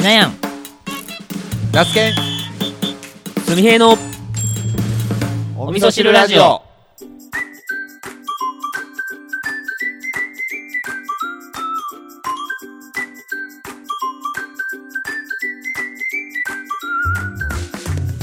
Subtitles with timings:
[0.00, 0.34] しなやん。
[1.74, 2.14] ナスケン。
[3.44, 3.98] すみへいの。
[5.58, 6.62] お味噌汁ラジオ。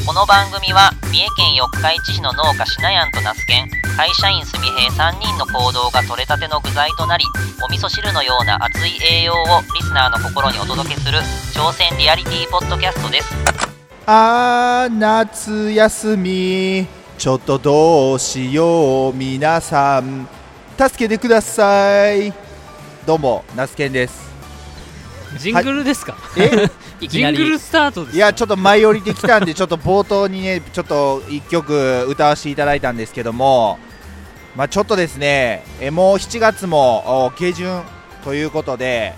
[0.04, 7.25] この番組は三重県四日市市の農家しなやんと那須県会社員すみへい3人の行動が取れたての具材となり
[7.64, 9.38] お味噌汁のような熱い栄養を
[9.73, 11.18] リスナーの心にお届けする
[11.51, 13.33] 挑戦リアリティポッドキャストです。
[14.06, 16.86] あー夏休み。
[17.18, 20.28] ちょっとどうしよう皆さん。
[20.78, 22.32] 助けてください。
[23.07, 24.28] どうもナスケンです。
[25.39, 26.70] ジングルですか、え？
[27.01, 27.37] いきなり。
[27.37, 28.15] ジングルスタートです。
[28.15, 33.80] いやちょっと舞い降りてきたんでちょっと冒頭にねちょっと一曲歌わせていただいたんですけども
[34.58, 37.84] まあちょっとですねえもう7月もお下旬
[38.23, 39.14] ということで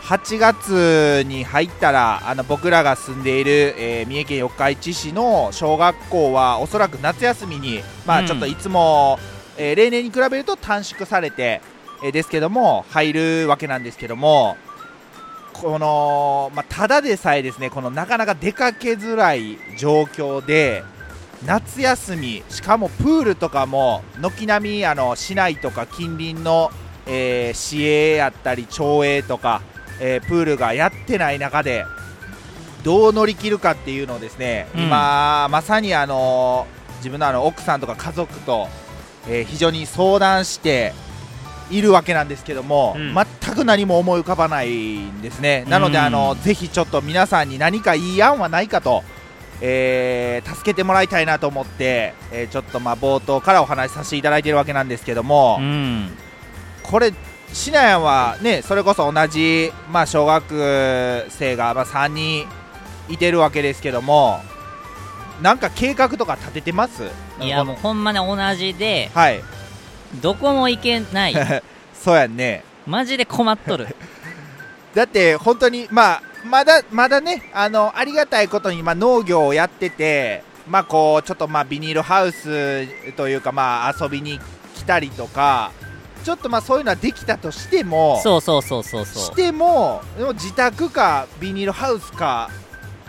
[0.00, 8.24] 8月に入ったらあの僕らが住んでいる、えー三重県四日市市の小学校はおそらく夏休みに、まうん。
[8.24, 9.18] あ、ちょっといつも、
[9.56, 11.62] えー例年に比べると短縮されて、
[12.02, 14.56] えーですけども入るわけなんですけども
[15.54, 20.84] この、まあ、ただでさえですねこのなかなか出かけづらい状況で
[21.46, 26.70] 夏休みしかもプールとかも軒並みあの市内とか近隣の、
[27.06, 29.60] えー市営やったり町営とか、
[30.00, 31.84] えープールがやってない中で
[32.82, 34.82] どう乗り切るかっていうのをですね、うん。
[34.84, 36.66] 今まさにあの
[36.98, 38.68] 自分のあの奥さんとか家族と、
[39.28, 40.94] えー非常に相談して
[41.70, 43.14] いるわけなんですけども、うん。
[43.14, 45.64] 全く何も思い浮かばないんですね。
[45.68, 46.04] なので、うん。
[46.04, 49.02] あのぜひちょっと皆さんに何かいい案はないかと、
[49.60, 56.10] えー助けてもらいたいなと思って、えーちょっとまあ冒頭からお話しさせていただいているわけなんですけども、うん。
[56.82, 57.12] これ
[57.52, 62.46] シナヤンはねそれこそ同じ、まあ、小学生がまあ3人
[63.08, 64.40] いてるわけですけども
[65.40, 67.04] なんか計画とか立ててます？
[67.40, 69.40] いやもうほんまね同じではい。
[70.20, 71.34] どこも行けない。
[71.94, 72.62] そうやんね。
[72.86, 73.86] マジで困っとる。
[74.94, 84.38] だって本当にまあまだまだねあのありがたいことにまあ農業をやっててまあこうちょっとまあビニールハウスというかまあ遊びに
[84.74, 85.72] 来たりとか
[86.22, 92.50] ちょっとまあそういうのはできたとしてもそうそうそうそうそしてもでも自宅かビニールハウスか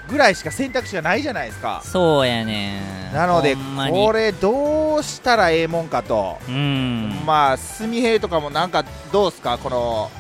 [0.08, 1.82] ぐらいしか選択肢がないじゃないですか。
[1.84, 3.56] うそうやねなので
[3.90, 7.24] これどうしたらええもんかと、うん。
[7.26, 9.58] まあ純平とかもなんかどうですか？
[9.58, 10.12] この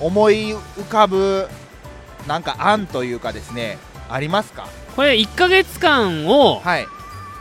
[0.00, 1.48] 思い浮かぶ
[2.26, 3.78] なんか案というかですね
[4.08, 4.68] ありますか？
[4.96, 6.86] これ1か月間をはい。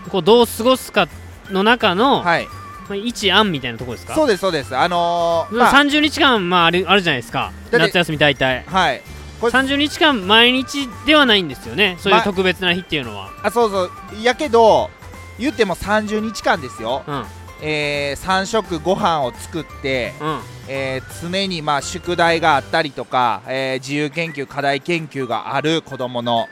[0.09, 1.07] こうどう過ごすか
[1.49, 2.47] の中の、はい。
[2.89, 4.15] まあ、一案みたいなところですか？
[4.15, 4.75] そうですそうです。
[4.75, 5.73] あのー、まあ。
[5.73, 7.51] 30日間、まあ、あるあるじゃないですか。
[7.71, 8.63] 夏休み大体。
[8.67, 9.01] はい。
[9.39, 11.97] これ30日間毎日ではないんですよね。
[11.99, 13.91] そういうま特別な日っていうのは、あそうそう。
[14.21, 14.91] やけど
[15.39, 17.25] 言っても30日間ですよ、うん
[17.61, 20.39] えー、3食ご飯を作ってうん。
[20.67, 26.47] えー常にまあ宿題があったりとか、えー自由研究課題研究がある子どもの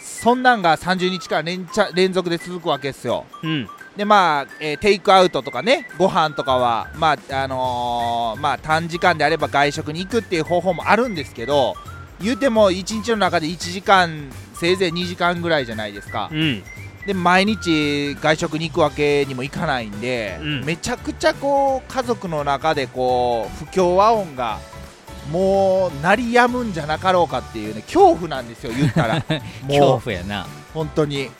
[0.00, 3.24] そんなんが30日間連連続で続くわけですよ。
[3.42, 3.68] うん。
[3.96, 11.74] でまあ、えーテイクアウトとかねご飯とかはまああのーまあ短時間であれば外食に行くっていう方法もあるんですけど
[12.20, 16.28] 言うても1日の中で1時間せいぜい2時間ぐらいじゃないですか。
[16.32, 16.62] うん
[17.06, 20.64] で毎日外食に行くわけにもいかないんで、うん。
[20.64, 24.60] めちゃくちゃこう家族の中でこう不協和音が
[25.30, 29.22] もう鳴りやむんじゃなかろうかっていうね恐怖なんですよ言ったら。
[29.66, 30.46] 恐怖やな。
[30.72, 31.30] 本当に。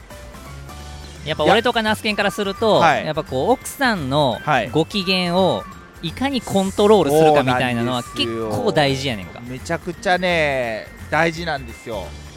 [1.24, 3.06] やっぱ俺とかナスケンからすると、はい。
[3.06, 4.70] やっぱこう奥さんのはい。
[4.70, 5.62] ご機嫌を
[6.02, 9.40] いかにコントロールするかみたいなのは結構大事やねんか。
[9.40, 12.04] めちゃくちゃね大事なんですよ。
[12.26, 12.31] うん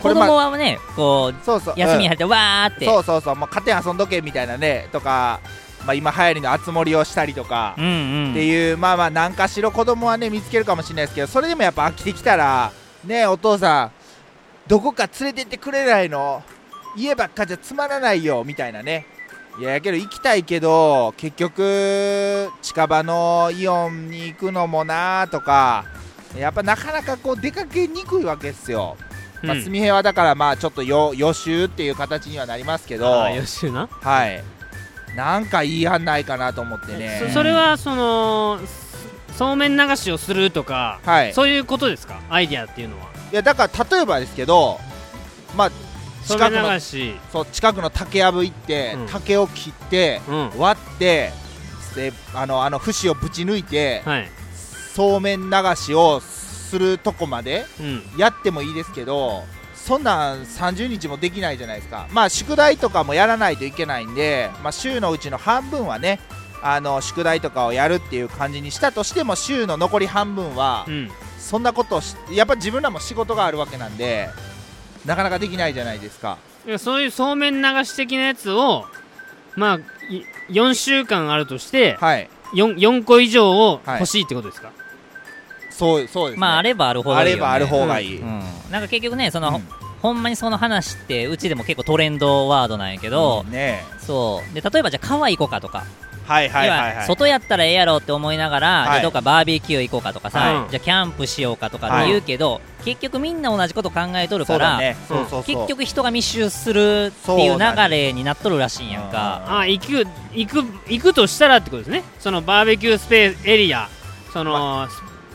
[0.00, 1.74] 子供はねこうそうそう。
[1.76, 2.14] 休みに入うん。
[2.14, 3.36] ってわーって、そうそうそう。
[3.36, 5.40] もう勝手に遊んどけみたいなねとか、
[5.86, 7.88] まあ、今流行りのあつ森をしたりとか、うんう
[8.28, 8.30] ん。
[8.32, 12.72] っていうまあまあ何かしろ子供はね見つけるかもしれないですけどそれでもやっぱ飽きてきたら
[13.04, 13.90] ねお父さん
[14.66, 16.42] どこか連れてってくれないの？
[16.96, 19.06] 家ばっかじゃつまらないよみたいなね。
[19.58, 25.84] いややけど行きたいけど結局近場のイオンに行くのもなとか
[26.34, 28.96] やっぱなかなかこう出かけにくいわけですよ、
[29.42, 33.28] まあ、うん純平はだからまあちょっとよ予習っていう形にはなりますけど。
[33.28, 34.42] 予習な、はい。
[35.16, 37.20] なんかいい案ないかなと思ってね。
[37.26, 38.60] そそれはその
[39.36, 41.34] そうめん流しをするとか、はい。
[41.34, 42.20] そういうことですか？
[42.30, 43.06] アイディアっていうのは。
[43.32, 44.78] いやだから例えばですけど
[45.56, 45.70] まあ
[46.26, 46.80] 近くの
[47.30, 49.06] そう近くの竹やぶ行って、うん。
[49.06, 50.50] 竹を切ってうん。
[50.56, 51.32] 割って
[51.94, 54.30] であのあの節をぶち抜いて、はい。
[54.94, 56.41] そうめん流しをす
[56.78, 58.02] るとこまでうん。
[58.18, 62.06] やってもいいですけどそんなん30日もできないじゃないですか。
[62.12, 66.20] まあ宿題とかもやらないといけないんで、まあ、週のうちの半分はね
[66.62, 71.10] あの宿題とかをやるっていう感じにしたとしても週の残り半分はうん。
[71.38, 74.28] そんなことをしやっぱ自分らも仕事があるわけなんで
[75.04, 76.38] なかなかできないじゃないですか。
[76.64, 78.86] いやそういうそうめん流し的なやつを
[79.56, 79.76] まあ
[80.08, 82.28] い4週間あるとしてはい。
[82.54, 83.98] 4, 4個以上をはい。
[83.98, 84.70] 欲しいってことですか、
[85.82, 86.40] そうそうですね。
[86.40, 89.82] まああればある方がいいよ、ね、あればある方がいい、うん、なんか結局ねその、うん。
[90.02, 94.54] ほんまにその話ってうちでも結構トレンドワードなんやけど、ねそう。
[94.54, 95.84] で例えばじゃあ川行こうかとか、
[96.26, 98.86] はいはいはい要はい外やったらええやろって思いながら、はい。
[98.86, 100.70] じゃあどっかバーベキュー行こうかとかさ、はい。
[100.70, 104.96] じゃあキャンプしようかとかって言うけど、結局みんな同じこと考えとるから、そうだね。
[105.06, 105.44] そうそうそう。
[105.44, 109.60] 結局人が密集するっていう流れになっとるらしいんやんか。
[109.60, 112.02] あ行く行く行くとしたらってことですね。
[112.18, 113.88] そのバーベキュースペースエリア
[114.32, 114.88] その、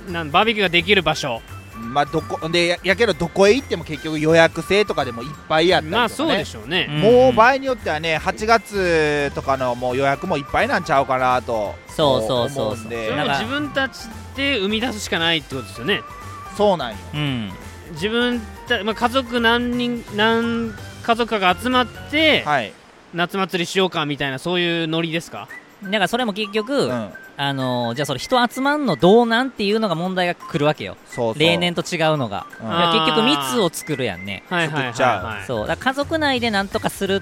[0.07, 1.41] なんバーベキューができる場所。
[1.79, 7.01] まあどこでややけどどこへ行っても結局予約制とかでもいっぱいやったりとか、ね、まあそうでしょうね、うん。
[7.01, 13.09] もう場合によってはね8月とかのもう予約もいっぱいなんちゃうかなとそうそうそう思んで。
[13.09, 16.01] それもなんか自分たちで生み出すしかないってことですよね。
[16.57, 16.97] そうなんよ。
[17.13, 17.51] うん。
[17.91, 20.73] 自分た、まあ、家族何人何
[21.03, 22.73] 家族かが集まって、はい、
[23.13, 25.47] 夏祭りしようかみたいなそういうノリですか？
[25.83, 30.97] だからそれも結局、うん、あのーじゃあそれ人集まんのどうなんっていうのが問題が来るわけよ。
[31.07, 31.39] そうそう。
[31.39, 32.47] 例年と違うのが。
[32.59, 32.67] うん。
[32.67, 34.43] 結局密を作るやんね。
[34.49, 35.67] はいはいはい作っちゃうはいそう。
[35.67, 37.21] だ家族内でなんとかする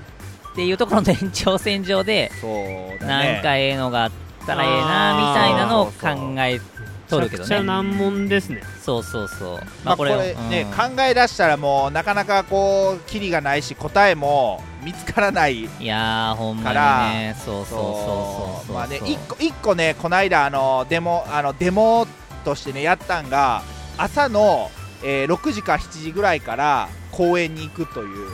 [0.54, 4.12] っていうところの延長線上でそうだなねんかええのがあっ
[4.48, 6.62] たらええなみたいなのを考え
[7.10, 8.64] とるけどめちゃ難問ですね。
[8.82, 9.60] そうそうそう。
[9.84, 10.96] まあこれね、うん。
[10.96, 15.64] 考え出したらもうなかなかこうキリがないし答えも見つからない。
[15.64, 16.76] いやーほんまに
[17.16, 17.36] ね。
[17.44, 22.06] そうそうそうそうまあね一個一個ねこの間あのデモあのデモ
[22.44, 23.64] としてねやったんが
[23.98, 24.70] 朝の、
[25.04, 28.30] えー6時か7時ぐらいから公園に行くという。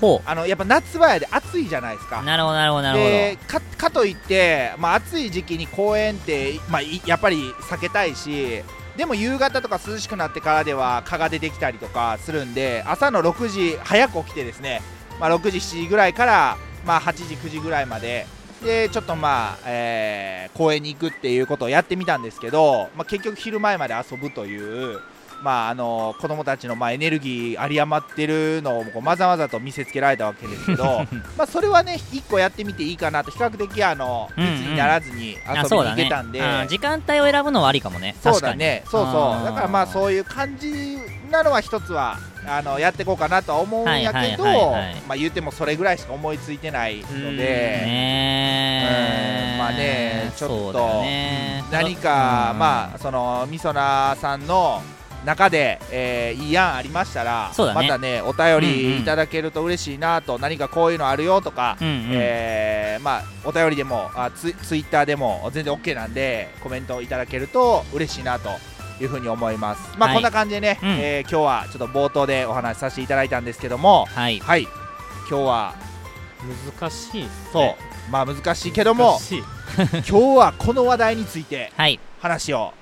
[0.00, 2.20] ほあのやっぱ夏場やで暑いじゃないですか。
[2.20, 3.10] うなるほどなるほどなるほど。
[3.10, 8.62] でかかといって、まあ、暑い時期に公園って、まあ、いやっぱり避けたいし
[8.96, 14.80] でも夕方とか涼しくなってからでは蚊が出てきたりとかするんで朝の6時早く起きてですね、
[15.20, 16.56] まあ、6時7時ぐらいから、
[16.86, 18.26] まあ、8時9時ぐらいまで。
[18.64, 25.00] でちょっとまあ、えー公園に行くっていうことをやってみたんですけど、まあ、結局昼前まで遊ぶという。
[25.42, 31.06] まあ、あの子供たちのまあエネルギー有り余ってるのをこうまざまざと見せつけられたわけですけど
[31.38, 33.30] まあそれはね一個やってみていいかなと。
[33.30, 38.16] 比較的あの密にならずに遊びあに行けたんで、あ時間帯を選ぶのはありかもね。
[38.22, 38.82] そうだね。
[38.90, 39.22] そうあそう。
[39.42, 40.98] ーだからまあそういう感じ
[41.30, 44.44] なのは一つはあのやっていこうかなとは思うんやけど
[45.06, 51.02] まあ言ってもそれぐらいしか思いついてないのうんでねうんまあねちょっと
[51.70, 52.58] 何かうん。
[52.58, 54.82] まあそのみそなさんの
[55.24, 57.74] 中で、えーいい案ありましたら、ね。
[57.74, 62.08] またねお便りいただけると嬉しいなと、何かこういうのあるよとか、うんうん。
[62.12, 68.50] えーまあ、お便りでもあツイツイッターでも全然 OK なんでコメントいただけると嬉しいなと
[69.00, 69.98] いうふうに思います。
[69.98, 70.16] まあ、はい。
[70.16, 70.88] こんな感じでね、うん。
[70.90, 74.38] えー今日はちょっと冒頭でお話しさせていただいたんですけども、はい。
[74.40, 74.70] はい、今
[75.28, 75.74] 日は
[76.78, 77.28] 難しいね。
[77.52, 77.76] そ
[78.08, 79.18] う、まあ難しいけども
[79.76, 82.00] 今日はこの話題についてはい。
[82.20, 82.72] 話を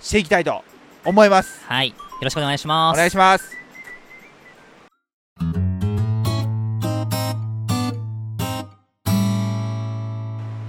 [0.00, 0.62] していきたいと
[1.04, 1.64] 思います。
[1.66, 1.88] はい。
[1.88, 3.55] よろしくお願いしまおす願いします。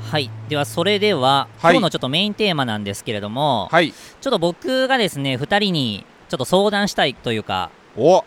[0.08, 0.30] はい。
[0.48, 1.74] ではそれでは、はい。
[1.74, 3.92] 今日のちょっとメインテーマなんですけれども、はい。
[3.92, 8.24] ちょっと僕がですね2人にちょっと相談したいというかお。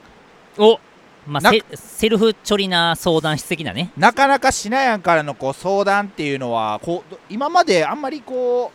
[0.59, 0.79] お。
[1.27, 3.93] なまあセセルフチョリな相談室的なね。
[3.97, 8.71] なかなかしなやんからのこう相談っていうのはこう今まであんまりこ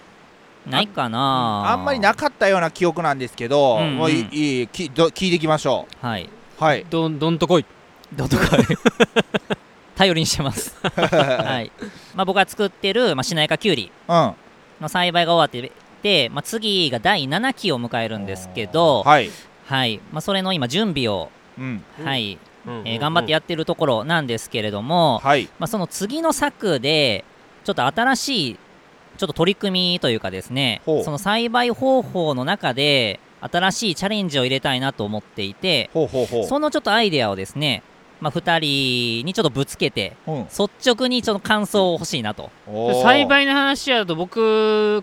[0.66, 1.72] うないかな。
[1.72, 3.98] あんまりなかったような記憶なんですけど、うんうん。
[3.98, 6.24] もういいいいきど聞いていきましょはい。
[6.24, 6.64] う。
[6.64, 6.86] はい。
[6.90, 7.66] どんどんとこい。
[8.14, 8.58] どんとか
[9.96, 10.76] 頼りにしてます。
[10.84, 11.72] はい。
[12.14, 14.34] まあ僕が作ってる、まあ、しなやかきゅうりうん。
[14.82, 15.72] の栽培が終わって
[16.04, 19.32] で、まあ、次が第7期を迎えるんですけど、はい。
[19.66, 20.00] はい。
[20.12, 21.84] まあそれの今準備を、うん。
[22.04, 22.38] はい、
[22.68, 25.48] うんえー頑張ってやってるところなんですけれども、はい。
[25.60, 27.24] まあその次の作で
[27.64, 28.58] ちょっと新しい
[29.18, 36.46] ちょっと取り組みというかですねほうその栽培方法の中で新しいチャレンジを入れたいなと思っていてほうほうほう。
[36.46, 37.84] そのちょっとアイデアをですね、
[38.26, 40.44] まあ、2人にちょっとぶつけてうん。
[40.46, 42.50] 率直にちょっと感想を欲しいなと。
[43.04, 44.40] 栽培の話やと僕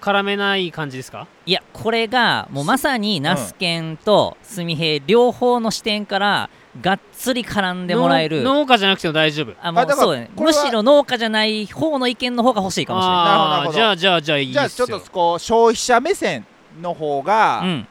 [0.02, 1.28] 絡めない感じですか？
[1.46, 6.50] いやこれがもうまさにナスケンとスミヘイ両方の視点から
[6.80, 8.42] がっつり絡んでもらえる。
[8.42, 9.54] 農農家じゃなくても大丈夫？
[9.62, 13.70] あもうそうだねむしろ農家じゃない方の意見の方が欲しいかもしれななるほどなるほど。
[13.70, 14.54] あーじゃあじゃあじゃあいいっすよ。
[14.54, 16.44] じゃあちょっとこう消費者目線
[16.80, 17.88] の方が、い、うん、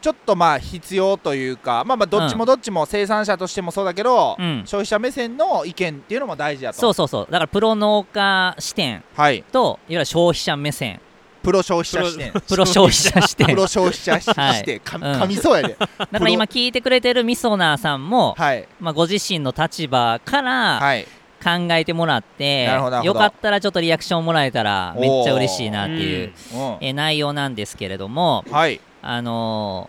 [0.00, 4.62] ちょっとまあ必要というかまあまあどっちもどっちも生産者としてもそうだけど、うん。
[4.64, 6.78] 消費者目線の意見っていうのも大事だと。
[6.78, 7.26] そうそうそう。
[7.26, 9.42] だからプロ農家視点はい。
[9.50, 11.00] といわゆる消費者目線。
[11.42, 12.32] プロ消費者視点。
[12.32, 13.46] プロ 消費者視点。
[13.46, 14.64] プロ消費者視はい。
[14.64, 15.76] 点かみそうやで。
[15.98, 18.68] だから今聞いてくれてるみそなーさんも、はい。
[18.78, 21.06] まあ、ご自身の立場からはい。
[21.42, 22.64] 考えてもらって、
[23.04, 26.76] よかったらちょっとリアクションもらえたらめっちゃ嬉しいなっていう、うん。
[26.80, 29.88] え内容なんですけれども、はいあの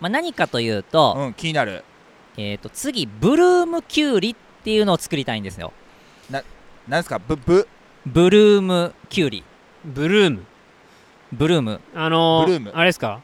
[0.00, 1.82] ーまあ、何かというと,、うん気になる。
[2.36, 5.72] えー、と次ブルームキュウリっていうのを作りたいんですよ。
[6.30, 6.44] なん
[6.88, 7.18] ですか？
[7.18, 7.66] ブブ
[8.06, 9.44] ブルームキュウリ。
[9.84, 10.44] ブルーム？
[11.32, 11.80] ブルーム。
[11.96, 12.70] あのー、ブルーム。
[12.72, 13.20] あれですか？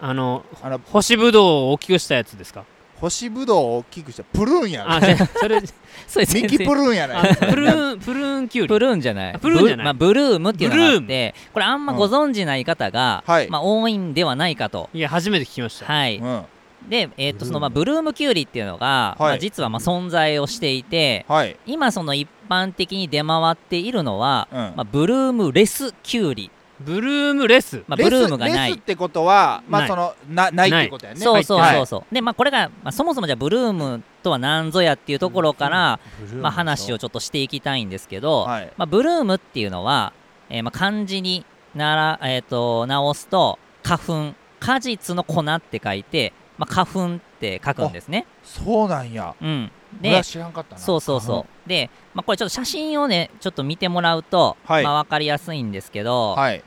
[0.00, 2.64] あのあの干しぶどうを大きくしたやつですか？
[3.00, 5.60] 干しぶどうを大きくしてプルーンやあろじゃあそれ
[6.06, 8.68] それ全ミキプ然ルーンやなあプルーンプルーンキュウリ。
[8.68, 9.34] プルーンじゃない。
[9.34, 9.84] あプルーンじゃない。
[9.84, 13.50] ブまあ、ブルームっていうのがあっブてこれあんまご存じない方が、はい。
[13.50, 14.88] まあ、多いんではないかと。
[14.94, 15.86] いや初めて聞きました。
[15.86, 16.44] はい、うん。
[16.88, 21.56] で、えー、とそのまあブルームキュウリっていうのが、まあ、実はまあ存在をしていてはい。
[21.66, 24.58] 今その一般的に出回っているのは、うん。
[24.58, 26.50] まあ、ブルームレスキュウリ、
[26.80, 27.82] ブルームレス。
[27.86, 28.72] まあ、ブルームがない。
[28.72, 31.20] ってことはまあそのなないってことやね。
[31.20, 31.86] そうそうはいそう。
[31.86, 36.00] そう、でまあこれが、まあ、そもそもじゃあブルームとは何ぞやっていうところから、
[36.40, 38.72] まあ、話をちょっとしていきたいんですけど、はい。
[38.76, 40.12] まあ、ブルームっていうのは、
[40.50, 43.98] えーまあ漢字になら、えー、と直すと花
[44.32, 44.34] 粉。
[44.58, 48.26] 果実の粉って書いて、まあ、花粉って書くんですね。
[48.42, 49.34] そうなんや。
[49.40, 50.80] うん、で知らんかったな。
[50.80, 51.68] そうそうそう。
[51.68, 54.84] で、まあ、これちょっと写真をねちょっと見てもらうと、はい。
[54.84, 56.62] まあ、分かりやすいんですけど、はい。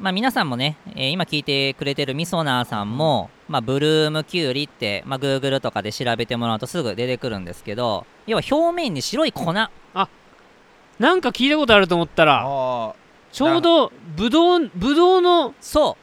[0.00, 9.52] まあ、皆さんもね、えー今聞いてくれてるみそなーさんも、まあ、ブルームキュウリって、まあ、Google とかで調べてもらうとすぐ出てくるんですけど要は表面に白い粉。
[9.52, 12.94] なんか聞いたことあると思ったらあ
[13.30, 15.96] ちょうどぶどうぶどうのそ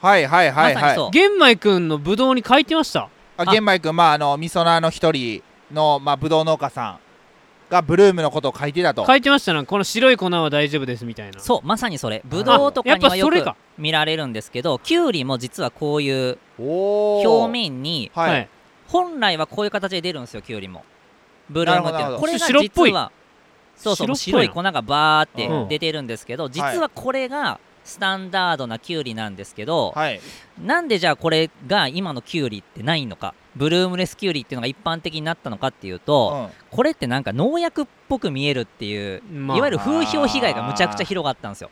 [0.00, 0.98] ーはいはいはいはい。
[0.98, 3.08] ま玄米くんのぶどうに書いてました。
[3.36, 5.42] あ玄米君まああのみそなの一人
[5.74, 6.98] のまあぶどう農家さん
[7.70, 9.04] がブルームのことを書いてたと。
[9.06, 11.38] 書いてましたなこの白い粉は大丈夫ですみたいな。
[11.38, 12.22] うそうまさにそれ。
[12.24, 13.56] ブドウとかにはよくやっぱそれか。
[13.76, 18.48] 見られるんですけどキュウリも実はこういう表面にはい、はい。
[18.86, 20.84] 本来はこういう形で出るんですよキュウリも。
[21.50, 22.20] ブルームっていうのは。
[22.20, 22.90] これが白っぽい。
[22.90, 23.12] 実は
[23.76, 24.18] そうそう白っぽい。
[24.18, 25.68] 白い粉がバーってうん。
[25.68, 30.20] 出てるんですけど実はこれがスタンダードなキュウリなんですけど、はい。
[30.58, 33.34] なんでじゃあこれが今のキュウリってないのか？
[33.54, 36.76] ブルームレスキュウリっていうのが一般的になったのかっていうと、うん。
[36.76, 39.58] これってなんか農薬っぽく見えるっていう、まあ。
[39.58, 41.70] いわゆる風評被害がむちゃくちゃ広がったんですよ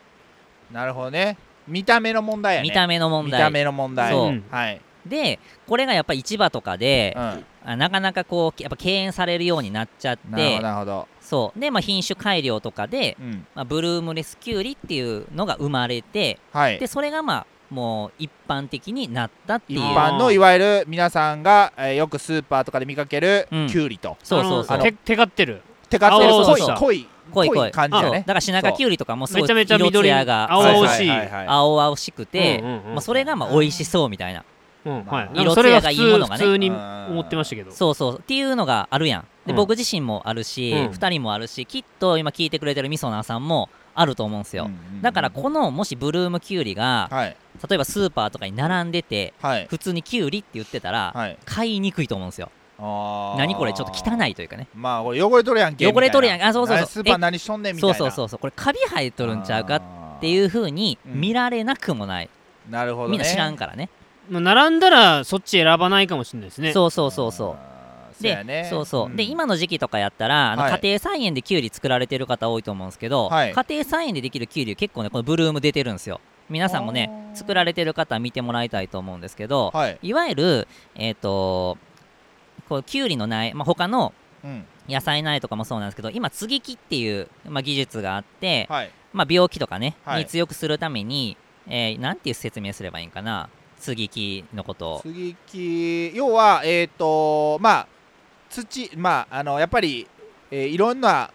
[0.71, 11.61] なるほどね見た目の問題やね見た目の問題見た目の問題そううんはい、でこれがやっぱり市場とかでう、ん、あなかなかこうやっぱ敬遠されるようになっちゃっなるほてどなるほど、そう。
[11.61, 16.79] で、まあ、品種改良とかで、うん、まあ、ブルームレスキュウリっていうのが生まれてはい。
[16.79, 23.67] でそれがまあもう一般的になったってい一う般のいわゆる皆さんが、えーよくスーパーとかで見かけるうん。
[23.69, 24.77] キュウリと、そうそうそう。
[24.77, 25.63] あのてテカってる。
[25.89, 26.33] 手がってる。
[26.33, 28.25] 濃い青々した濃い濃い濃いそうだ感じだね。
[28.25, 30.67] からシナカキュウリとかもすごいめちゃめちゃ色緑艶が青い。
[31.47, 32.95] 青々しくて、うんうんうん。
[32.95, 34.45] まあ、それがまあ美味しそうみたいな
[34.85, 35.31] うんはい。
[35.35, 36.45] 色艶がいいものがね。
[36.45, 37.71] 普通に思ってましたけど。
[37.71, 38.19] そうそう。
[38.19, 39.23] っていうのがあるやん。
[39.47, 39.57] で、うん。
[39.57, 40.87] 僕自身もあるし、うん。
[40.91, 47.37] 2人もあるしきっと今聞いてくれてるみそなさんもあると思うんですよ、うんうんうんだからこのもしブルームキュウリがはい。
[47.69, 49.67] 例えばスーパーとかに並んでてはい。
[49.69, 51.39] 普通にキュウリって言ってたら、はい。
[51.45, 52.51] 買いにくいと思うんですよ。
[52.79, 54.67] 何これちょっと汚いというかね。
[54.75, 56.85] まあこれ汚れとるやんけ汚れとるやんあそうそうそう。
[56.85, 57.95] 何スーパー何しとんねんみたいな。
[57.95, 58.39] そうそうそうそう。
[58.41, 62.31] これカビ生えとるんちゃうかっていう風にうん見られなくもない、
[62.71, 63.89] なるほど、ね、みんな知らんからね
[64.29, 66.73] まあ並んだらそっち選ばないかもしれないですね。
[66.73, 67.57] そうそうそうそ
[68.21, 68.23] う。
[68.23, 68.67] でやね。
[68.71, 69.17] そうそう、ん。
[69.17, 70.81] で今の時期とかやったらあのはい。
[70.81, 73.53] 家庭菜園でキュウリ作られてる方多いと思うんですけど、はい。
[73.53, 76.21] 家庭菜園でできるキュウリ結構ねこのブルーム出てるんですよ。
[76.49, 81.79] 皆さんもね作られてる方見てもらいたいと思うんですけど、はい、い、わゆるえっ、と
[82.69, 84.13] こうキュウリの苗、まあ、他の
[84.45, 88.91] うん、野菜苗とかもそうなんですけど今接ぎ木っていう、まあ、技術があって、はい。
[89.13, 90.21] まあ、病気とかね、はい。
[90.21, 91.37] に強くするために、
[91.67, 93.49] えーなんていう説明すればいいんかな
[93.83, 94.95] 接ぎ木のこと。
[94.95, 97.87] を接ぎ木要はえっ、とまあ
[98.49, 100.07] 土まああのやっぱり、
[100.51, 101.31] えーいろんな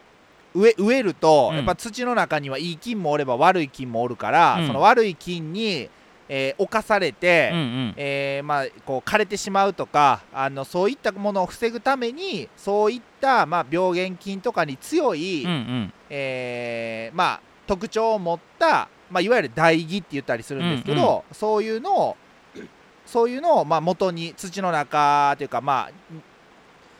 [0.55, 1.57] 植えると、うん。
[1.57, 4.67] やっぱ土の中にはいい菌もおれば悪い菌もおるから、うん。
[4.67, 5.89] その悪い菌に、
[6.29, 7.93] えー侵されて、うんうん。
[7.97, 15.93] えーまあ、こう枯れてしまうとかあのそういったものを防ぐためにそういった、まあ、病原菌とかに強い、うんうん。
[16.09, 22.17] えーまあ、特徴を持った、まあ、いわゆる代木って言ったりするんですけど、そういうのを
[23.07, 25.91] そういうのを、まあ、元に土の中というか、まあ、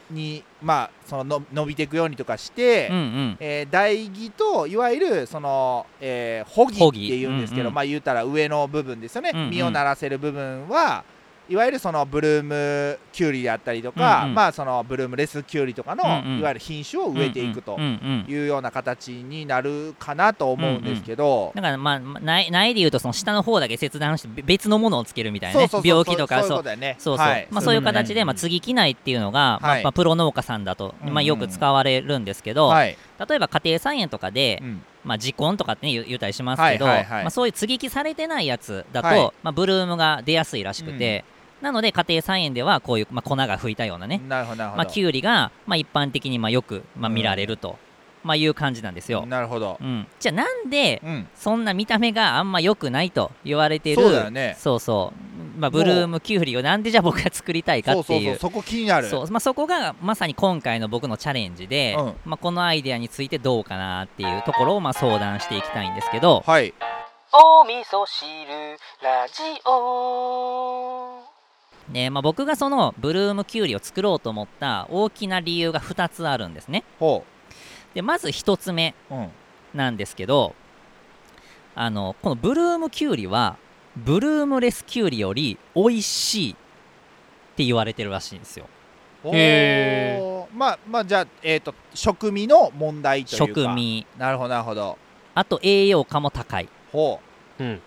[0.09, 3.37] に、まあ、そのの伸びていくようにとかして、うんうん。
[3.39, 9.49] えー台木といわゆるその、えー、穂木穂木っていうんですけど、うんうんまあ言うたら上の部分ですよね、うんうん。
[9.51, 11.03] 実をならせる部分は、
[11.50, 14.36] いわゆるそのブルームキュウリであったりとか、うんうん。
[14.36, 16.39] まあそのブルームレスキュウリとかの、うんうん。
[16.39, 25.70] いわゆる品種を植えていくとうんうんうんいうような形になるかなと思うんですけど、だからまあまないないで言うとその下の方だけ切断してべ別のものをつけるみたいなね。
[25.84, 26.60] 病気とかそ
[27.72, 27.77] う。
[27.77, 29.84] いう形で、うんまあ、継ぎ木苗っていうのが、まあはい。
[29.84, 34.82] まあ、プロ農家さんだと、まあ、よく使われるんですけど、はい、例えば家庭菜園とかで、うん。
[35.04, 37.24] まあ、時根とかって、ね、言ったりしますけど、はいはいはい。
[37.24, 39.32] まあ、そういう接ぎ木されてないやつだと、はい。
[39.42, 41.24] まあ、ブルームが出やすいらしくて、
[41.61, 47.77] なので家庭菜園ではこういう、まあ、粉が吹いたようなね、なるほどなるほど、まあ、キュウリが、まあ、一般的にまあよく、まあ、見られると、
[48.23, 49.25] まあ、いう感じなんですよ。
[49.25, 54.01] なるほど、うん、じゃあなんでうん、そんな見た目があんま良くないと言われてる？
[54.01, 54.55] そうだよね。
[54.59, 58.37] そうそう、まあ、ブルームキュウリをなんでじゃあ僕が作りたいかっていう。
[58.37, 59.31] そうそうそこ気になるそう。
[59.31, 62.13] まあ、そこがまさに今回の僕のチャレンジで、うん。
[62.25, 66.73] まあ、このアイデアについてどうかなっていうところをまあ相談していきたいんですけど、はい。
[67.33, 71.26] お味噌汁ラジオ
[71.89, 76.84] ねまあ、僕がそのブルームキュウリを作ろうと思った大きな理由が2つあるんですね。
[77.00, 77.24] ほ
[77.94, 79.29] でまず1つ目う、うん、
[79.74, 80.53] なんですけど
[81.75, 83.58] あのこのブルームキュウリは
[83.96, 86.56] ブルームレスキュウリより美味しいっ
[87.56, 88.67] て言われてるらしいんですよ。
[89.25, 90.24] へー。
[90.24, 90.48] おー。
[90.53, 93.62] まあまあじゃあえっ、と食味の問題というか。
[93.62, 94.06] 食味。
[94.17, 94.98] なるほどなるほど。
[95.34, 96.70] あと栄養価も高い。
[96.91, 97.20] ほ
[97.60, 97.63] う。
[97.63, 97.74] ん。
[97.74, 97.82] う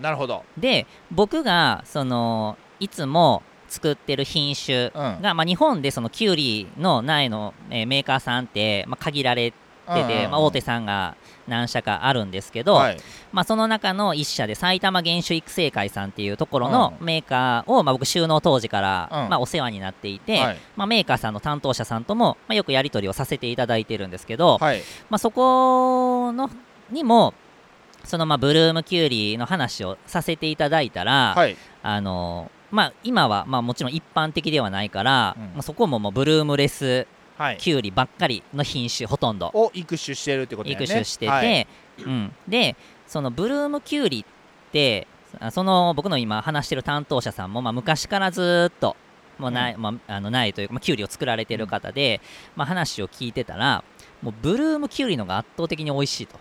[0.00, 0.44] なるほど。
[0.58, 5.22] で僕がそのいつも作ってる品種うん。
[5.22, 9.56] が、まあ、日本でそのキュウリの苗の、えーメーカーさんって、まあ、限られて
[9.86, 10.30] て、うんうんうん。
[10.30, 11.16] まあ、大手さんが
[11.46, 12.96] 何社かあるんですけど、はい。
[13.32, 19.28] まあ、その中の一社で埼玉原種育成会さんっていうところのメーカーを、まあ、僕収納当時から、うん。
[19.30, 20.58] まあ、お世話になっていて、はい。
[20.76, 24.82] まあ、メーカーさんの担当者さんとも、まあ、よくやり取りをさせていただいてるんですけど、はい。
[25.10, 26.50] まあ、そこの
[26.90, 27.34] にも
[28.04, 31.56] そのまあブルームキュウリの話をさせていただいたら、はい。
[31.82, 35.44] あのまあ、今はまあもちろん一般的ではないから、うん。
[35.44, 37.06] まあ、そこももうブルームレス
[37.38, 37.56] はい。
[37.58, 40.84] キュウリばっかりの品種ほとんどを育種してるってことだよね。
[40.84, 41.66] 育種してて、はい。
[41.98, 45.06] うん、でそのブルームキュウリって
[45.38, 48.96] あその僕の今話してる担当者さんも、まあ、昔からずーっと
[49.38, 52.20] もうない、まあ、あのないというか、まあ、キュウリを作られてる方で、
[52.54, 53.84] まあ、話を聞いてたら
[54.22, 56.38] もうブルームキュウリのが圧倒的に美味しいと、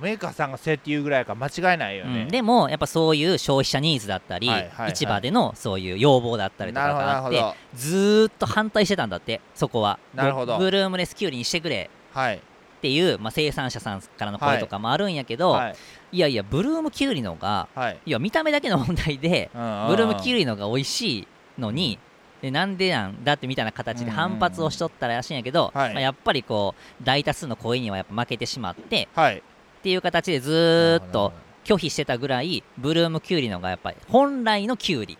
[0.00, 2.28] メーカーさんがそうやって言うぐらいから間違いないよね、うん。
[2.28, 4.96] でもやっぱそういう消費者ニーズだったり、はいはいはい。
[4.96, 7.42] 市場でのそういう要望だったりとかがあって
[7.74, 9.98] ずーっと反対してたんだってそこは。
[10.14, 10.58] なるほど。
[10.58, 12.40] ブルームレスキュウリにしてくれはいっ
[12.80, 15.76] ていう、まあ、生産者さんからの声とかもあるんやけど、はい。
[16.12, 17.98] いやいやブルームキュウリのがはい。
[18.06, 19.88] いや見た目だけの問題でうんうんうん。
[19.88, 21.98] ブルームキュウリのが美味しいのに
[22.40, 25.92] でなんでなんだってみたいな形で反発をしとったらしいんやけど、はい。
[25.92, 29.42] まあ、やっぱりこう大多数の声にはやっぱ負けてしまってはい
[29.80, 31.32] っていう形でずーっと
[31.64, 35.18] 拒否してたぐらいブルームキュウリのがやっぱり本来のキュウリ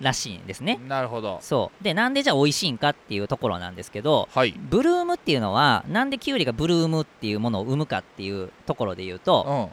[0.00, 0.78] らしいんですね。
[0.82, 0.88] うん。
[0.88, 1.38] なるほど。
[1.40, 1.84] そう。
[1.84, 4.52] でなんでじゃあ美味しいんかっていうところなんですけどはい。
[4.58, 9.70] ブルームっていうのはなんでキュウリがブルームっていうものを生むかっていうところで言うと、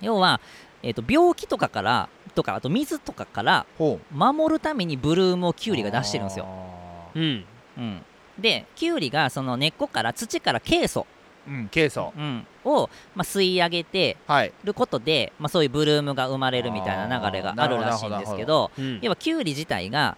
[0.00, 0.06] うん。
[0.06, 0.40] 要は、
[0.82, 4.14] えー、と病気とかからとかあと水とかからほう。
[4.14, 7.44] 守るためにブルームをキュウリが出してるんですよ、あうん。
[7.76, 8.04] うん、
[8.38, 12.12] でキュウリがその根っこから土からケイ素、ーうんケイ素。
[12.16, 14.52] うん、を、まあ、吸い上げてはい。
[14.64, 18.98] ることで、まあ、そういうブルームが生まれるみたいな流れがあるらしいんですけどうん。
[19.02, 20.16] 要はキュウリ自体が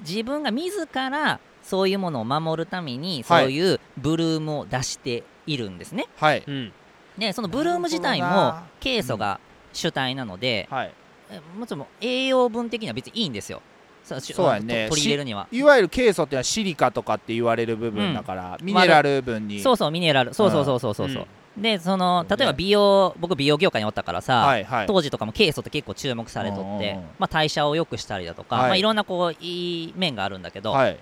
[0.00, 3.46] 自分が自らそういうものを守るためにそはい。
[3.46, 6.42] ういうブルームを出しているんですね、はい。
[6.46, 6.72] うん。
[7.18, 9.40] でそのブルーム自体もケイ素が
[9.72, 10.92] 主体なので、はい。
[11.30, 13.62] えもちろん栄養分的には別にいいんですよ。
[14.04, 14.84] そうしそうやね。
[14.88, 15.48] と取り入れるには。
[15.50, 19.58] いわゆるケイ素っていうのはシリカとかって言われる部分だから、ミネラル分に。
[19.60, 20.32] そうそうミネラル。
[20.32, 21.26] そうそうそうそうそうそう、
[21.56, 24.86] でその例えば美容僕美容業界におったからさ、はいはい。
[24.86, 28.64] 当時とかもケイ素って結構注目されとってまあ、代謝を良くしたりだとか、はい。
[28.64, 30.98] いまあ、いろんなこういい面があるんだけど、はい。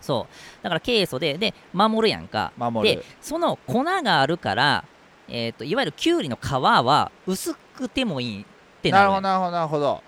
[0.00, 0.64] そう。
[0.64, 2.52] だからケイ素でで守るやんか。
[2.82, 4.84] でその粉があるから、
[5.28, 8.44] えー、といわゆるキュウリの皮は薄くてもいいっ
[8.82, 10.02] てなるほどなるほどなるほど。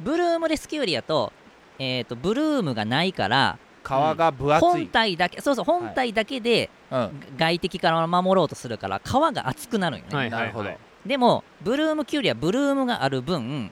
[0.00, 1.32] ブルームレスキュウリやと,、
[1.78, 7.20] えー、とブルームがないから皮が分厚本い、体だけそうそう本体だけでうん。
[7.36, 10.70] 外敵から守ろうとするから皮が厚くなるんよね、はいなるほど。
[11.04, 13.70] でもブルームキュウリはブルームがある分、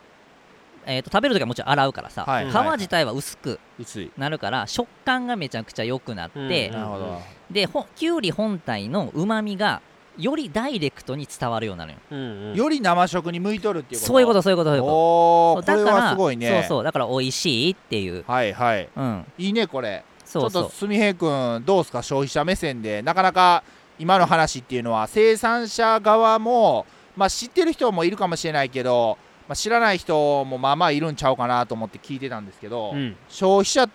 [0.85, 7.21] えー、と食べるときはもちろん洗うからさ、はい皮自体は薄く薄いなるから食感がめちゃくちゃ良くなって、うんなるほど。
[7.51, 9.81] でほキュウリ本体のうまみが
[10.19, 12.55] よりダイレクトに伝わるようになるよ、うんうん。
[12.55, 14.13] より生食に向いとるっていうこと？
[14.13, 15.67] そういうことそういうことそういうこと。
[15.67, 16.51] だからはすごいね。
[16.51, 18.25] そうそうだから美味しいっていう。
[18.27, 18.89] はいはい。
[18.95, 19.27] うん。
[19.39, 20.05] いいねこれ。
[20.25, 20.63] そうそう。
[20.63, 23.03] ちょっとすみへい君どうですか消費者目線で。
[23.03, 23.65] なかなか
[23.99, 33.17] 今の話っていうのは生産者側も、まあ、知ってる人もいるかもしれないけど、まあ、知らない人もまあまあいるんちゃうかなと思って聞いてたんですけど、うん。
[33.29, 33.89] 消費者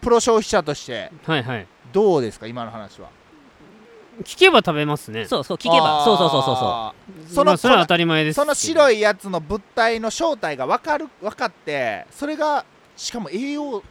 [0.00, 1.66] プロ消費者としてはいはい。
[1.92, 3.08] どうですか今の話は？
[4.24, 5.26] 聞けば食べますね。
[5.26, 6.04] そうそう聞けば。
[6.04, 7.22] そうそうそうそうそう。
[7.24, 12.64] うそのまあそれは当たり前ですその白いいやつの物体の正体が分かる分かってそれが
[12.96, 13.82] しかも栄養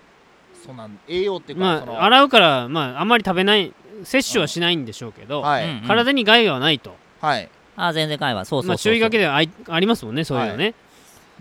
[0.63, 5.87] そうなん栄養っていうか、まあ洗うからまああんまり食べない摂取はしないんでしょうけど、はい、うんうん。
[5.87, 6.95] 体に害はないと。
[7.19, 7.49] はい。
[7.75, 8.93] あ全然会話そうそうそうそう。
[8.93, 10.75] まあ注意書きではあいありますもんねそういうのね、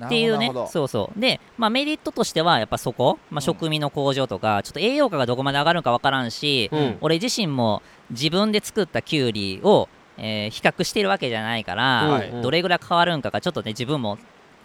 [0.07, 0.67] っていうねなるほど。
[0.69, 1.21] そうそう。
[1.21, 3.43] で、まあ、メリットとしてはやっぱそこ、まあ、うん。
[3.43, 6.99] 食味の向上とか、ちょっと栄養価がどこまで上がるのか分からんし、うん。
[7.01, 12.43] 俺自身も自分で作ったきゅうりを、えー比較してるわけじゃないから、はい。
[12.43, 14.19] どれぐらい変わるんかがちょっとね自分も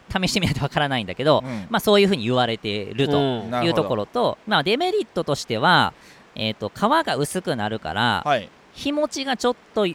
[0.10, 1.68] 試してみないと分からないんだけど、うん。
[1.70, 3.18] まあ、そういうふうに言われてると
[3.64, 5.94] いうところと、まあ、デメリットとしては、
[6.36, 8.50] えー、と皮が薄くなるから、はい。
[8.74, 9.88] 日持ちがちょっと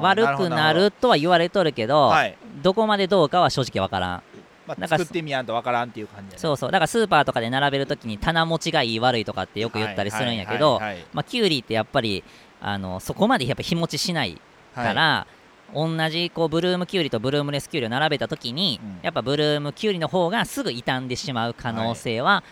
[0.00, 4.22] 悪くなるとは言われとるけど、はい、どこまでどうかは正直分からん。
[4.70, 6.38] まあ、なんか作ってみやんとわからんっていう感じだね。
[6.38, 6.70] そうそう。
[6.70, 11.04] だからスーパーとかで並べるときに棚持ちがいい悪いとかってよく言ったりするんやけどはいはいはい。
[11.12, 12.22] まあキュウリってやっぱり
[12.60, 14.40] あのそこまでやっぱ日持ちしない
[14.74, 15.26] はいから、
[15.74, 18.98] 同じこうブルームキュウリとブルームレスキュウリを並べたときに、うん。
[19.02, 22.44] やっぱブルームキュウリの方がすぐ傷んでしまう可能性は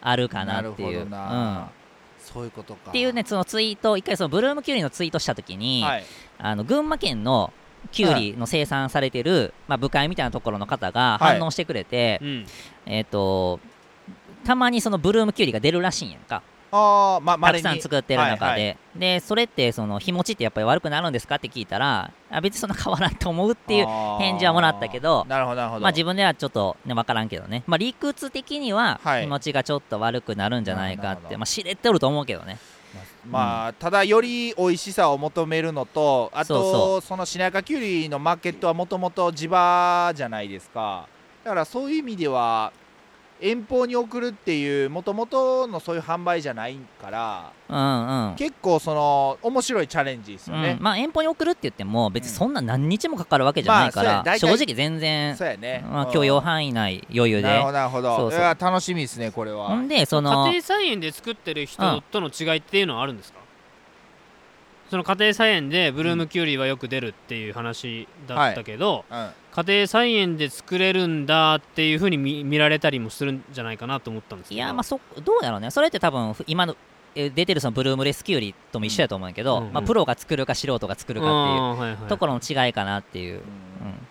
[0.00, 1.02] あるかなっていう。
[1.02, 1.10] うん。
[1.10, 1.70] な、
[2.18, 2.90] そういうことか。
[2.90, 6.04] っていうねそのツイート一回そのブルームキュウリのツイートしたときに、はい。
[6.38, 7.52] あの群馬県の
[7.92, 11.38] キュウリの生産されてる、まあ、部会みたいなところの方がはい。
[11.38, 12.46] 反応してくれて、うん。
[12.86, 13.60] えっ、と
[14.44, 16.42] たまにそのブルームキュウリが出るらしいんやんか。
[16.72, 18.78] ああまあたくさん作ってる中で、はいはい。
[18.96, 23.86] でそれってその日持ちってやっぱり悪くなるんですかって聞いたらあ別にそんな変わらんと思うっていう
[24.18, 25.80] 返事はもらったけどなるほどなるほど。
[25.82, 27.64] まあ自分ではちょっとね分からんけどね。
[27.66, 29.22] まあ理屈的にははい。
[29.22, 32.58] 日持ちがちょっと悪くなるんじゃないかって、なるほどまあ知れてると思うけどね
[33.28, 41.06] まあ、ただより美味しさを求めるのとあとそそのしなやかきゅうりのマーケットはもともと地場じゃないですか。
[41.44, 42.72] だからそういう意味では
[43.40, 48.34] 遠方に送るっていうもともとのそういう販売じゃないからうんうん。
[48.36, 50.76] 結構その面白いチャレンジですよね。
[50.78, 56.12] うん、、まあ遠方に送るって言っても別にそんな何日もかかるわけじゃないから、まあそうや大体正直全然、そうやね、まあ、うん。
[56.12, 57.42] 許容範囲内余裕で。
[57.42, 58.16] なるほどなるほど。
[58.16, 58.40] そうそう。
[58.40, 59.68] いや楽しみですねこれは。
[59.68, 63.38] ほんでその家庭菜園で作ってる人との違いっていうのはあるんですか、
[64.90, 74.56] その家庭菜園でブルームキュウリはよく出るっていう話だったけど、うん家庭菜園で作れるんだっていうふうに見見られたりもするんじゃないかなと思ったんですけど。
[74.56, 75.70] いやまあそどうやろうね。
[75.70, 76.76] それって多分ふ今の
[77.14, 81.26] え出てるそのブルームレスキュウリとも一緒やと思うんやけど、うんうんまあ、プロが作るか素人が作るか
[81.74, 83.42] っていうところの違いかなっていう、うん。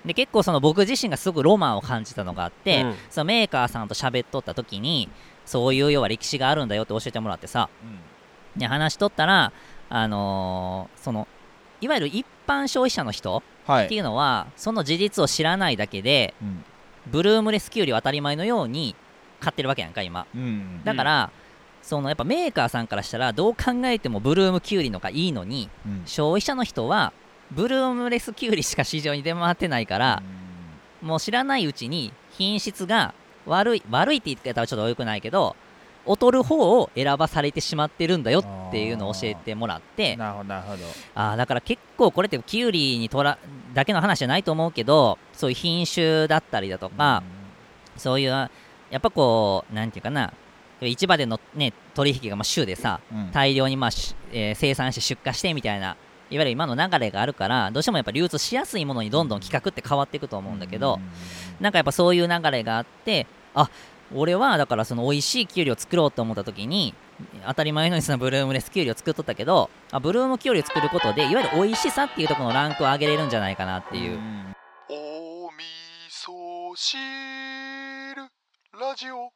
[0.05, 2.95] で結構その僕自身がすごくロマンを感じたのがあって、うん。
[3.09, 5.09] そのメーカーさんと喋っとった時に
[5.45, 7.69] そういう要は歴史があるんだよって教えてもらってさ
[8.55, 8.59] うん。
[8.59, 9.53] で話しとったら
[9.89, 11.27] あのーその
[11.81, 16.63] いわゆる一般消費者の人はい、っていうのはその事実を知らないだけでうん。
[17.07, 18.95] ブルームレスキュウリを当たり前のように
[19.39, 20.27] 買ってるわけやんか今。
[20.35, 20.83] うん。
[20.83, 21.31] だから、
[21.81, 26.01] そのやっぱメーカーさんからしたらどう考えてもブルームキュウリのがいいのにうん。
[26.05, 27.13] 消費者の人は
[27.51, 30.23] ブルームレスキュウリしか市場に出回ってないから、
[31.01, 33.13] もう知らないうちに品質が
[33.45, 35.55] 悪い悪いって言い方はちょっと良くないけど
[36.09, 40.15] 劣る方を選ばされてしまってるんだよっていうのを教えてもらって。
[40.15, 40.83] なるほどなるほど。
[41.15, 43.37] あーだから結構これってキュウリにとら
[43.73, 47.23] だけの話じゃないと思うけどそういう品種だったりだとか、
[47.95, 48.49] そういうや
[48.97, 50.33] っぱこうなんていうかな。
[50.81, 53.17] 市場でのね取引がまあ週でさうん。
[53.17, 55.97] うん大量にまあし、えー生産して出荷してみたいな
[56.31, 60.99] いわゆる今の流れがあるからどうしてもやっぱ流通しやすいものにどんどん企画って変わっていくと思うんだけど、
[61.59, 63.69] なんかやっぱそういう流れがあってあ
[64.15, 66.93] 俺はだからその美味しいキュウリを作ろうと思った時に
[67.45, 74.55] 当たり前のようにそのブルームレスキュウリを作っとったけどあブルームキュウリを作ることでいわゆる美味しさっていうところのランクを上げれるんじゃないかなっていう、ん
[74.89, 75.63] おみ
[76.09, 76.99] そ汁
[78.79, 79.31] ラジオ。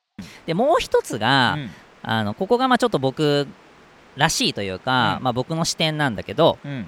[0.45, 1.69] でもう一つが、うん。
[2.01, 3.47] あのここがまあちょっと僕
[4.15, 5.23] らしいというか、うん。
[5.23, 6.87] まあ、僕の視点なんだけど、うん。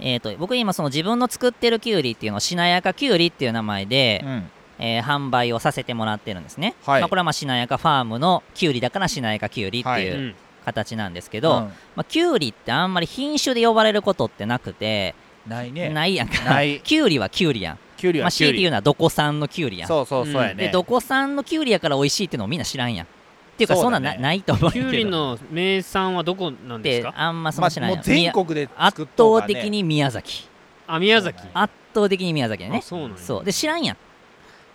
[0.00, 4.50] えー、と僕今その自分の作ってるキュウリっていうのをしなやかキュウリっていう名前で、うん
[4.84, 7.00] えー販売をさせてもらってるんですね、はい。
[7.00, 10.04] まあ、これはまあしなやかファームのキュウリだからしなやかキュウリってはい。
[10.04, 10.34] いううん。
[10.64, 11.56] 形なんですけど、うん。
[11.60, 15.14] まあ、キュウリってあんまり品種で呼ばれることってなくて、
[15.46, 15.88] ないね。
[15.88, 16.44] ないやんか。
[16.44, 16.80] ない。
[16.84, 18.52] キュウリはキュウリやん、キュウリまあ、はキュウリ。
[18.52, 19.88] 強いて言うのはどこ産のキュウリやん。
[19.88, 20.54] そうそうそうやね。
[20.54, 23.06] でどこ産のキュウリやから美味しいっていうのをみんな知らんやん。
[23.06, 23.08] っ
[23.56, 24.84] ていうかそんだねなんなないと思うけど。
[24.84, 27.10] キュウリの名産はどこなんですか？
[27.10, 30.46] であんまその知らんやん、全国で圧作っとう倒的に宮崎。
[30.86, 32.78] あ宮崎圧倒的に宮崎やね。
[32.78, 33.16] あそうなんや。
[33.18, 33.44] そう。
[33.44, 33.96] で知らんやん。
[33.96, 34.11] まあ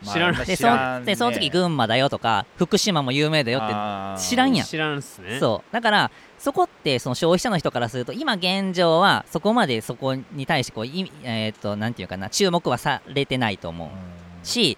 [0.04, 0.68] 知らないでそ
[1.06, 4.68] でその次群馬だよとか福島も有名だよって知らんやん。
[4.68, 5.40] 知らんっすね。
[5.40, 5.74] そう。
[5.74, 14.46] だからそこってその消費者の人からすると今現状はそこまでそこに対してこういえーっとなんていうかな注目はされてないと思う。
[14.46, 14.78] し、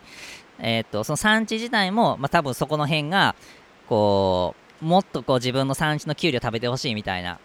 [0.59, 3.35] えー、とその産地自体も、まあ、多分そこの辺が
[3.87, 7.39] こうもっとこう自分の産地のキュウリを食べてほしいみたいな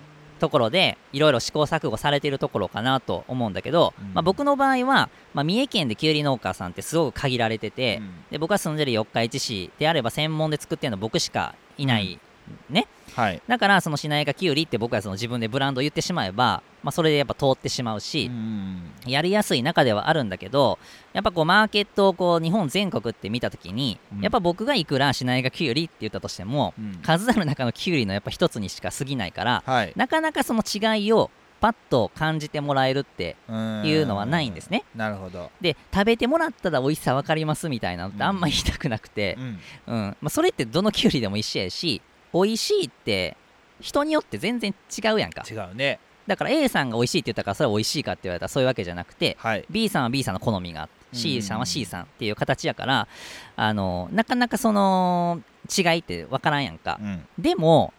[0.45, 4.13] ところでいろいろ試行錯誤されているところかなと思うんだけど、うん。
[4.13, 8.11] まあ、僕の場合は、まあ、三重県でキュウリ農家さんってすごく限られてて、うん。
[8.31, 12.21] で僕が住んでる四日市市であれば専門で作ってるの僕しかいない、
[12.69, 13.43] ねはい。
[13.47, 18.93] だからそのしなやかきゅうりって僕はその自分でブランドを言ってしまえば、まあ、それでやっぱ通ってしまうし、うん。
[19.07, 20.79] やりやすい中ではあるんだけど
[21.13, 24.21] やっぱこうマーケットをこう日本全国って見た時に、うん。
[24.21, 27.01] やっぱ僕がいくらしなやかきゅうりって言ったとしても、うん。
[27.03, 29.93] 数ある中のきゅうりのやっぱ一つにしか過ぎないからはい。
[29.97, 34.85] なかなかその違いをパッと感じてもらえるっていうのはないんですね。
[34.95, 35.51] なるほど。
[35.63, 39.45] で食べてもらったら美味しさ分かりますみたいなのってあんま言いたくなくて、うん。
[39.87, 40.17] うん。
[40.21, 42.03] まあ、それってどのきゅうりでも一緒やし
[42.35, 43.37] 美味しいって
[43.81, 45.43] 人によって全然違うやんか。
[45.49, 45.99] 違うね。
[46.27, 49.65] だから A さんが美味しいって言ったからそれは美味しいかって言われたらそういうわけじゃなくてはい。
[49.71, 51.19] B さんは B さんの好みがあってうん。
[51.19, 53.09] C さんは C さんっていう形やから
[53.57, 55.43] あのなかなかその
[55.77, 56.99] 違いって分からんやんか。
[57.01, 57.27] うん。
[57.39, 57.93] でも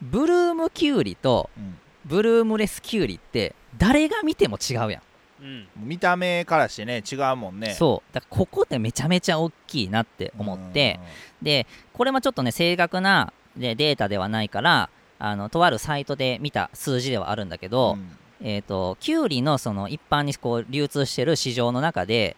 [0.00, 1.78] ブルームキュウリとうん。
[2.06, 5.02] ブルームレスキュウリって誰が見ても違うやん。
[5.42, 5.68] うん。
[5.76, 7.74] 見た目からしてね違うもんね。
[7.74, 8.14] そう。
[8.14, 10.98] だからここでめちゃめちゃ大きいなって思って
[11.42, 17.70] でこれもちょっとね正確なでデータではないからあのとあるサイトで見た数字ではあるんだけうん。
[17.70, 17.98] ど、
[18.42, 22.36] えー、とキュウリのその一般にこう流通してる市場の中で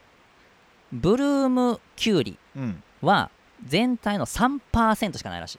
[0.93, 2.83] ブルームキュウリうん。
[3.03, 3.31] は
[3.65, 5.59] 全体の3%しかないらしい。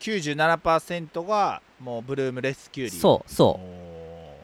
[0.00, 2.90] 97%がもうブルームレスキュウリ。
[2.90, 3.64] そうそう。
[3.64, 4.34] お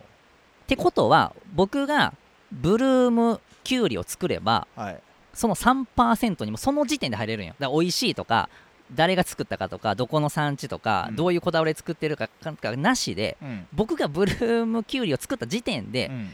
[0.62, 2.14] ってことは僕が
[2.52, 5.02] ブルームキュウリを作ればーはい。
[5.32, 7.54] その3%にもその時点で入れるんよ。
[7.58, 8.48] だから美味しいとか
[8.94, 11.16] 誰が作ったかとかどこの産地とか、うん。
[11.16, 13.66] どういうこだわりで作ってるかかかなしでうん。
[13.72, 16.30] 僕がブルームキュウリを作った時点で,、うん。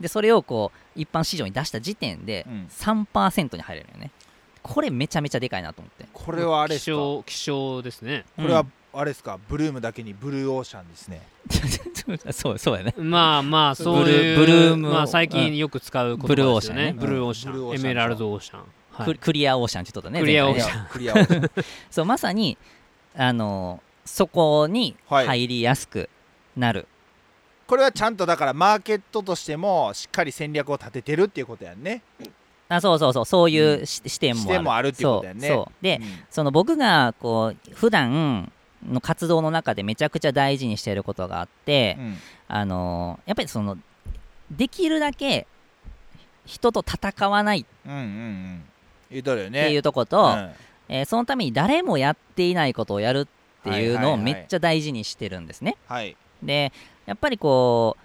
[0.00, 2.66] でそれをこう一般市場に出した時点でうん。
[2.70, 4.10] 3%に入れるよね。
[4.62, 6.06] これめちゃめちゃでかいなと思って。
[6.12, 7.22] これはあれで希すか？
[7.26, 8.24] 希少ですね。
[8.38, 8.64] れは
[8.94, 9.38] あれですか？
[9.48, 11.20] ブルームだけにブルーオーシャンですね。
[12.08, 12.94] う んそうそうやね。
[12.96, 17.00] まあまあそういうブルームまあ最近よく使う言葉ブルーオーですよねシャンね。
[17.00, 18.60] ブルーオーシブルーオーシャンャンエメラルドオーシャン
[18.94, 19.06] はい。
[19.06, 20.86] ククリアオーシャンって言っとったねクリアオーシャン。
[20.86, 21.50] クリアオーシャン。
[21.90, 22.56] そうまさに
[23.16, 26.08] あのそこにはい入りやすく
[26.56, 26.86] なる、
[27.66, 32.02] これはちゃんとだからマーケットとしてもしっかり戦略を立ててるっていうことやんね。
[32.68, 34.48] あそうそうそうそういうし、視点もある。
[34.48, 35.40] 視点もあるっていうことやね。
[35.40, 35.82] そうそう。
[35.82, 36.24] で、うん。
[36.30, 38.52] その僕がこう普段
[38.88, 42.16] の活動の中でめちゃくちゃ大事にしていることがあって、うん。
[42.48, 43.78] あのやっぱりその
[44.50, 45.46] できるだけ
[46.44, 48.64] 人と戦わないっうんうんうん
[49.14, 49.66] 言うとるよね。
[49.66, 50.50] ていうとこと、うん。
[50.88, 53.26] えーそのために誰もやっていないことをやるっ
[53.62, 55.76] ていうのをめっちゃ大事にしてるんですね。
[55.88, 56.16] はい。
[56.42, 56.72] で
[57.06, 57.96] やっぱりこ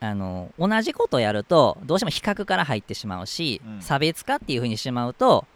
[0.00, 3.82] うあの同じことをやるとどうしても比較から入ってしまうし、うん。
[3.82, 5.46] 差別化っていうふうにしまうと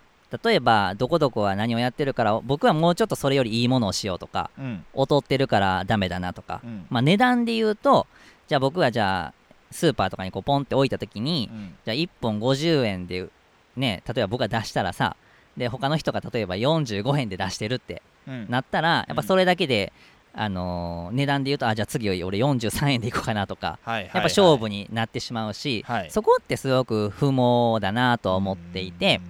[0.44, 4.84] 例えばどこどこは何をやってるから僕はもうちょっとそれよりいいものをしようとかうん。
[4.96, 6.86] 劣ってるからダメだなとか、うん。
[6.90, 8.06] まあ、値段で言うと
[8.48, 9.34] じゃあ僕がじゃあ
[9.70, 11.74] スーパーとかにこうポンって置いた時に、うん。
[11.84, 13.28] じゃあ1本50円で
[13.76, 15.16] ね例えば僕が出したらさ
[15.56, 18.46] で他の人が例えば45円で出してるってうん。
[18.50, 19.92] なったらやっぱそれだけで、
[20.34, 26.10] あのー値段で言うとあじゃあ次俺43円でいこうかなとかやっぱ勝負になってしまうし、はい。
[26.10, 29.20] そこってすごく不毛だなと思っていて、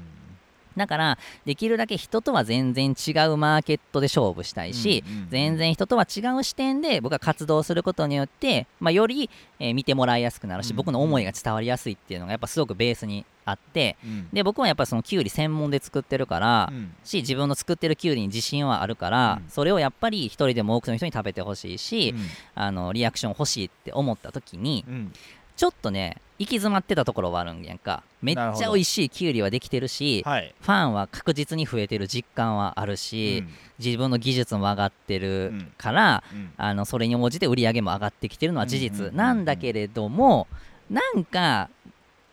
[0.77, 14.29] だからできるだけ人とは全然違うマーケットで勝負したいし、うんうんうん全然人とは違う視点で僕が活動することによって、まあ、より、えー見てもらいやすくなるし、うん僕の思いが伝わりやすいっていうのがやっぱすごくベースにあってうん。
[14.33, 16.95] で僕はやっぱりそのキュウリ専門で作ってるから、うん。
[17.05, 19.51] し自分の作ってるキュウリに自信はあるから、うん。
[19.51, 22.27] それをやっぱり一人でも多くの人に食べてほしいし、うん。
[22.55, 25.13] あのリアクション欲しいって思った時にうん
[25.57, 28.03] ちょっとね行き詰まってたところはあるんやんか。
[28.21, 30.55] めっちゃ美味しいキュウリはできてるし、はい。
[30.61, 33.45] ファンは確実に増えてる実感はあるし、
[33.79, 36.39] 自分の技術も上がってるから、うん。
[36.39, 39.11] うんあのそれに応じて売り上げも上がってきてるのは事うんうんうんうん。
[39.13, 40.47] 実なんだけれども
[40.91, 41.71] なんか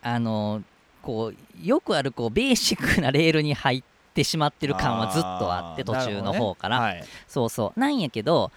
[0.02, 0.62] あの
[1.00, 3.82] こうよくあるこうベーシックなレールに入っ
[4.12, 7.80] てしまってる感はずっとあって途中の方から、なるほどねそうそう。
[7.80, 8.52] なんやけど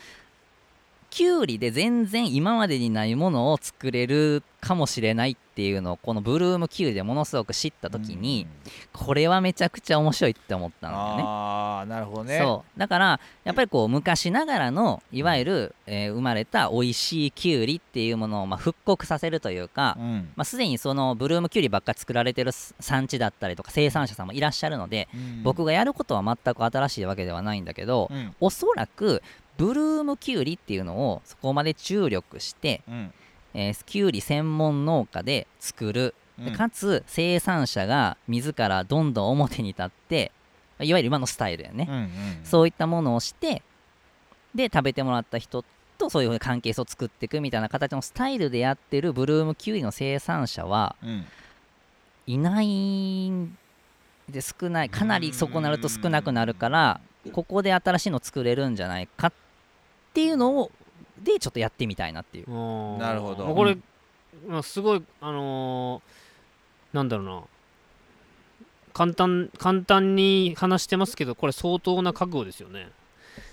[1.18, 8.72] キュウリで全然今までにないものを作れるかもしれないっていうのをこのブルームキュウリでものすごく知ったはい時に、うん。
[8.94, 11.24] これはめちゃくちゃ面白いって思ったんだよね。
[11.26, 12.38] ああなるほどね。
[12.38, 12.80] そう。
[12.80, 20.30] だからやっぱりこう昔ながらのいわゆる、えー生まれた美味しいキュウリっていうものをまあ復刻させるというか、うん。
[20.36, 25.42] まあ、すでにそのブルームキュウリばっか作られてる産地だったりとか生産者さんもいらっしゃるので、うん。
[25.42, 28.36] 僕がやることは全く新しいわけではないんだけど、うん。
[28.40, 29.24] おそらく
[29.58, 33.14] ブルームキュウリっていうのをそこまで注力して、うん。
[33.54, 36.14] えーキュウリ専門農家で作る。
[36.40, 36.46] うん。
[36.46, 40.32] でかつ生産者が自らどんどん表に立って
[40.80, 42.10] いわゆる今のスタイルやね、うんうん
[42.44, 43.64] そういったものをして
[44.54, 45.66] で食べてもらった人
[45.98, 51.26] とそういうふうに関係性を作っていくみたいな形のスタイルでやってるブルームキウイの生産者はうん。
[52.28, 53.58] いないん
[54.30, 54.90] で少ない。
[54.90, 57.00] かなりそこなると少なくなるから
[57.32, 59.34] ここで新しいの作れるんじゃないかっ
[60.18, 60.72] ていうのを
[61.22, 62.50] でちょっとやってみたいなっていう。
[62.50, 63.54] ななるほど。
[63.54, 63.78] これ、
[64.48, 67.44] まあ、すごいあのーなんだろうな。
[68.94, 72.90] 簡単簡単に話してますけどこれ相当な覚悟ですよね。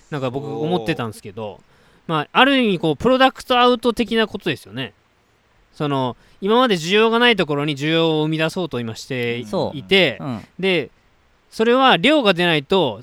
[0.09, 1.61] なんか僕思ってたんですけど。
[2.07, 4.93] まあある意味こうプロダクトアウト的なことですよね。
[5.71, 9.77] その今まで需要がないところに需要を生み出そうと今していそう。
[9.77, 10.41] いてうん。
[10.57, 10.89] で
[11.51, 13.01] それは量が出ないと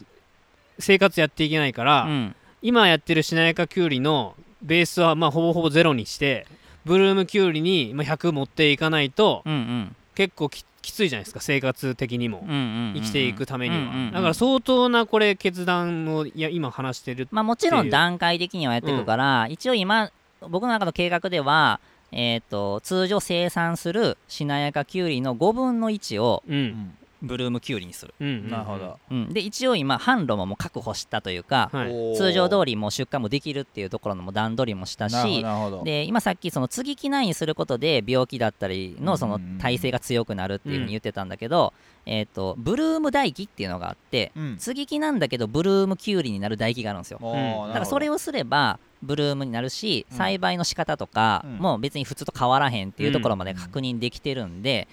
[0.81, 6.47] 生活やっていけないから、うん今やってるしなやかきゅうりのベースはまあほぼほぼゼロにして
[6.85, 9.97] ブルームきゅうりにまあ100持っていかないとうんうん。
[10.15, 12.45] 結構ききついじゃないですか生活的にも。
[12.49, 12.59] うんう
[12.91, 20.11] ん生きていくためにうんうんうんはだから相当なこれ決断をいや今話してるまあもちろん段階的にはやっていくから、一応今
[20.49, 21.81] 僕の中の計画では
[22.15, 28.99] えー、と通常生産するしなやかきゅうりの5分の1をううんんブルームきゅうりにする、うんうんなるほど。
[29.11, 32.17] うん、で一応今販路ももう確保したというか、はい。
[32.17, 35.85] 通常通りもう出荷もできるっていうところのも段取りもしたなるほどしなるほど。
[35.85, 39.59] で今さっきその継ぎ木苗にすることで病気だったりのそのうんうんうん。
[39.59, 41.73] 耐性が強くなるっていうふうに言ってたんだけど、
[42.05, 44.57] えー、とブルーム唾液っていうのがあってうん。
[44.59, 47.19] 継ぎ木なんだけどブルームキュウリになる唾液があるんですよ。
[47.23, 50.17] だからそれをすればブルームになるしうん。
[50.17, 51.57] 栽培の仕方とかうん。
[51.59, 54.89] も別に普通と変わらへんっていうところまで確認できてるんで、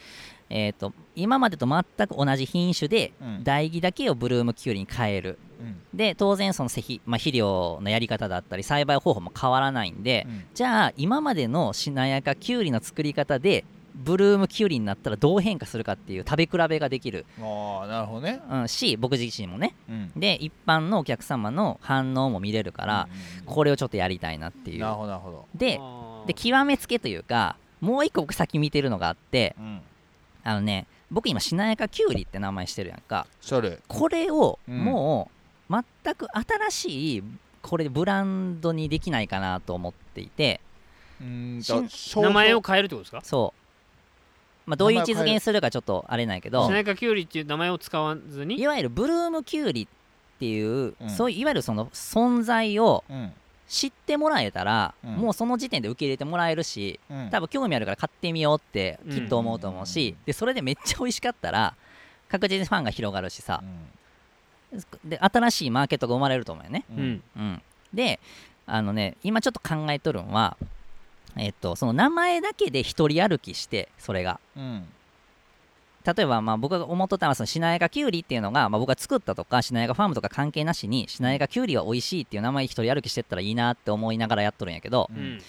[0.50, 3.38] えー、と今までと全く同じ品種でうん。
[3.40, 5.38] 唾液だけをブルームキュウリに変える。
[5.60, 5.78] うん。
[5.94, 10.44] で当然その施肥、まあ、肥料のやり方だったり栽培方法も変わらないんで、うん。
[10.54, 13.64] じゃあ今までのしなやかきゅうりの作り方で
[13.96, 18.40] ブルームキュウリになったらどう変化するかっていう食べ比べができる、ああなるほどね。
[18.50, 19.76] うん、し僕自身もね。
[19.90, 20.12] うん。
[20.16, 23.08] で一般のお客様の反応も見れるから、
[23.40, 23.46] うん。
[23.46, 24.80] これをちょっとやりたいなっていう。
[24.80, 25.46] なるほどなるほど。
[25.54, 25.80] で
[26.28, 29.82] で極めつけというかもう一個僕先見てるのがあってうん
[30.44, 33.28] あのね僕今しなやかきゅうりって名前してるやんか。
[33.88, 34.84] これをうん。
[34.84, 35.32] も
[35.70, 35.74] う
[36.04, 36.28] 全く
[36.70, 37.24] 新しい
[37.62, 40.62] これブランドにできないかなと思っていて。
[41.22, 43.22] 名前を変えるってことですか？
[43.24, 43.54] そ
[44.66, 44.70] う。
[44.70, 46.66] まあどういう位置づけにするかちょっとあれないけど。
[46.66, 48.60] しなやかきゅうりっていう名前を使わずに？
[48.60, 49.88] いわゆるブルームキュウリっ
[50.40, 51.10] ていう、うん。
[51.10, 53.34] そういういわゆるその存在をうん
[53.70, 55.12] 知ってもらえたら、うん。
[55.16, 57.30] もうその時点で受け入れてもらえるしうん。
[57.30, 60.26] 多分興味あるから買ってみようってきっと思うと思うし、うん。
[60.26, 61.76] でそれでめっちゃ美味しかったら
[62.28, 63.64] 確実にファンが広がるしさ。
[64.74, 65.10] う、ん。
[65.10, 67.24] で新しいマーケットが生まれると思うよね、うんん。
[67.38, 67.62] うん、
[67.94, 68.20] で
[68.66, 70.58] あのね今ちょっと考えとるんは
[71.38, 74.40] えっとその名前だけで一人歩きしてそれが。
[74.58, 74.88] うん
[76.06, 85.36] 例えばまあ僕が思っとったのはそのしなやかきゅうりっていうのが、まあ、僕が作ったとかしなやかファームとか関係なしにしなやかきゅうりは美味しいっていう名前一人歩きしてったらいいなって思いながらやっとるんやけど、ううん。
[85.36, 85.42] ん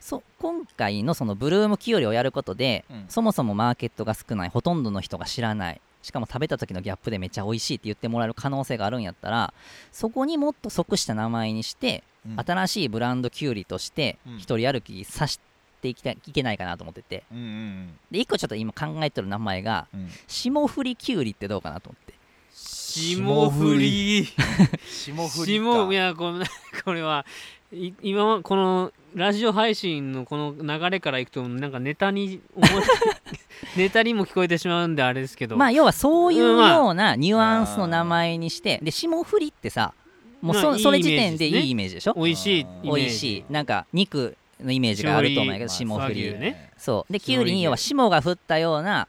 [0.00, 3.04] そ今回のそのブルームきゅうりをやることで、うん。
[3.08, 9.52] そもそもマーケットが少ないほとんどの人が知らないしかも食べた時のギャップでめっちゃ美味しいって言ってもらえる可能性があるんやったら
[9.92, 12.40] そこにもっと即した名前にして、うん。
[12.40, 14.36] 新しいブランドきゅうりとしてうん。
[14.38, 15.38] 一人歩きさし
[15.78, 17.24] ていきたいいけないかなと思ってて。
[17.32, 20.08] うんうんで一個ちょっと今考えてる名前がうん。
[20.26, 22.14] 霜降りきゅうりってどうかなと思って。
[22.52, 24.26] 霜降り。
[24.90, 25.44] 霜降りか。
[25.46, 26.46] 霜いやこれ
[26.84, 27.24] これは
[27.72, 32.40] い今はこのラジオ配信のこの流れからいくとなんかネタに
[33.76, 35.56] ネタにも聞こえてしまうんであれですけど。
[35.56, 39.92] まあ要はそういうようなニュアンスの名前にしてで霜降りってさ
[40.40, 42.14] もうそ,、それ時点でいいイメージでしょ？
[42.14, 43.44] 美味しい美味しい。
[43.52, 46.32] なんか肉のイメージがあると思うんやけど霜降り。
[46.38, 46.70] ね。
[46.76, 47.12] そう。
[47.12, 49.08] できゅうりに要は霜が降ったような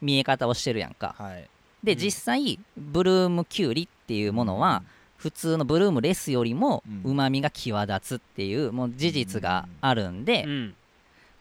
[0.00, 1.14] 見え方をしてるやんか。
[1.18, 1.48] はい。
[1.82, 1.98] で、うん。
[1.98, 4.82] 実際ブルームきゅうりっていうものは
[5.16, 10.74] 普通のブルームレスよりもうまみが際立つっていうもう事実があるんで、うん。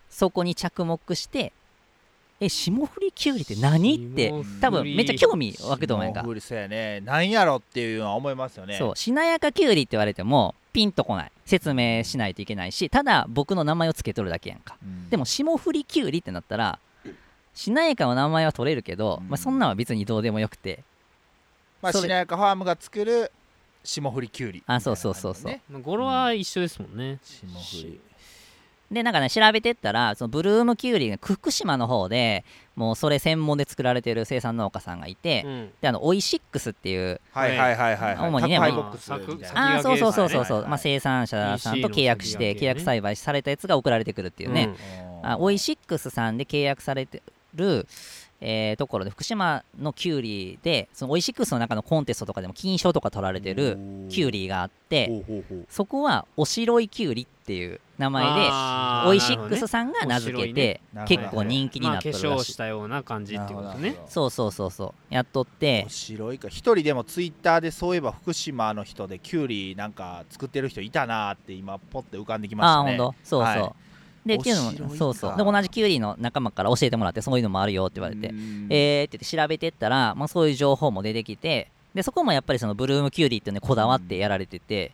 [0.10, 1.52] そこに着目して
[2.40, 3.96] え霜降りきゅうりって何？
[3.96, 4.32] って
[4.62, 6.22] 多分めっちゃ興味湧くと思うんやんか。
[6.22, 7.02] 霜降りそうやね。
[7.02, 8.78] なんやろっていうのは思いますよね。
[8.78, 8.96] そう。
[8.96, 11.32] しなやかきゅうりって言われてもピンとこない。
[11.46, 14.78] 説明しないといけないしただ僕の名前を付けとるだけやんか。
[14.84, 15.10] うん。
[15.10, 16.80] でも霜降りきゅうりってなったら
[17.56, 19.30] しなやかの名前は取れるけど、うん。
[19.30, 20.84] まあ、そんなんは別にどうでもよくて。
[21.82, 23.32] まあしなやかファームが作る
[23.84, 25.52] 霜降りきゅうりあそうそうそうそう。
[25.52, 27.20] ねまあ語呂は一緒ですもんね。
[27.24, 28.00] 霜降り
[28.92, 35.70] でなんかね調べてったらそのブルームキュウリが福島の方でもうそれ専門で作られてる生産農家さんがいて、うん。
[35.82, 38.30] であのオイシックスっていうはいはいはいはいはい。
[38.30, 40.46] 主にね宅配ボックスみたいなまあーそうそうそうそう。
[40.46, 44.70] そう、はいはいまあ、生産者さんと契約して契約栽培されたやつが送られてくるっていうね、
[45.24, 45.30] うん。
[45.30, 47.22] あオイシックスさんで契約されて
[47.56, 47.88] る、
[48.40, 53.78] えーところで福島のキュウリでそのオイシックスの中のコンテストとかでも金賞とか取られてる
[54.10, 55.24] キュウリがあって
[55.70, 61.06] そこはおしろいキュウリっていう名前でオイシックスさんが名付けて、ね。
[61.08, 65.14] 結構人気にまあ、なっ化とるらしい、粧したような感じってことですねそうそうそうそう。
[65.14, 65.82] やっとって。
[65.82, 66.48] 面白いか。
[66.48, 72.92] 一人でもツイッターでそういえば福島の人でキュウリなんか作ってる人いたなーって今ポッて浮かんできましたね。
[72.92, 73.74] ああーほんとそうそう、は
[74.26, 74.28] い。
[74.28, 74.94] でっていうのおしろいか。
[74.94, 75.38] もそうそう。
[75.38, 78.68] で同じキュウリの仲間から教えてもらってそういうのもあるよって言われて、うん。
[78.70, 84.92] えーって言って調べてったら、まあ、そういう情報も出てきてでそこもやっぱりそのブルームキュウリっていうのにこだわってやられてて、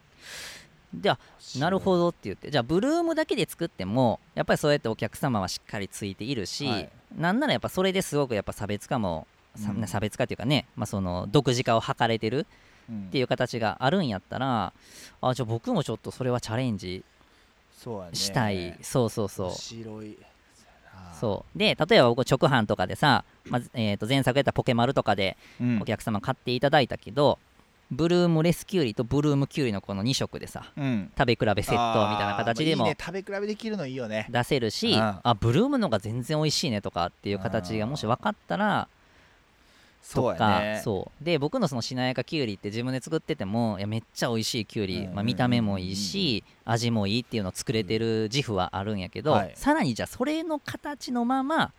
[0.95, 2.51] じゃあなるほどって言って。
[2.51, 6.89] じゃあブルームだけで作ってもやっぱりそうやってお客様はしっかりついているし、はい。
[7.17, 9.87] なんならやっぱそれですごくやっぱ差別化も、さうん。
[9.87, 12.45] 差別化っていうかね、まあ、その独自化を図れてる
[12.89, 13.07] うん。
[13.07, 14.73] っていう形があるんやったら
[15.21, 17.03] あじゃあ僕もちょっとそれはチャレンジ
[18.13, 19.47] したい、そうそうそう。
[19.47, 20.17] 面白い。
[21.19, 21.57] そう。
[21.57, 25.81] で例えば僕直販とかでさ、まずえー、と前作やったポケマルとかでう、うん。
[25.81, 27.39] お客様買っていただいたけど、
[27.93, 34.27] ブルームレスキュウリとブルームキュウリのこの2色でさうん、食べ比べセットみたいな形でも食べ比べできるのいいよね。
[34.29, 34.99] 出せるし、うん。
[34.99, 38.87] あブルームのが全然美味しいねとかっていう形がもし分かったら
[40.01, 41.23] そうとかやねそう。
[41.23, 45.13] で僕のそのしなやかきゅうりって自分で作っててもいやめっちゃ美味しいきゅうり、うん。
[45.13, 49.53] まあ、見た目もいいし味もいいっていうのを作れてる自負はあるんやけど、はい。
[49.55, 51.71] さらにじゃあそれの形のまま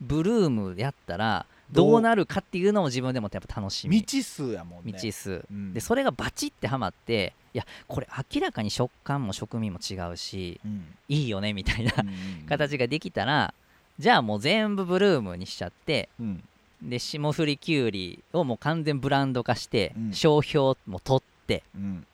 [0.00, 3.96] ブルームやったらどうなるかっていうのも自分でもやっぱ楽しみ。
[3.96, 4.92] 未知数やもんね。
[4.92, 5.72] 未知数、うん。
[5.72, 10.84] でそれがバチってはまっていやこれ明らかに食感も食味も違うしうん。
[11.08, 13.54] いいよねみたいなうん形ができたら
[13.98, 16.44] じゃあもう全部ブルームにしちゃってうん。
[16.82, 20.12] で霜降りきゅうりをもう完全ブランド化して、うん。
[20.12, 22.06] 商標も取ってうん。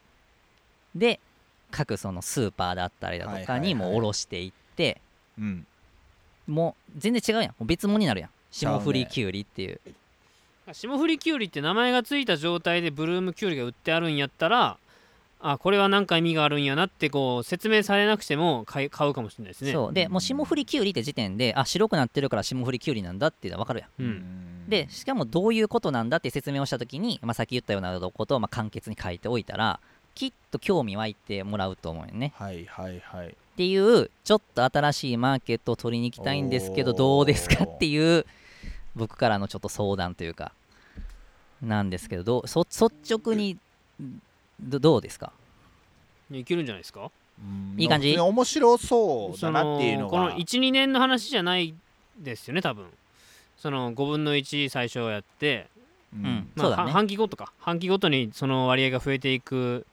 [0.95, 1.21] で
[1.71, 5.01] 各そのスーパーだったりだとかにも卸していって、
[5.39, 5.67] うん。
[6.47, 7.51] もう全然違うやん。
[7.51, 9.81] もう別物になるやん霜降りきゅうりっていう。
[10.73, 14.77] 霜降りきゅうりって名前がついた状態でブルームきゅうりが売ってあるんやったら
[15.41, 19.73] あこれは何か意味があるんやなってこう説明されなくても買い買うかもしれないですね。
[19.73, 19.93] そう。
[19.93, 23.91] でもう霜降りきゅうりって時点であ白くなってるから霜降りきゅうりなんだっていうのは分かるやん。
[24.03, 24.69] うん。
[24.69, 29.81] でしかもどういうことなんだって説明をした時に、まあ、さっき言ったようなことをまあ簡潔に書いておいたら
[30.15, 32.33] きっと興味湧いてもらうと思うよね。
[32.35, 38.25] はいはいはいっていうちょっと新しいマーケットを取りに行きたいんですけどどうですかっていう
[38.95, 40.53] 僕からのちょっと相談というか
[41.61, 43.59] なんですけどどうそ率直に
[44.61, 45.33] どどうですか？
[46.31, 47.11] いけるんじゃないですか？
[47.41, 48.17] うんいい感じ？
[48.17, 51.75] 面白そうだそなっていうのこのが12年の話じゃない
[52.17, 52.87] ですよね多分。
[53.57, 55.67] その5分の1最初やって、
[56.15, 56.23] うん。
[56.23, 56.47] ね。
[56.63, 57.53] は半期ごとか。
[57.59, 59.85] 半期ごとにその割合が増えていく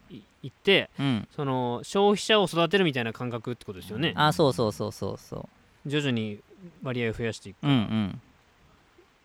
[0.45, 1.27] いいってうん。
[1.35, 5.49] その消費者を育てるみたいな感覚ってことですよね、あそうそうそうそうそ
[5.85, 6.39] 徐々に
[6.83, 7.63] 割合を増やしていく。
[7.63, 8.21] ううんうん。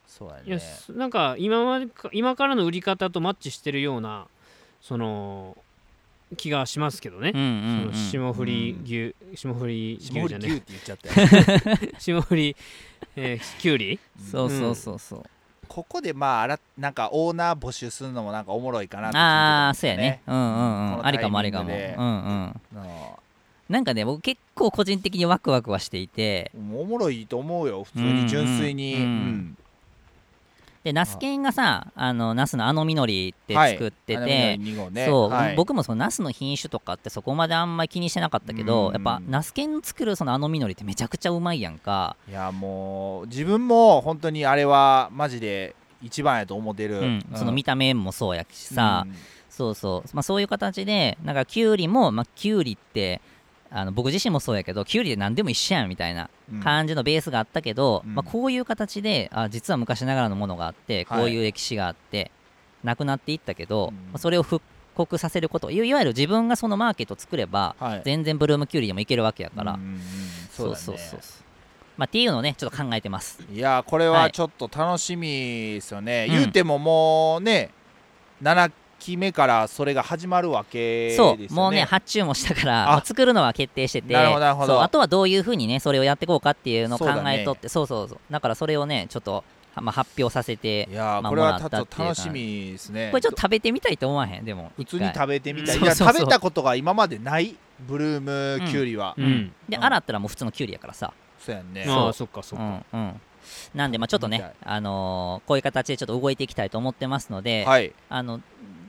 [0.06, 0.42] そうやね。
[0.46, 4.26] いやすなんか今までか今からの売り方とマッチしてるような
[4.80, 5.56] その
[6.36, 7.32] 気がしますけどね。
[7.34, 10.46] う、んうんうんその霜降り牛、霜降り霜降牛じゃね。
[10.48, 11.92] り牛って言っちゃったよ。
[12.00, 12.56] 霜降り、
[13.16, 13.98] えー、きゅうり
[14.30, 15.22] そうそうそうそう
[15.70, 20.20] ここでまああらなんかオーナー募集するのもなんかおもろいかなってああそうやね。
[20.26, 21.70] うんうんうこんのありかもありかも。
[21.70, 22.60] うんうん。
[22.74, 23.18] の
[23.68, 26.50] なんかね僕結構個人的にワクワクはしていて。
[26.56, 27.84] おもろいと思うよ。
[27.84, 28.96] 普通に純粋に。
[28.96, 29.06] うんうん。
[29.06, 29.56] うん
[30.82, 35.06] でナスケンがさあのナスのあの実りって作ってて、はいあの2号ね。
[35.06, 35.56] そう、はい。
[35.56, 38.92] 僕もそのナスの品種とかってそこまであんまり気にしてなかったけど、うん。
[38.94, 47.24] やっぱナスケンの作るそのあの実りってめちゃくちゃうまいやんか、いやもう自分も本当にあれはマジで一番やと思ってる、うん。
[47.34, 49.14] その見た目もそうやしさ、うん。
[49.50, 53.20] そうそう、まあ、そういう形でなんかキュウリも、まあ、キュウリって
[53.72, 56.60] あの僕自身もそうやけどキュウリで何でも一緒やんみたいなうん。
[56.60, 58.14] 感じのベースがあったけど、うん。
[58.14, 62.30] まあ、こういう形であ実は昔ながらのものがあってこういう歴史があって、
[62.82, 63.94] なくなっていったけど、うん。
[63.94, 64.64] まあそれを復
[64.96, 68.02] 刻させることいいわゆる自分がそのマーケットを作ればはい。
[68.04, 70.00] 全然ブルームキュウリでもいけるわけやから、うんうんうん。
[70.50, 71.20] そそうそうそう
[71.96, 73.40] まあ、っていうのをねちょっと考えてます。
[73.52, 74.32] いやこれははい。
[74.32, 76.34] ちょっと楽しみですよね、うん。
[76.34, 77.70] 言うてももうね
[78.42, 89.42] 7期目からそれが始まるわけですよねそうもうね発注もしたから作るのは決定しててなるほどなるほどそうあとはどういうふうにねそれをやっていこうかっていうのを考えとってそう,、そうそうだからそれをねちょっと、
[89.74, 103.20] まあ、発表させていやまあこれはちょっもらったっていうと楽しみですねこれちょっと食べてみたいと思わへんでも普通に食べてみたいうんいやそうそうそう食べたことが今までないブルームキュウリは、うん、うんでうん洗ったらもう普通のキュウリやからさそうやんねああそっかそっうか、んうん
[103.74, 108.40] なんでまあちょっとねあのーこういう形でちょっと動いていきたいと思ってますので、はい、あの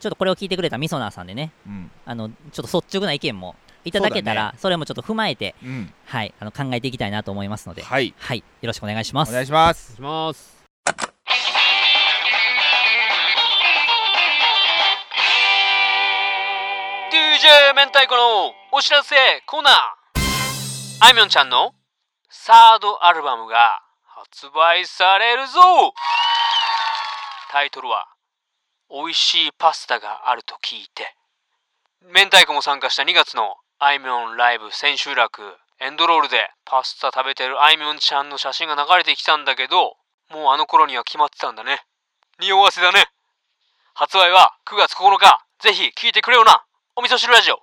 [0.02, 5.94] ちょっとこれを聞いてくれたみそなーさんでねうん、あのちょっと率直な意見もいただけたらそ,、れもちょっと踏まえて、うん。
[6.06, 8.14] はい、あの考えていきたいなと思いますので、はい。
[8.18, 9.30] はい、よろしくお願いします。
[9.30, 9.94] お願いします。
[10.00, 10.62] お願いします。
[17.12, 19.16] DJ 明太子のお知らせ
[19.48, 19.74] コーナー。
[21.02, 21.74] あいみょんちゃんの
[22.30, 25.60] サードアルバムが発売されるぞ。
[27.52, 28.08] タイトルは
[28.92, 31.16] 美味しいパスタがあると聞いて
[32.14, 35.42] 明太子も参加した2月のあいみょんライブ千秋楽。
[35.80, 39.96] エンドロールでパスタ食べてるあいみょんちゃんの写真が流れてきたんだけど
[40.30, 41.80] もうあの頃には決まってたんだね。
[42.40, 43.06] 匂わせだね。
[43.94, 45.40] 発売は9月9日。
[45.60, 46.64] ぜひ聴いてくれよな。
[46.96, 47.60] お味噌汁ラジオ。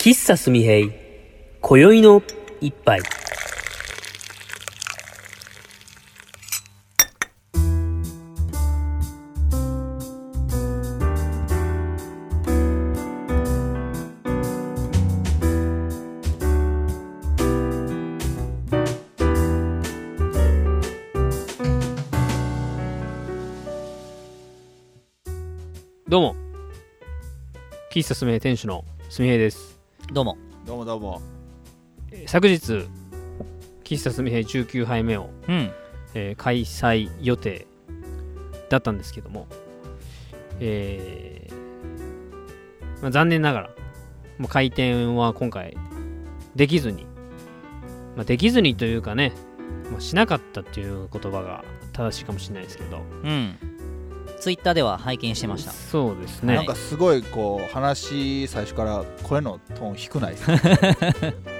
[0.00, 1.05] 喫茶すみへい
[1.68, 2.22] 今宵の
[2.60, 3.00] 一杯
[26.08, 26.36] どうも。
[27.90, 29.80] 喫茶すみへい店主のすみへいです。
[30.12, 31.35] どうも、どうもどうもえー
[32.26, 32.86] 昨日、
[33.84, 35.70] 喫茶すみへい19杯目を、うん、
[36.14, 37.66] えー開催予定
[38.68, 39.46] だったんですけども、
[40.60, 43.70] えーまあ、残念ながら、
[44.38, 45.76] もう開店は今回
[46.54, 47.04] できずに、
[48.16, 49.32] まあ、できずにというかね、
[49.92, 53.54] まあ、しなかったっていう言葉が正しいかもしれないですけど、うん、
[54.40, 55.70] ツイッターでは拝見してました。
[55.72, 56.54] そうですね。
[56.56, 60.52] なんかすごいこう話最初から声のトーン低ないですか？
[60.52, 60.56] う
[61.52, 61.55] ん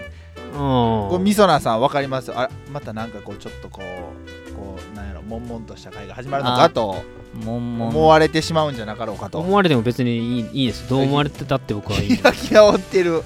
[0.57, 2.32] これみそなさんわかります？
[2.32, 7.04] あまたなんかこうちょっとこうこうなんやろ悶々とした会が始まるのかと。
[7.38, 9.38] 思われてしまうんじゃなかろうかと。
[9.38, 10.88] 思われても別にいいいいです。
[10.88, 12.16] どう思われてたって僕はいい。
[12.16, 13.22] 開き直ってる。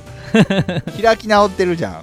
[1.01, 2.03] 開き直ってるじゃん。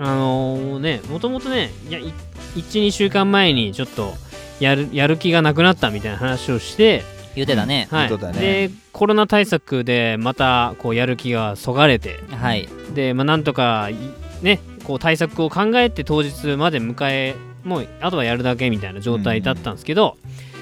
[0.00, 2.12] あのね、もともとね、いや、1、
[2.56, 4.14] 2週間前にちょっと
[4.58, 7.04] やるやる気がなくなったみたいな話をして、
[7.36, 7.86] 言うてたね。
[7.92, 8.10] はい。
[8.10, 8.32] ね。
[8.40, 13.94] で、コロナ対策でまたこうやる気がそがれて、はい、で、まあ、なんとかい、
[14.42, 20.16] ね、こう対策を考えて当日まで迎え、もうあとはやるだけみたいな状態だったんですけど、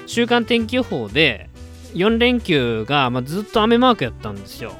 [0.05, 1.49] 週間天気予報で、
[1.93, 4.73] 4連休が、まあ、ずっと雨マークやったんですよ。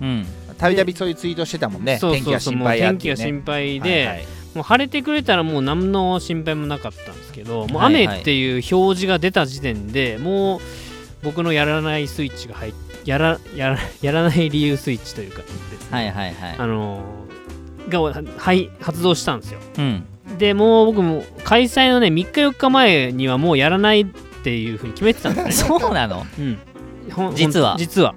[0.00, 0.26] うん、
[0.58, 1.98] たびたびそういうツイートしてたもんね。
[1.98, 3.24] そう天気が心そうそうもう配やっていうね。
[3.24, 4.26] 天気が心配で、はいはい。
[4.54, 7.94] もう晴れてくれたらもう何の心配もなかったんですけどもうはい。
[7.94, 10.60] はい雨っていう表示が出た時点でもう
[11.22, 12.72] 僕のやらないスイッチが入っ
[13.04, 16.56] やらやらやらない理由スイッチというかですね、はいはいはい。
[16.58, 17.25] あのー
[17.88, 19.60] がはい発動したんですよ。
[19.78, 20.04] うん、
[20.38, 25.68] でもう僕も開催のね3日4日前にはもうやらないっていうふうに決めてたんですね。
[25.78, 26.26] そうなの？
[26.38, 26.58] うん。
[27.12, 27.76] ほん実は？
[27.78, 28.14] 実は。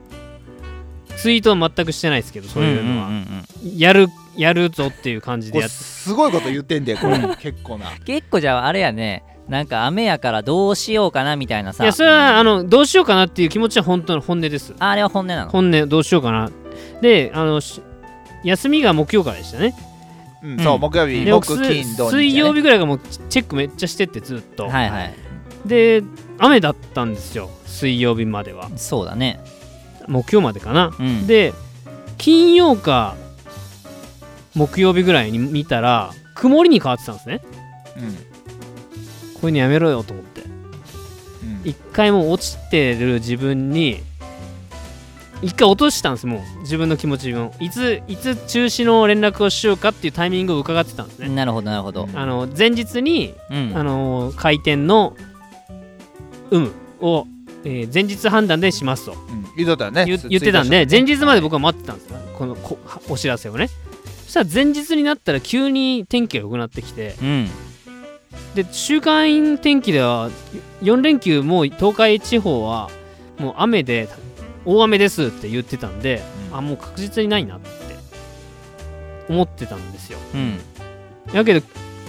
[1.18, 3.46] ツイートは全くしてないですけどそういうのは、んんん
[3.78, 4.08] やる
[4.38, 7.92] やるぞっていう感じでやっすごいこと言ってんでこれ結構な。
[8.06, 11.84] 結構じゃああれやね、なんか雨やからどうしようかなみたいなさ。
[11.84, 14.74] いやそれはあのどうしようかなっていう気持ちは本当の本音です。
[14.80, 15.52] ああれは本音なの？
[15.52, 16.52] 本音どうしようかな。
[17.02, 17.82] であのし
[18.44, 19.76] 休みが木曜からでしたね。
[20.44, 20.60] うん。
[20.60, 20.82] そううん。
[20.82, 25.14] 木曜日木金土日水曜日ぐらいがもうチェックめっちゃしてってずっと、はいはい。
[25.66, 26.04] で
[26.38, 28.70] 雨だったんですよ水曜日までは。
[28.78, 29.40] そうだね。
[30.08, 31.28] 木曜までかな、うん。
[31.28, 31.54] で
[32.18, 33.16] 金曜か
[34.56, 37.42] 木曜日ぐらいに見たら曇りに変わってたんですね。
[37.98, 38.14] うん。
[38.14, 40.42] こういうのやめろよと思って。
[40.42, 41.62] うん。
[41.64, 44.02] 一回もう落ちてる自分に
[45.42, 46.60] 一回落としたんですもう。
[46.62, 47.54] 自分の気持ちを。
[47.60, 52.10] いついつ中止の連絡をしようかっていうタイミングを伺ってたんですね、なるほどなるほど。
[52.14, 53.72] あの前日に、うん。
[53.76, 55.16] あの開店の
[56.52, 57.28] 有無を、
[57.64, 59.14] えー前日判断でしますと。
[59.14, 59.46] うん。
[59.56, 60.06] 言ね。
[60.06, 62.18] 言ってたんで前日まで僕は待ってたんですよ。
[62.34, 62.78] このこ
[63.10, 63.70] お知らせをね。
[64.26, 67.16] そしたら前日になったら急に天気が良くなってきて。
[67.22, 67.50] うん。
[68.56, 70.30] で週間天気では
[70.82, 72.90] 4連休もう東海地方は
[73.38, 74.08] もう雨で
[74.66, 77.70] 大雨ですって言ってたんで、うんあもう確実にないなって
[79.30, 80.60] 思ってたんですようん。
[81.34, 81.66] だけど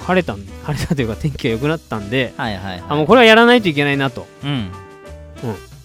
[0.07, 2.85] 晴れたん晴れたというか天気が良くなったんではいはいはい。
[2.89, 4.71] あもうこれはやらないといけないなとうん。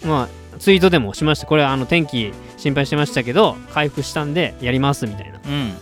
[0.06, 5.74] まあツイートでもしましたこれはあの天気心配してましたけど回復したんでやりますみたいなうん。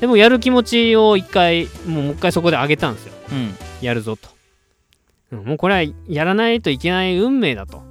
[0.00, 3.54] でもやる気持ちを一回もうもう一回そこで上げたんですようん。
[3.80, 4.28] やるぞと、
[5.32, 7.82] うんもうこれはやらないといけない運命だと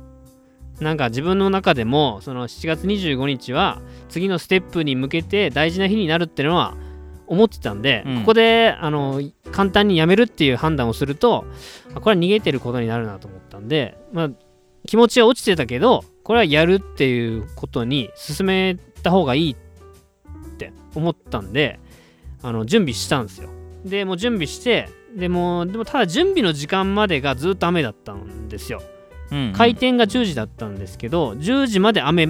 [0.80, 6.76] なんか自分の中でもその7月25日は次のステップに向けて大事な日になるっていうのは
[7.26, 8.20] 思ってたんで、うん。
[8.20, 9.22] ここであの
[9.52, 11.46] 簡単にやめるっていう判断をすると
[11.94, 14.30] あこれは逃げてることになるなと思ったんで、まあ、
[14.86, 21.80] 気持ちは落ちてたけどこれはやるっていうことに進めた方がいいって思ったんで
[22.42, 23.50] あの準備したんですよ。
[23.84, 28.82] でもう準備してでもでもただ準備の時間までがずっと雨だったんですよ
[29.32, 29.54] うんうん。
[29.54, 32.28] 開店が10時だったんですけど10時まで雨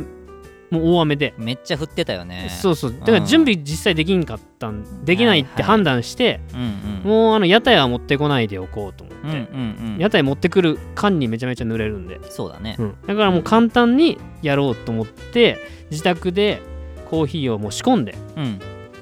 [0.70, 1.34] もう大雨で。
[1.38, 2.50] めっちゃ降ってたよね。
[2.62, 2.92] そうそう。
[3.00, 9.98] だから準備実際できんかったんできないって判断して、うんうんもうあの屋台は持ってこないでおこうと思って、うんうんうん。
[9.98, 12.76] 屋台持ってくる間にめちゃめちゃ濡れるんで、そうだね。
[12.80, 12.96] うん。
[13.08, 15.58] だからもう簡単にやろうと思って
[15.90, 16.62] 自宅で
[17.10, 18.60] コーヒーをもう仕込んで、うん。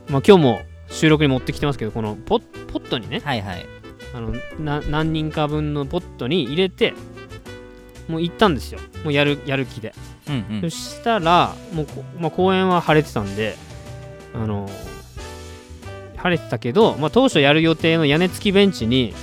[0.10, 2.42] まあ、今日も収録に持ってきてますけどこのポッ
[2.72, 3.22] ポットにね。
[3.24, 3.66] はいはい。
[4.14, 6.94] あのな何人か分のポットに入れて
[8.08, 8.80] もう行ったんですよ。
[9.04, 9.94] もうやるやる気で。
[10.30, 10.62] うんうん。
[10.62, 13.58] そしたらもうこ、まあ、公園は晴れてたんで
[14.34, 14.70] あの
[16.18, 19.14] 晴れてたけど、まあ、当初やる予定の屋根付きベンチに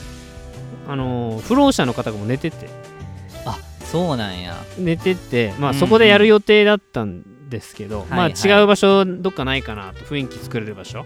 [0.89, 2.68] あの不老者の方がもう寝てて。
[3.45, 4.57] あそうなんや。
[4.78, 11.05] 寝てて、まあ、うんそこでやる予定だったんですけど、はいまあ、はい違う場所どっかないかなと雰囲気作れる場所。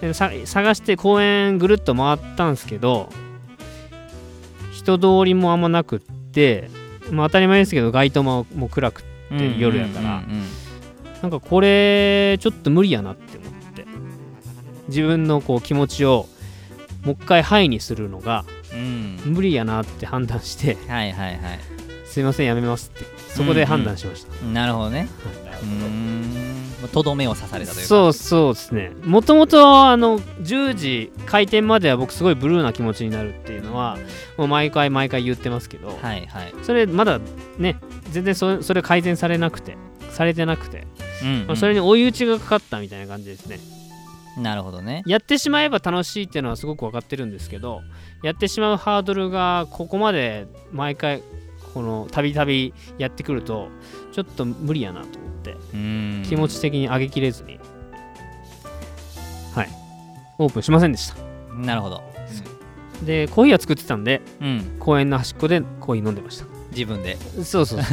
[0.00, 3.08] でさ探して公園ぐるっと回ったんですけど
[4.72, 6.68] 人通りもあんまなくって、
[7.10, 10.42] まあ、当たり前ですけど街灯ももう暗くてうん夜やからうんうん
[11.22, 13.86] なんかこれちょっと無理やなって思って。
[14.88, 16.26] 自分のこう気持ちを
[17.04, 19.18] もう一回ハイにするのがうん。
[19.24, 21.60] 無理やなって判断してはいはいはい。
[22.04, 25.08] すいませんやめますってそこで判断しました、なるほどね。
[25.24, 25.43] うーん
[26.92, 27.88] とどめを刺されたというか。
[27.88, 28.92] そうそうですね。
[29.02, 33.98] もともとあの10時開店までは僕すごいブルーな気持ちになるっていうのは
[34.36, 36.54] もう毎回毎回言ってますけど、はいはい。
[36.62, 37.20] それまだ
[37.58, 37.76] ね
[38.10, 39.76] 全然そそれ改善されなくて
[40.10, 40.86] されてなくて、
[41.22, 41.46] うんうん。
[41.46, 43.58] まあ、それに追い打ちがかかったみたいな感じですね。
[44.36, 45.02] なるほどね。
[45.06, 47.82] やってしまえば楽しいっていうのはすごく分かってるんですけど
[48.22, 51.22] やってしまうハードルがここまで毎回
[51.72, 53.68] このたびたびやってくると
[54.14, 55.56] ちょっと無理やなと思って
[56.28, 57.58] 気持ち的に上げきれずに。
[59.52, 59.68] はい。
[60.38, 61.16] オープンしませんでした。
[61.54, 62.00] なるほど。
[63.04, 64.76] でコーヒーは作ってたんでうん。
[64.78, 66.44] 公園の端っこでコーヒー飲んでました。
[66.70, 67.16] 自分で。
[67.16, 67.80] そうそうそう。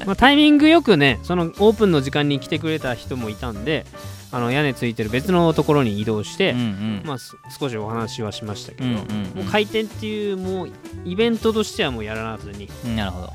[0.00, 0.06] うん。
[0.06, 3.84] まあ、タイミングよくねそのオープンの時間に来てくれた人もいたんで
[4.32, 7.02] あの屋根ついてる別のところに移動して、うんうん。
[7.04, 8.98] まあ、す少しお話はしましたけど、うんうん
[9.34, 10.70] もう開店っていうもう
[11.04, 13.32] イベントとしてはもうやらずに、うんなるほど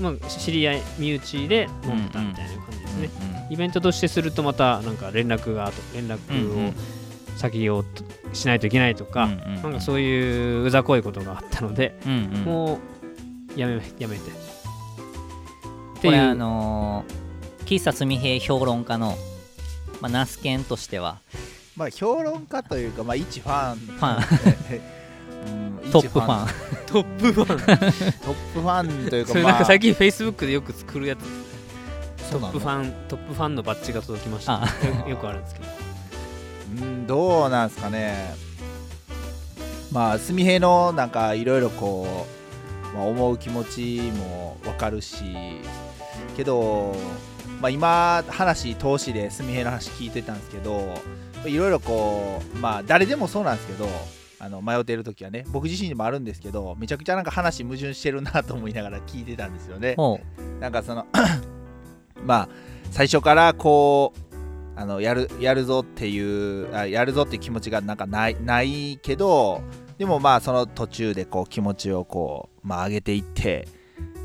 [0.00, 6.72] まあ、知り合い身内で飲んだみたいな感じですね、うんイベントとしてするとまたなんか連絡があと連絡を
[7.36, 7.84] 先を
[8.32, 12.40] しないといけないとか、うんうんなんかそういううざこいことがあったので、うんうん。
[12.42, 12.80] も
[13.56, 14.22] うやめやめて。
[14.22, 14.36] っていう。
[16.02, 17.26] これあのー
[17.66, 19.16] 喫茶すみへい評論家の、
[20.00, 21.18] まあ、ナスケンとしては
[21.76, 23.76] まあ評論家というか、まあ、一ファン。
[23.76, 25.82] ファン。
[25.84, 25.90] うん。
[25.90, 27.58] トップファントップファン。
[27.58, 31.20] トップファンというかまあなんか最近 Facebook でよく作るやつ。
[32.30, 34.62] トップファントップファンのバッジが届きました。
[34.62, 34.66] あ。
[35.04, 35.66] よ よくあるんですけど。
[36.80, 38.34] うんどうなんですかね。
[39.92, 42.26] まあ純平のなんかいろいろこ
[42.92, 45.24] う、まあ、思う気持ちもわかるし。
[46.36, 46.94] けど、
[47.60, 50.94] まあ、今話投資で純平の話聞いてたんですけど
[51.46, 53.88] いろいろこうまあ誰でもそうなんですけど
[54.38, 59.94] あの迷ってる時はね僕自身にもあるんですけどめちゃくちゃなんか話矛盾してるなと思いながら聞いてたんですよね。
[59.96, 60.20] ほ
[60.60, 61.06] なんかその
[62.24, 62.48] まあ
[62.90, 69.62] 最初からこうあのやるやるぞっていうあやるぞっていう気持ちがなんかないないけど
[69.96, 73.66] でもまあその途中でこう気持ちをこう、まあ、上げていって、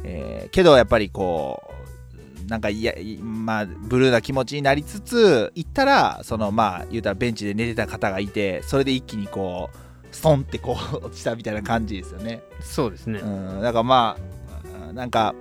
[0.03, 1.71] えーけどやっぱりこう
[2.49, 12.43] なんかいやいまあブルーな気持ちになりつつ行ったらそのまあ言うたらベンチで寝てた方がいてそれで一気にこうストンってこう落ちたみたいな感じですよね。
[12.61, 15.33] そうですね、うん、だからまあうんなんか、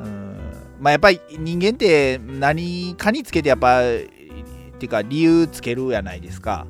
[0.00, 0.36] うん、
[0.80, 6.66] まあやっぱり人間って何かにつけてやっぱっていうか理由つけるやないですか。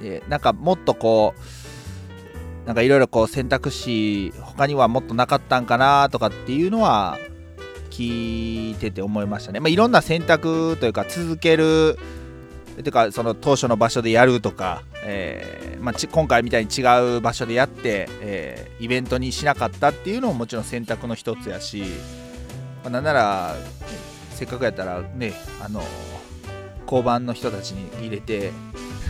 [0.00, 7.18] でなんかもっとこうなんかいろいろこう選択肢他にはもっとなかったんかなとかっていうのは
[7.90, 11.98] 聞いてて思いましたね、まあ、いろんな選択というか続ける
[12.76, 21.82] ていうかその当初の場所でやるとか、えーまあ、ち今回みたいに違う場所でやって、えーイベントにしなかったっていうのももちろん選択の一つやし、
[22.82, 25.82] まあ、なんなら、ねせっかくやったらねあの
[26.84, 28.52] 交番の人たちに入れて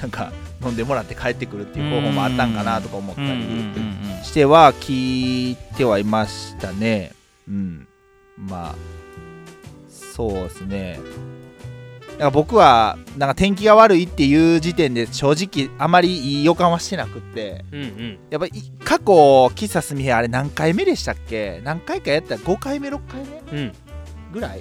[0.03, 3.29] なんか飲んでもらって帰ってくるっていう方法もあったんかなとか思ったり
[4.25, 7.13] しては聞いてはいましたね。
[7.49, 7.87] うん。
[8.37, 8.75] まあ
[9.89, 10.99] そうですね
[12.21, 17.65] から僕はなんか天気が悪いっていう時点で正直あまりいい予感はしてなくって。
[17.73, 18.19] うんうん。
[18.31, 18.53] やっぱり
[18.85, 19.05] 過去
[19.47, 21.61] 喫茶すみへあれ何回目でしたっけ？
[21.65, 22.37] 何回かやった。
[22.37, 23.73] ら5回目6回目うん。
[24.33, 24.61] ぐらい。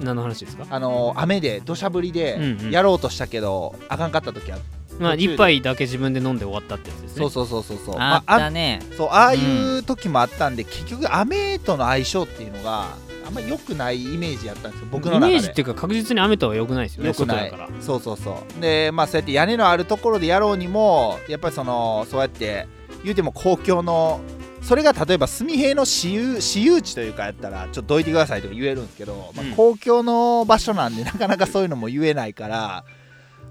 [0.00, 0.66] 何の話ですか？
[0.70, 2.70] あの雨で土砂降りでうんうん。
[2.70, 4.58] やろうとしたけど、あかんかった時は
[4.98, 5.34] まあ途中で。
[5.34, 7.18] 一杯だけ自分で飲んで終わったってやつですね。
[7.18, 7.94] そうそうそうそうそう。
[7.96, 8.80] あまあったね。
[8.96, 9.38] そうああい
[9.78, 12.86] う時もあったんで、結局雨との相性っていうのが
[13.30, 15.32] あんま良くないイメージやったんですよ僕の中で。
[15.32, 17.52] イメージっていうか確実に雨とは良くないですよね良くない。
[17.80, 18.60] そうそうそう。
[18.60, 22.66] でまあそうやって屋根のあるところでやろうにもやっぱりそのそうやって
[23.04, 24.20] 言うても公共の
[24.62, 29.52] それが例えば純平の私有私有地というかやったらちょっとどいてくださいとか言えるんですけど、まあうん。
[29.52, 32.84] 公共の場所なんでなかなかそういうのも言えないから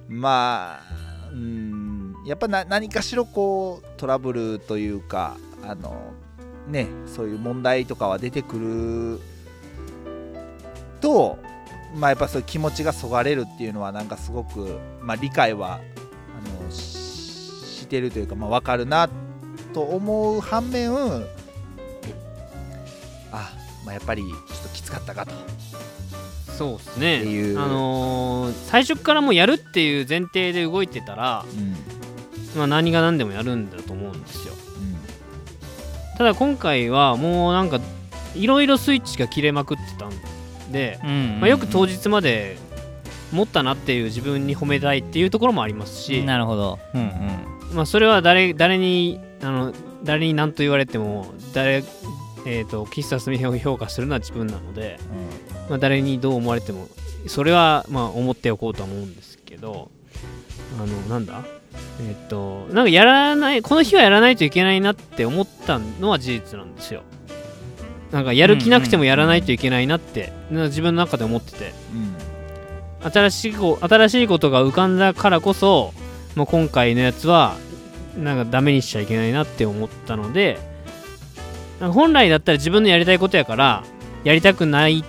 [0.07, 6.13] まあうんやっぱな何かしろこうトラブルというかあの
[6.67, 9.19] ねそういう問題とかは出てくる
[11.01, 11.37] と
[11.95, 16.99] まあやっぱそういう気持ちがそがれるっていうのはなんかすごく、まあ、理解はあのし
[17.79, 19.09] してるというか、まあ、分かるな
[19.73, 20.91] と思う反面
[23.31, 23.53] あ、
[23.85, 25.31] まあ、やっぱりちょっときつかったかと。
[26.59, 27.21] そうですね。
[27.57, 31.75] あのー最初からもうやるっていう前提で動いてたら、うん。
[32.57, 34.53] まあ、何が何でもやるんだと思うんですよ。
[34.53, 36.17] うん。
[36.17, 37.79] ただ今回はもうなんか
[38.35, 40.17] いろいろスイッチが切れまくってたんで、
[41.39, 42.57] まあ、よく当日まで
[43.31, 46.79] 持ったなっていう自分に褒めたいっていうところもありますし、なるほど。
[46.93, 47.75] うんうん。
[47.75, 51.83] まあ、それは誰誰にあの誰に何と言われても誰、
[52.47, 54.99] えー、と喫茶すみへを評価するのは自分なので、
[55.69, 56.87] まあ、誰にどう思われても
[57.27, 59.91] それはまあ思っておこうとは思うんですけど
[60.81, 61.43] あのなんだ？
[62.01, 67.03] えっ、となんかやらないこの日はやらないといけないなって思ったのは事実なんですよ
[68.11, 71.73] なんかやる気なくてもやらないといけないなって、自分の中で思ってて。
[71.93, 72.29] うん。
[73.01, 75.93] 新しいこ新しいことが浮かんだからこそ、
[76.35, 77.55] まあ、今回のやつは
[78.17, 80.59] なんかダメにしちゃいけないなって思ったので
[81.79, 83.83] 本来だったら自分のやりたいことやから
[84.25, 85.03] やりたくないっ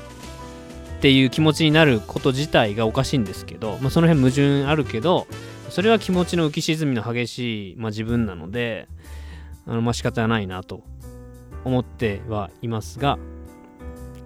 [1.01, 5.26] ていう気持ちになること自体がおかしいんですけど、まあ、その辺矛盾あるけど
[5.68, 8.86] それは気持ちの浮き沈みの激しい、まあ、自分なので
[9.66, 10.84] あのまあ仕方ないなと
[11.64, 13.18] 思ってはいますが。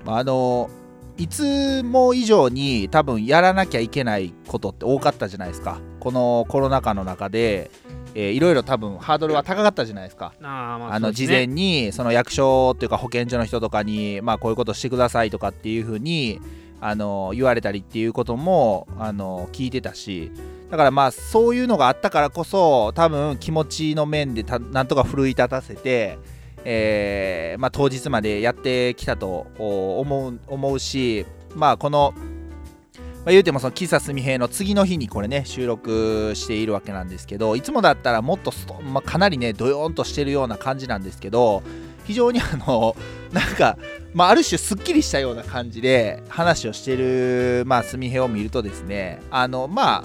[0.04, 0.70] まああの
[1.16, 5.78] いつも以上に多分やらなきゃいけないことって多かったじゃないですか。
[6.00, 7.70] このコロナ禍の中で、
[8.14, 10.32] えーいろいろ多分ハードルは高かったじゃないですか。
[10.42, 16.40] あまあの事前にその役所っていうか保健所の人とかに、まあ、こういうことしてくださいとかっていうふうに
[16.80, 20.32] あの言われたりっていうこともあの聞いてたし。
[20.70, 26.18] だからまあそういうのがあったからこそ多分気持ちの面でたなんとか奮い立たせて、
[26.64, 32.14] えーまあ、当日までやってきたと思う思うしまあこの
[33.24, 38.52] まあ、言うてもその喫茶すみへの次の日にこれね収録しているわけなんですけどいつもだったらもっと、
[38.82, 41.62] まあ、かなりねドヨーンとしてるような感じなんですけど
[42.04, 42.94] 非常にあの
[43.32, 43.78] なんか、
[44.12, 50.04] まあ、ある種すっきりしたような感じで話をしてるまあすみへを見るとですねあのま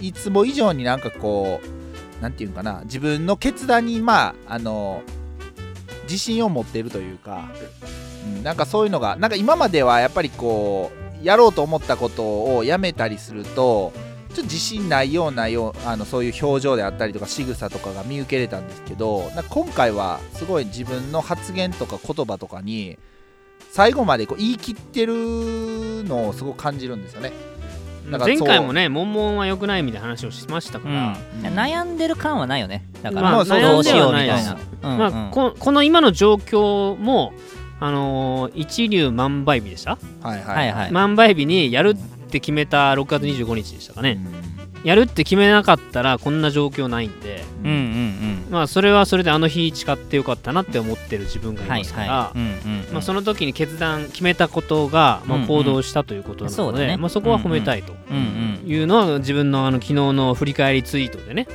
[0.00, 5.02] いつも以上になんかこうなんていうかな自分の決断にまああの
[6.06, 7.48] 自信を持っているというか、
[8.24, 10.90] うん、なんかそういうのがなんか今まではやっぱりこ
[11.22, 13.92] うやろうと思ったことをやめたりすると
[14.30, 22.98] ちょっと自信ないようなようあのそういう表情であったりとか仕草とかが見受けれたんですけどなんか今回はすごい自分の発言とか言葉とかに
[23.70, 25.14] 最後までこう言い切ってる
[26.04, 27.32] のをすごく感じるんですよね。
[28.10, 31.54] 前回もね、悶々は良くないみたいな話をしましたから、うん。
[31.54, 32.84] 悩んでる感はないよね。
[33.02, 33.60] だから、まあそう。
[33.60, 34.94] どうしようみたい悩んでなは、う。
[34.94, 37.32] んまあ、うんここの今の状況も、
[37.80, 40.56] あのー一粒万倍日でした、はいはい。
[40.56, 40.92] はいはい。
[40.92, 41.94] 万倍日にやるっ
[42.30, 44.18] て決めた6月25日でしたかね、
[44.82, 44.88] うん。
[44.88, 57.94] やるって決めなかったらこんな状況ないんで、うんうんうんまあ、それはそれであの日誓ってよかったなって思ってる自分がいはいますから、その時に決断決めたことが、まあ、行動したということなので、まあ、そこは褒めたいと。
[58.66, 61.46] いうのは自分のあの昨日の振り返りツイートでね、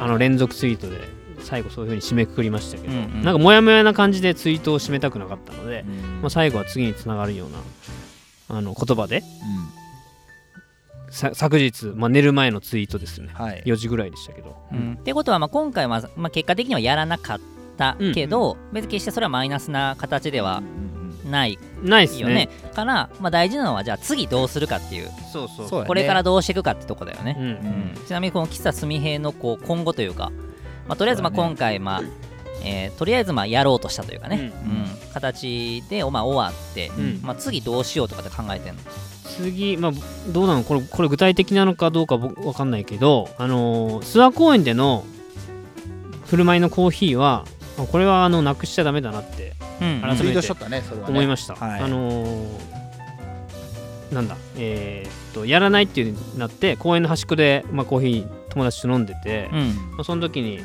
[0.00, 0.98] あの連続ツイートで
[1.42, 3.22] 最後そういう風に締めくくりましたけど、うんうん。
[3.22, 6.20] なんかモヤモヤな感じでツイートを締めたくなかったので、うん。
[6.22, 7.58] まあ、最後は次につながるような
[8.58, 9.26] あの言葉でさ
[11.12, 13.28] 昨日、まあ、寝る前のツイートですね。
[13.38, 13.62] うんはい。
[13.66, 14.96] 4時ぐらいでしたけど、うん。
[14.98, 17.40] ってことはまあ今回は、まあ、結果的にはやらなかっ
[17.76, 20.62] たけど、別に決してそれはマイナスな形では
[21.30, 22.20] ないないですね。
[22.22, 25.10] よねから、まあ、大事なのはじゃあ次どうするかっていう。
[25.32, 25.68] そうそう。
[25.68, 25.88] そうやね。
[25.88, 28.06] これからどうしていくかってとこだよね、うんうん。
[28.06, 30.32] ちなみにこの喫茶すみへのこう今後というか、
[30.88, 32.02] まあ、とりあえずまあ今回、まあ
[32.64, 34.70] えーとりあえずまあやろうとしたというかね、うん。
[34.70, 34.86] うん。
[35.12, 37.20] 形で、まあ、終わって、うん。
[37.22, 38.80] まあ、次どうしようとかって考えてんの？
[39.24, 39.92] 次、まあ、
[40.28, 40.64] どうなの？
[40.64, 45.04] これこれ具体的なのかどうか僕わかんないけど、あのー諏訪公園での
[46.26, 47.44] 振る舞いのコーヒーは
[47.78, 50.52] あこれはあのなくしちゃダメだなってうん改めて
[51.08, 51.80] 思いました、はい。
[51.80, 52.72] あのー
[54.12, 54.36] なんだ？
[54.56, 59.58] えーっとやらないっていうなって公園の端っこで、まあ、コーヒー友達と飲んでて、うん。
[59.92, 60.60] まあ、その時に、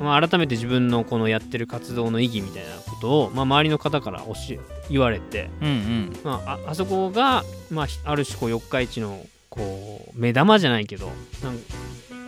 [0.00, 4.58] まあ、改めて自分のこのやってる活動の意義みたいなことを、まあ、周りの方から教え
[4.90, 6.16] 言われて、うんうん。
[6.24, 11.06] まあ、ああそこが、まあ、ひある種こう四日市のこう目玉じゃないけど
[11.42, 11.58] なん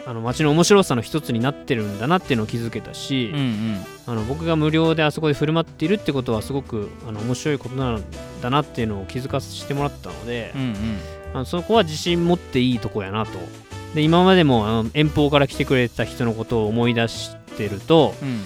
[0.06, 3.84] あの街の面白さの一つになってるんだなっていうのを気づけたし、うんうん。
[4.06, 8.04] あの僕が無料であそこで振る舞っているってことはすごくあの面白いことなん
[8.40, 10.98] だなっていうのを気づかせてもらったので、うんうん。
[11.34, 13.38] あのそこは自信持っていいとこやなと
[13.94, 18.42] で今までもあの遠方から来てくれた人のことを思い出してると、うん。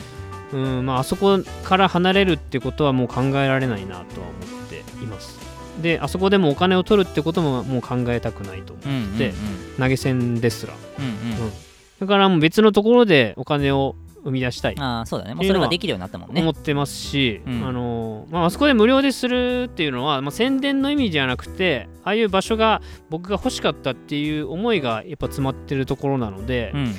[0.52, 5.40] うんまあ、あそこから離れるってことはもう考えられないなとは思っています。
[5.80, 9.18] であそこでもお金を取るってことももう考えたくないと思ううんうん。
[9.18, 9.32] で
[9.78, 10.74] 投げ銭ですら。
[10.98, 11.04] うん。
[11.04, 11.08] う
[11.48, 11.52] ん。
[12.00, 14.74] だからもう別のところでお金を生み出したい。
[14.78, 15.34] ああそうだね。
[15.34, 16.40] もうそれができるようになったもんね。
[16.40, 17.66] 思ってますし、うん。
[17.66, 26.94] あのまあ、あそこで無料でするっていうのは、まあ、宣伝の意味じゃなくてああいう場所が僕が欲しかったっていう思いがやっぱ詰まってるところなので、うん。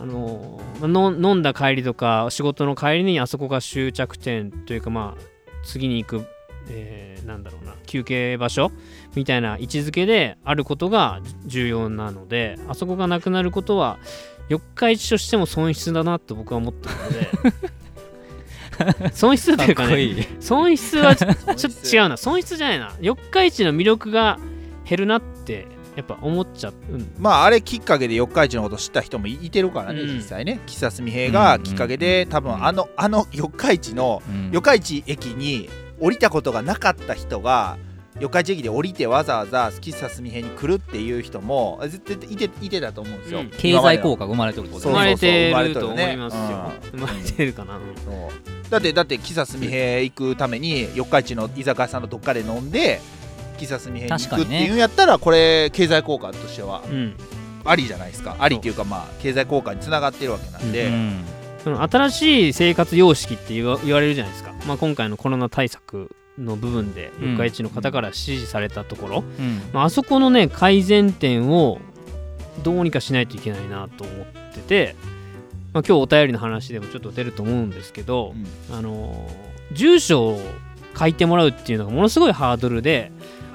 [0.00, 5.22] あのまあの飲んだ帰りとか仕事の帰りにあそこが終着点というかまあ
[5.62, 6.26] 次に行く、
[6.68, 8.70] えーなんだろうな休憩場所
[9.14, 13.98] みたいな位置づけであることが重要なのであそこがなくなることは
[14.48, 17.74] 四日市としても損失だなと僕は思ってるので。
[19.14, 20.26] 損失というかねいい。
[20.40, 22.16] 損失はちょ ちょっと違うな。
[22.16, 22.92] 損失じゃないな。
[23.00, 24.38] 四日市の魅力が
[24.88, 25.66] 減るなって
[25.96, 27.12] やっぱ思っちゃう、うん。
[27.18, 30.16] まああれきっかけで四日市のこと知った人もいてるからね、うん。
[30.16, 30.60] 実際ね。
[30.66, 34.50] 喫茶すみ平がきっかけで、多分あのあの四日市のうん。
[34.52, 35.68] 四日市駅に
[36.00, 37.78] 降りたことがなかった人が
[38.20, 43.50] 四日市駅で降りてわざわざ喫茶すみ平に来るっていう人も絶対いていてたと思うんですよ、うん。
[43.50, 46.40] 経済効果が生まれてるってことそう生まれてそうそうると思いますよ。
[46.42, 48.70] 生まれて生まれてるかな、うんそう。
[48.70, 53.00] だってだって喫茶すみ平行くために四日市の居酒屋さんのどっかで飲んで
[53.58, 57.16] 喫茶すみ平に行くっていうんやったらこれ経済効果としてはうん。
[57.66, 58.36] ありじゃないですか。
[58.38, 61.24] ありっていうかまあ経済効果につながってるわけなんで、うん。
[61.64, 69.62] その新しい生活様式って言わ言われるじゃないですか、まあ、今回のコロナ対策の部分でうん四日市の方から支持されたところ、うん。
[69.72, 71.78] まああそこのね改善点を
[72.62, 74.96] どうにかしないといけないなと思ってて、
[75.72, 78.34] まあ、今日お便りの話でもちょっと出ると思うんですけど、
[78.70, 80.40] あのー住所を
[80.96, 83.10] 書いてもらうっていうのがものすごいハードルで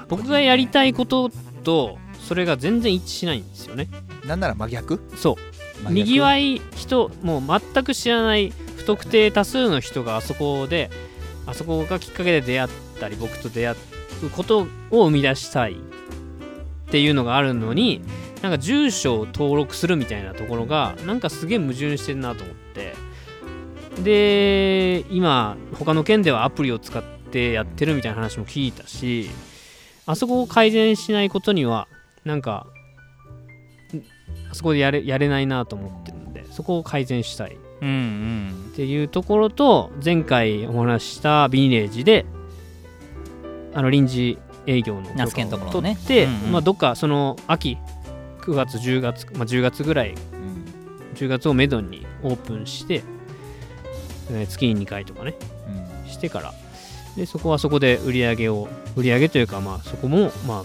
[0.08, 1.30] 僕がやりたいこと
[1.62, 3.88] とそれが全然一致しないんですよね。
[4.26, 5.00] なんなら真逆？
[5.16, 5.38] そ
[5.88, 5.92] う。
[5.92, 7.42] にぎわい人もう
[7.74, 10.90] 全く知らない不特定多数の人があそこで
[11.46, 13.74] あそこがきっかけで出会ったり僕と出会
[14.22, 15.76] うことを生み出したいっ
[16.90, 18.02] ていうのがあるのに
[18.42, 22.94] なんか住所を登録するみたいなところがなんかすげえ矛盾してるなと思って。
[24.02, 29.28] で今他の県ではアプリを使ってやってるみたいな話も聞いたし
[30.06, 31.86] あそこを改善しないことには
[32.24, 32.66] なんか
[34.50, 37.58] あそこでやれやれないなと思ってるんでそこを改善したい。
[37.80, 38.70] うんうん。
[38.72, 42.26] っていうところと前回お話ししたビニレージで
[43.74, 45.94] あの臨時営業の許可をナスケのところのね。
[45.94, 46.52] 取って、うんうん。
[46.52, 47.78] まあ、どっかその秋
[48.42, 50.14] 9月10月、まあ、10月ぐらい
[51.14, 53.02] 10月をめどにオープンして、
[54.30, 55.34] えー月に2回とかね
[56.06, 56.54] してから。
[57.16, 60.64] でそこはそこで売り上げを売り上げというかまあそこもま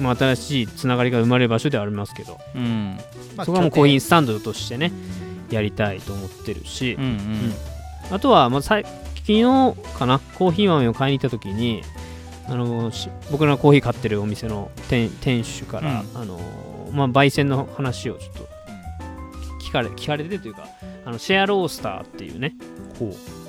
[0.00, 2.98] まあ、新しいつながりが生まれる場所ではありますけど、うん。
[3.44, 4.90] そこはもうコーヒースタンドとしてね
[5.54, 7.54] やりたいと思ってるし、うんうん。
[8.10, 8.84] あとは、まあ、さい
[9.26, 9.42] 昨日
[9.96, 11.82] かなコーヒー豆を買いに行った時に
[12.46, 16.20] あのし僕らのコーヒー買ってるお店の店店主から、うん。
[16.20, 16.38] あの
[16.92, 18.48] まあ、焙煎の話をちょっと
[19.64, 20.68] 聞かれ聞かれてというか
[21.04, 22.54] あのシェアロースターっていうね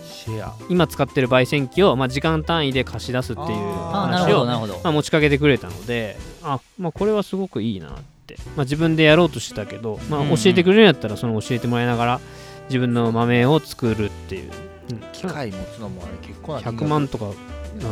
[0.06, 0.56] シェア。
[0.70, 8.15] 今使ってる焙煎機を、まあ、時間単位で貸し出すっていう話をまあ、持ちかけてくれたのであ、まあ、これはすごくいいなって、
[8.56, 12.22] まあ、自分でやろうとしてたけど、まあ、教えてくれるんやったらその教えてもらいながら
[12.70, 14.52] 自分の豆を作るっていう、
[14.92, 17.26] うん、機械持つのもあれ結構な100万とか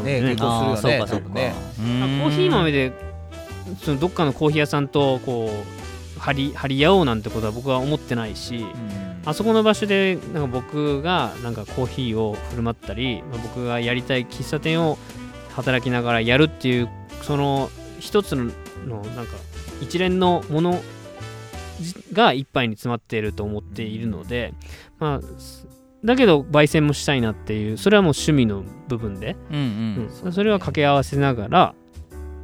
[0.04, 0.22] ね。
[0.22, 1.54] ね結構するよねそうかそうか多分ね。
[1.80, 2.20] うん。
[2.22, 2.94] コーヒー豆で
[3.82, 5.52] そのどっかのコーヒー屋さんとこ
[6.18, 8.66] う張り張り合おうなんてことは僕は思ってないし、
[9.26, 14.98] あそこの場所でなんか僕がなんかコーヒーを振る舞ったり、まあ、僕がやりたい喫茶店を
[15.56, 16.90] 働きながらやるっていう
[17.22, 17.70] その
[18.00, 18.52] 一つの
[18.86, 19.34] のなんか
[19.84, 20.82] 一連のもの
[21.80, 24.54] じが一杯に詰まっていると思っているので、
[25.00, 25.68] まあす
[26.04, 29.64] だけど焙煎もしたいなっていうそれはもう趣味の部分で、うんうん。
[30.04, 31.76] うんそそれは掛け合わせながら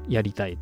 [0.07, 0.53] やりたい。
[0.53, 0.57] っ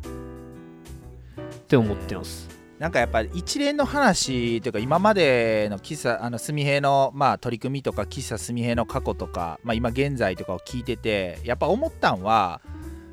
[1.68, 2.48] て思ってます、
[2.78, 12.62] なんかやっぱり一連の話というか今までの喫茶あの純平のまあ取り組みとか喫茶純平の過去とか、まあ、今現在とかを聞いててやっぱ思ったんは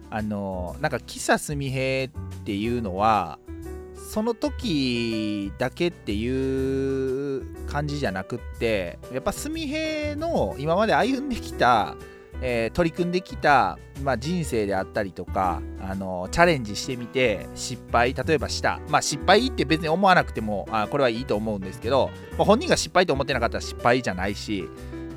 [0.09, 3.39] あのなんか喫茶純平っていうのは
[4.15, 11.97] その時だけっていう感じじゃなくってやっぱ純平の今まで歩んできた
[12.41, 24.63] えー取り組んできた、まあ、人生であったりとか、あのチャレンジしてみて失敗例えばした、まあ、失敗って別に思わなくてもあこれはいいと思うんですけど、まあ本人が失敗と思ってなかったら失敗じゃないし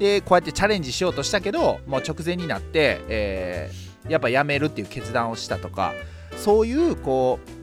[0.01, 5.93] でこうやってチャレンジしようとしたけどもう直前になって、えーやっぱやめるっていう決断をしたとか
[6.37, 7.58] そういうこう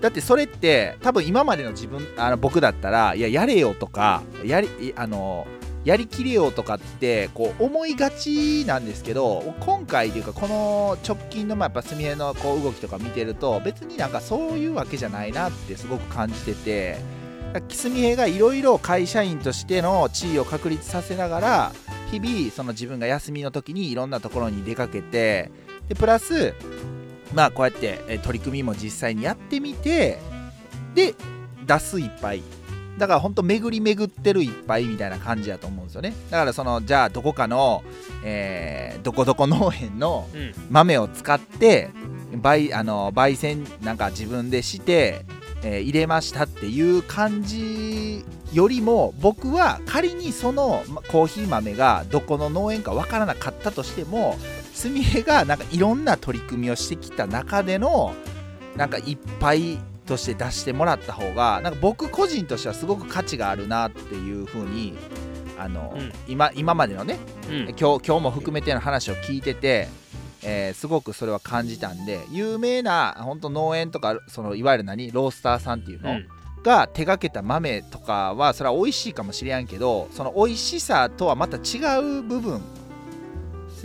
[0.00, 5.46] だってそれって多分今までの自分あの僕だったらいややれよとかやりあの
[5.84, 16.98] やりきれよとかってこう思いがちなんですけど今回というかこの直近のまあやっぱすみれのこう動きとか見てると別になんかそういうわけじゃないなってすごく感じてて
[17.68, 21.72] すみへがいろいろ会社員としての地位を確立させながら
[22.10, 25.50] 日々その自分が休みの時にいろんなところに出かけて
[25.88, 26.54] でプラス
[27.32, 30.18] まあこうやってえ取り組みも実際にやってみて
[30.94, 31.14] で
[31.66, 32.42] 出す一杯。
[32.98, 36.14] だから本当巡り巡ってる一杯みたいな感じだと思うんですよね。
[36.30, 37.82] だからそのじゃあどこかの、
[38.24, 40.52] えーどこどこ農園のうん。
[40.70, 41.90] 豆を使って
[42.40, 45.24] 焙あの焙煎なんか自分でして、
[45.64, 54.38] えー入れましたっていう感じよりも僕は仮にそのまコーヒー豆がどこの農園かわからなかったとしても
[54.74, 58.12] すみれがなんかいろんな取り組みをしてきた中での
[58.76, 64.98] なんか一杯として出してもらった方がなんか僕個人としてはすごく価値があるなっていう風に
[65.56, 66.12] あの、うん。
[66.26, 67.18] 今今までのね
[67.48, 67.56] うん。
[67.68, 69.88] 今日今日も含めての話を聞いてて、
[70.42, 75.12] えーすごくそれは感じたんで有名な本当農園とかそのいわゆる何？
[75.12, 76.26] ロースターさんっていうの、うん。
[76.64, 82.60] が手がけた豆とかはそれは美味しいかもしれんけどその美味しさとはまた違う部分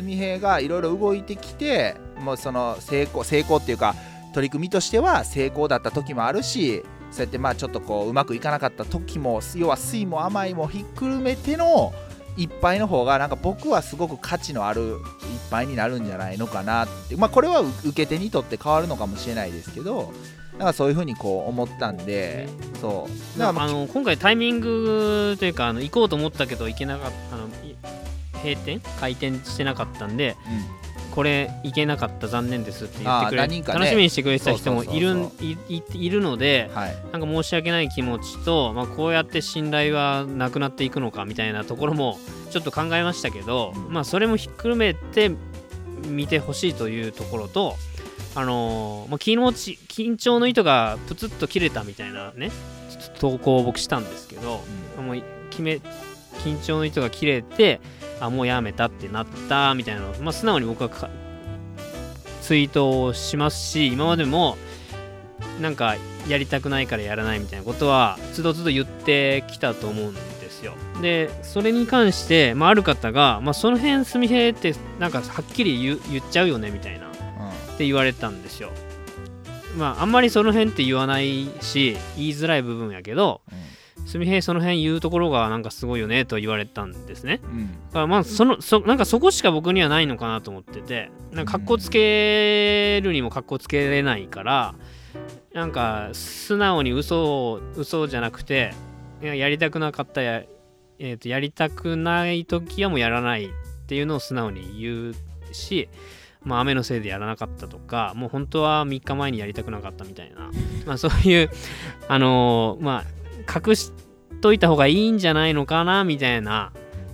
[0.02, 3.96] 純平がいろいろ動いてきてもうその成功成功っていうか
[4.34, 11.94] 取り組みとしては成功だった時もあるしそうやってまあちょっとこううまくいかなかった時も要は酸いも甘いもひっくるめての
[12.38, 20.14] 一杯の方がなんか僕はすごく価値のある一杯になるんじゃないのかなってまあこれは受け手にとって変わるのかもしれないですけど
[20.58, 22.48] なんかそういうふうにこう思ったんで
[22.82, 23.40] そう。
[23.40, 27.76] だからまああの今回タイミングというかあの行こうと思ったけど行けなかったあのい
[28.44, 30.36] 閉店開店してなかったんで
[31.12, 36.96] これ行けなかった残念ですって言ってくれ、ね楽しみにしてくれてた人もいるいいいるのではい。
[37.12, 42.20] なんか申し訳ない気持ちと、まあ、こうやって信頼はなくなっていくのかみたいなところも
[42.52, 43.94] ちょっと考えましたけど、うん。
[43.94, 45.32] まあ、それもひっくるめて
[46.08, 47.76] 見てほしいというところと、
[48.36, 52.52] あのーまあ、気持ち緊張の糸がプツッと切れたみたいなね
[52.90, 54.62] ちょっと投稿を僕したんですけど、
[55.02, 55.82] もう決め
[56.40, 57.80] 緊張の糸が切れて
[58.20, 60.12] あもうやめたってなったみたいなの。
[60.12, 61.10] を、まあ、素直に僕はか
[62.42, 64.58] ツイートをしますし今までも
[65.62, 65.96] なんか
[66.28, 70.74] やりたくないからやらないみたいなことはつどつど言ってきたと思うんですよ。
[71.02, 77.10] でそれに関して、まあ、ある方が、まあ、その辺すみへってなんかはっきり言う言っちゃうよねみたいな。
[77.80, 78.72] って言われたんですよ。
[79.78, 83.40] まああんまりその辺って言わないし言いづらい部分やけど
[84.06, 87.42] すみへその辺言うところがなんかすごいよねと言われたんですね。
[87.44, 87.50] うん。
[87.52, 94.76] うんだからまあそのそなんかそこしか僕にはないのかなと思っててなんか格好つけるにも格好つけれないから
[95.54, 98.74] なんか素直に嘘を嘘じゃなくて
[99.22, 100.44] やりたくなかったや,、
[101.00, 103.50] えー、とやりたくない時はもうやらないっ
[103.88, 105.16] ていうのを素直に言う
[105.52, 105.90] し
[106.44, 110.52] まあ雨のせいでやらなかったとかもう本当は3日前にやりたくなかったみたいな。
[110.86, 111.50] まあそういう
[112.08, 113.19] あのーまあ
[113.50, 113.92] 隠し
[114.42, 116.72] といた方がいいんじゃないのかなみたいな。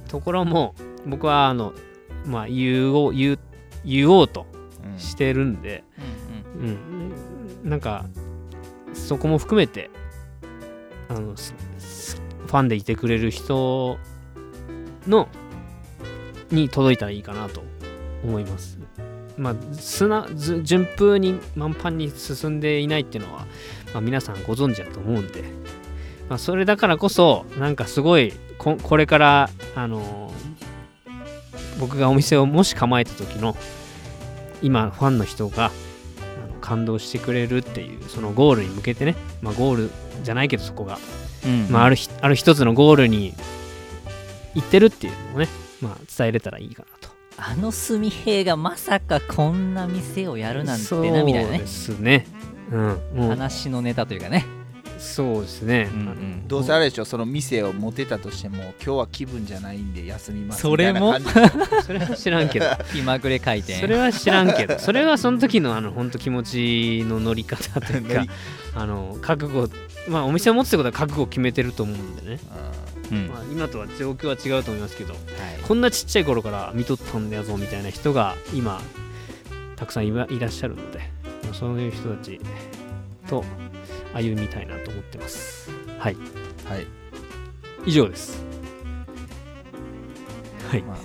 [0.08, 0.76] ところも
[1.06, 1.74] 僕はあの
[2.26, 3.40] まあ言おう言う
[3.84, 4.46] 言おうと
[4.86, 5.00] うん。
[5.00, 5.84] してるんで、
[6.58, 8.06] うん、なんか
[8.94, 9.90] そこも含めて
[11.10, 13.98] あのファンでいてくれる人
[15.08, 15.28] の
[16.52, 17.64] に届いたらいいかなと
[18.24, 18.80] 思います。
[19.38, 23.46] まあ、すなず順風に満帆に進んでいないっていうのは、
[23.94, 25.44] まあ、皆さんご存知だと思うんで、
[26.30, 30.32] まあ、それだからこそなんかすごいここれから、あの
[31.80, 33.56] 僕がお店をもし構えた時の
[34.62, 35.72] 今ファンの人が
[36.62, 39.92] 感動してくれるっていうそのゴールに向けてね、まあ、ゴール
[40.24, 40.98] じゃないけどそこが、
[41.46, 43.34] うんまあ、あるひある一つのゴールに
[44.56, 45.48] 行ってるっていうのをね、
[45.82, 47.14] まあ、伝えれたらいいかなと。
[47.38, 51.58] あの純平がまさかこんな店をやるなんてなみたいなね。
[51.58, 52.28] そうですね。
[52.72, 53.28] うん。
[53.28, 54.46] 話のネタというかね、
[54.98, 56.48] そうですね、うんうん。
[56.48, 61.82] どうせあれでしょその店を持てたとしても今日は気分じゃないんで休みますそれもみたいな感じ。
[61.86, 62.66] それは知らんけど。
[62.92, 63.76] 気まぐれ回転。
[63.76, 64.78] それは知らんけど。
[64.80, 68.26] それはその時のあの本当気持ちの乗り方というか
[68.76, 69.70] あの覚悟。
[70.08, 72.40] まあお店を持つってことは覚悟を決めてると思うんでね、
[73.12, 73.28] うん。
[73.28, 75.20] まあ、今とは状況は違うと思いますけどはい。
[75.68, 78.82] こんなちっちゃい頃から見とったんだよみたいな人が今
[79.76, 81.00] たくさんいらっしゃるので
[81.44, 82.40] まあそういう人たち
[83.28, 83.44] と
[84.16, 85.70] 歩みたいなと思ってます。
[86.00, 86.16] はい。
[86.66, 86.88] はい。
[87.86, 88.44] 以上です。
[90.70, 90.82] はい。
[90.82, 90.98] まあ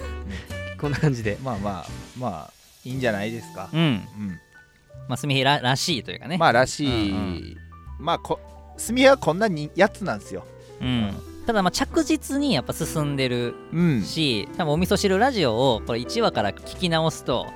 [0.80, 1.86] こんな感じでまあまあ
[2.18, 2.52] まあ
[2.84, 3.68] いいんじゃないですか。
[3.72, 3.80] うん。
[3.80, 4.40] うん。
[5.08, 6.38] まあ純平ららしいというかね。
[6.38, 7.56] まあらしい、うん
[7.98, 8.40] まあこ
[8.78, 10.44] すみはこんなにやつなんですよ。
[10.80, 11.14] うん。
[11.46, 14.02] ただまあ着実にやっぱ進んでるうん。
[14.02, 17.46] し多分お味噌汁ラジオをこれ1話から聞き直すと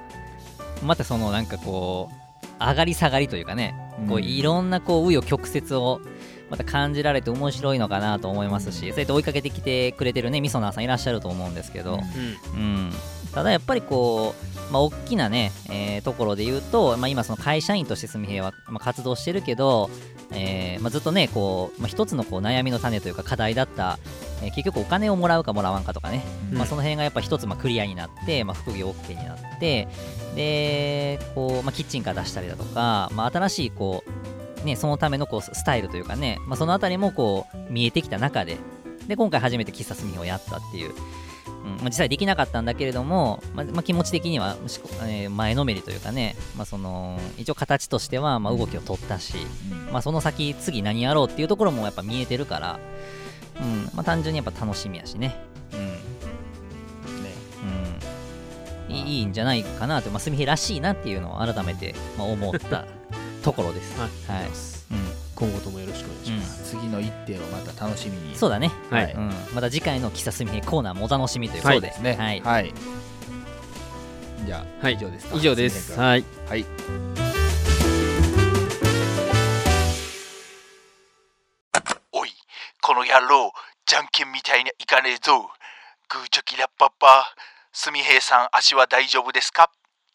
[0.85, 2.24] またそのなんかこう
[2.61, 3.75] 上がり下がりというかね、
[4.09, 6.01] こういろんなこう紆余曲折を
[6.51, 11.99] また感じられて面白いのかなと思いますしそうやって追いかけてきてくれてるねみそなーさんいらっしゃると思うんですけど、
[12.55, 12.91] うん、
[13.33, 14.35] ただやっぱりこ
[14.69, 19.91] う、まあ、大きなね、えーところで言うと、まあ、今その会社員として純平は、まあ、活動してるけど、
[20.33, 23.99] えーまあ、ずっとねこう、まあ、一つのこう悩みの種というか課題だった、
[24.45, 26.23] えー結局お金をもらうかもらわんかとかね、
[26.53, 26.59] うん。
[26.59, 29.89] まあ、その辺がやっぱ一つまあクリアになって、まあ、副業 OK になって。
[30.35, 34.03] でこう、まあ、キッチンカー出したりだとか、まあ、新しいこ
[34.63, 38.57] う、ね、そのためのこうスタイルというかね、まあ、そのあたりもこう見えてきた中で
[39.07, 40.91] で今回初めて喫茶すみをやったっていう、
[41.65, 44.57] うんまあ、実際できなかったんだけれども、まあまあ、気持ち的には、
[45.07, 49.37] えー前のめりというかね、まあ、その一応形としてはまあ動きを取ったし、
[49.93, 52.81] まあ、その先次何やろうっていうところもやっぱ見えてるから、
[53.61, 53.91] うん。
[53.95, 55.37] まあ、単純にやっぱ楽しみやしね。
[55.73, 55.89] うん。
[55.89, 55.97] ね。
[58.89, 62.87] うん、いいいいんじゃないかなと、まあ、純平らしいなっていうのを改めて、まあ、思った
[63.43, 63.99] ところです。
[64.01, 64.41] はい。
[64.41, 64.49] はい。
[64.49, 64.53] うん。
[65.35, 68.37] 今後ともよろしくお願いします、次の一手をまた楽しみに。
[68.37, 69.13] そうだね、はい。
[69.13, 72.23] うん、また次回の喫茶純平コーナーもお楽しみということで、そうですね。
[72.23, 72.41] はい。
[72.41, 72.73] はい、
[74.47, 74.95] じゃあ、はい。
[74.95, 75.99] 以上ですか以上です。
[75.99, 76.25] はい。
[76.49, 77.24] はい
[82.87, 83.51] この野郎
[83.87, 85.49] じゃんけんみたいにいかねえぞ。
[86.11, 87.35] グーチョキラッパッパ
[87.73, 89.71] すみへいさん足は大丈夫ですか？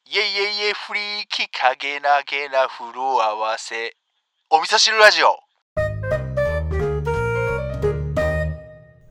[0.05, 3.95] イェイイェイイェイフリーキ影なげな風呂合わせ。
[4.51, 5.39] お味噌汁ラジオ。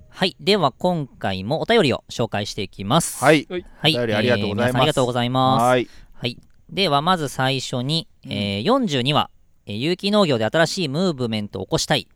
[0.08, 3.24] はい、では今回もお便りを紹介していきます。
[3.24, 3.44] はい。
[3.50, 4.76] はい、お便りありがとうございます。
[4.76, 5.62] えーありがとうございます。
[5.64, 5.88] はい。
[6.14, 6.38] はい。
[6.70, 9.30] では、まず最初に、えー42話、
[9.66, 12.06] えー有機農業で新しいムーブメントを起こしたい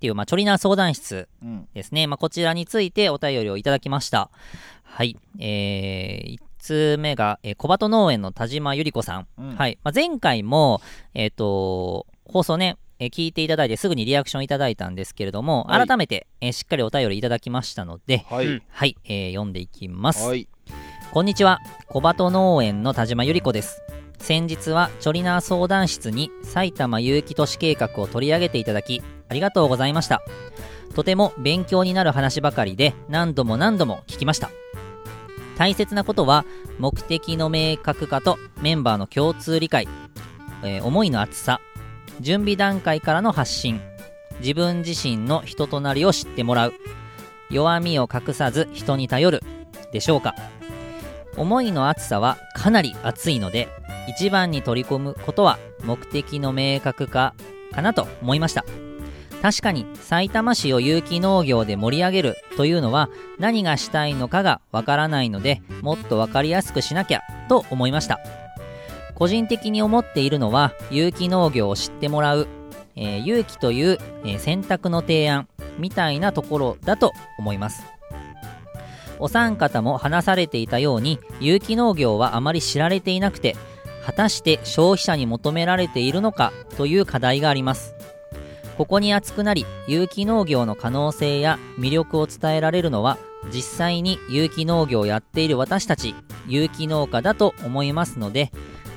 [0.00, 2.06] っていう、まあ、チョリナー相談室うんですね。
[2.06, 4.30] まあ、こちらについてお便りをいただきました。
[4.82, 5.18] はい。
[5.38, 9.26] えー、1つ目が、えー小鳩農園の田島ゆり子さん。
[9.38, 9.78] うんはい。
[9.84, 10.80] まあ、前回も、
[11.12, 20.26] えっ、と、放送ね、えー聞いていただいてすぐにリアクションいただいたんですけれども、はい改めて、えーしっかりお便りいただきましたので、はい、うんはい、えー読んでいきます。
[20.26, 20.48] はい
[21.12, 21.58] こんにちは。
[21.88, 23.82] 小鳩農園の田島ゆり子です。
[24.20, 30.22] 先日はチョリナー相談室に埼玉有機都市計画を取り上げていただき、ありがとうございました。
[30.94, 34.50] とても勉強になる話ばかりで何度も何度も聞きました。
[35.56, 36.44] 大切なことは
[36.78, 39.88] 目的の明確化とメンバーの共通理解、
[40.62, 41.60] えー思いの厚さ、
[42.20, 43.80] 準備段階からの発信、
[44.40, 46.74] 自分自身の人となりを知ってもらう、
[47.50, 49.42] 弱みを隠さず人に頼る、
[49.92, 50.34] でしょうか。
[51.36, 53.68] 思いの厚さはかなり熱いので
[54.08, 57.34] 一番に取り込むことは目的の明確化
[57.72, 58.64] かなと思いました。
[59.40, 63.08] 確かに埼玉市を有機農業で盛り上げるというのは
[63.38, 68.20] 何がしたいのかがわからないのでもっとわかりやすくしなきゃと思いました。
[69.14, 72.48] 個人的に思っているのは有機農業を知ってもらう、
[72.96, 75.48] えー有機という、えー選択の提案
[75.78, 77.82] みたいなところだと思います。
[79.20, 83.56] お三方も話されていたように有機農業はあまり知られていなくて
[84.04, 87.94] 果たして消費者に求められているのかという課題があります。
[88.76, 93.18] ここに熱くなり有機農業の可能性や魅力を伝えられるのは
[93.52, 96.14] 実際に有機農業をやっている私たち
[96.48, 98.50] 有機農家だと思いますので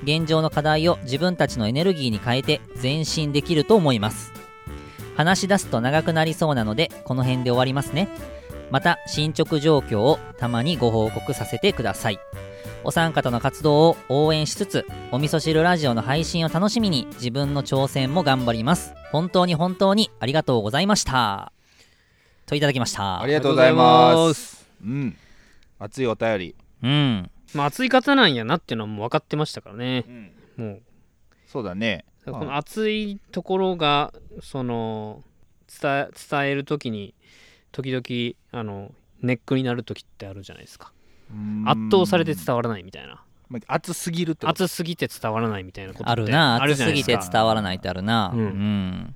[0.03, 4.31] 現状の課題を自分たちのエネルギーに変えて前進できると思います。
[5.15, 8.07] 話し出すと長くなりそうなのでこの辺で終わりますね。
[8.73, 12.19] また進捗状況をたまにご報告させてください。
[12.83, 18.95] お三方の活動を応援しつつお味噌汁ラジオの配信を楽しみに自分の挑戦も頑張ります。
[19.11, 21.51] 本当に本当にありがとうございました。
[22.47, 23.21] といただきました。
[23.21, 24.67] ありがとうございます。
[24.83, 25.15] うん。
[25.77, 26.55] 熱いお便り。
[26.81, 27.29] うん。
[27.53, 30.33] まあ熱い方なんやなっていうのはもう分かってましたからね。
[30.57, 30.81] もう。
[31.45, 32.05] そうだね。
[32.25, 35.21] この熱いところがその
[35.79, 37.13] 伝え伝える時に
[37.73, 38.91] 時々あの
[39.21, 40.93] ネックになる時ってあるじゃないですか。
[41.65, 43.21] 圧倒されて伝わらないみたいな。
[43.49, 44.63] まあ熱すぎるってこと。
[44.63, 46.61] 熱すぎて伝わらないみたいなことってあるな。
[46.61, 48.31] ある熱すぎて伝わらないってあるな。
[48.33, 49.15] うんうん。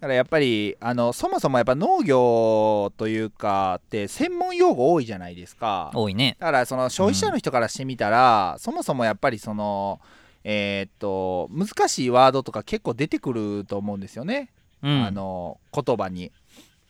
[0.00, 5.90] だからやっぱりあのそもそもやっぱ農業というかって専門用語多いじゃないですか。
[5.92, 6.36] 多いね。
[6.38, 10.00] だからその消費者の人からしてみたら、そもそもやっぱりその
[10.44, 14.50] えーっと難しいワードとか結構出てくると思うんですよね、
[14.82, 15.04] うん。
[15.04, 16.32] あの言葉に。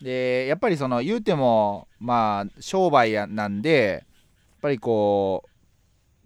[0.00, 5.48] でやっぱりその言うてもまあ商売やなんでやっぱりこう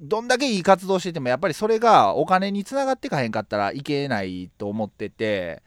[0.01, 5.62] どんだけいい活動しててもやっぱりそれがお金につながってかへんかったらいけないと思ってて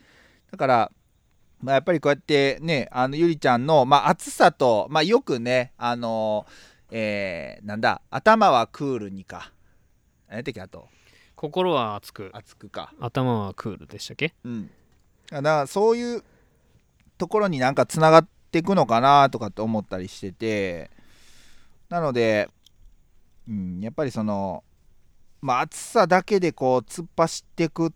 [0.51, 0.91] だから、
[1.61, 6.45] まあ、やっぱりこうやってねあのゆりちゃんの、まあ、熱さと、まあ、よくねあの
[6.91, 9.51] えーなんだ頭はクールにか。
[10.27, 10.87] 何やったっけあと。
[11.35, 12.29] 心は熱く。
[12.33, 12.93] 熱くか。
[12.99, 14.33] 頭はクールでしたっけ？
[14.43, 14.69] うん。
[15.31, 16.23] だそういう
[17.17, 20.91] ところになんかつながっていくのかなとかって思ったりしてて。
[21.89, 22.49] なので、
[23.47, 24.63] うん、やっぱりその
[25.41, 27.93] まあ暑さだけでこう突っ走っていく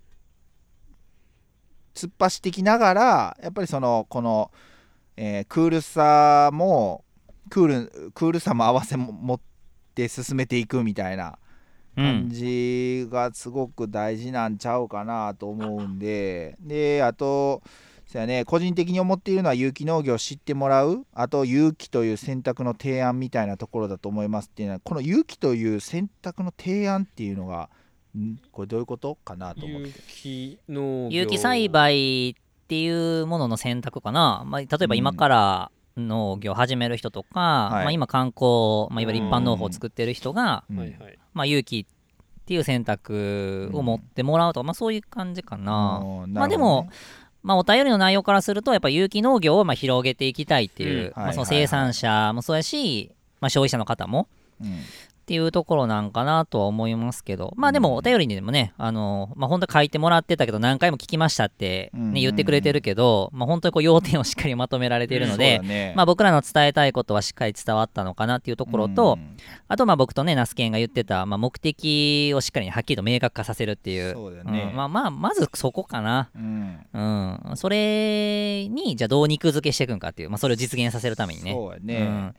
[1.95, 4.51] 突っ走ってきながらやっぱりそのこの、
[5.17, 7.03] えークールさも
[7.49, 9.39] クールクールさも合わせも持っ
[9.95, 11.39] て進めていくみたいな
[11.97, 12.05] うん。
[12.05, 17.63] 感じがすごく大事なんちゃうかなと思うんで、であと
[18.11, 18.43] そうやね。
[18.43, 21.05] 個人的に思っているのは有機農業を知ってもらう。
[21.13, 27.69] あと有機という選択の提案みたいなところだと思いますっていうのはこの有機という選択の提案っていうのが
[28.17, 28.37] ん？
[28.51, 29.89] これどういうことかなと思って。
[29.89, 31.19] 有機農業。
[31.19, 32.33] 有機栽培っ
[32.67, 37.83] ていうものの選択かな、まあ、例えば今から農業を始める人とか、はい。
[37.83, 40.77] まあ、今観光、まあ、いわゆる一般農法を作ってる人が、うん。
[40.79, 41.19] はいはい。
[41.35, 46.01] まあ、有機っていう選択を持ってもらうとか、まあ、そういう感じかな。
[46.03, 46.33] うん。
[46.33, 46.89] まあでも、
[47.41, 51.13] まあ、お便りの内容からするとやっぱ有機農業をまあ広げていきたいっていう、うん。
[51.15, 54.27] まあ、はいその生産者もそうやし、まあ、消費者の方も。
[54.61, 54.83] うん
[55.29, 65.93] っていうところなんかなとは思いますけど、まあでもお便りにでもね、あの、まあ本当書いてもらってたけど何回も聞きましたって、ね、言ってくれてるけど、まあ本当にこう要点をしっかりまとめられているのでね。
[65.95, 69.37] まあ僕らの伝えたいことはしっかり伝わったのかなっていうところと、うん。
[69.67, 74.71] あとまあ僕とね、ナスケンが言ってた、まあ目的をしっかりはっきりと明確化させるっていう、そうだよね。
[74.71, 74.75] ん。
[74.75, 76.31] まあまあ、まずそこかな。
[76.35, 76.79] うん。
[76.91, 76.99] う
[77.51, 77.55] ん。
[77.55, 81.53] それに、じゃあどう肉付けしていくんかっていう、まあそれを実現させるためにね。
[81.53, 82.35] そうやね、うん、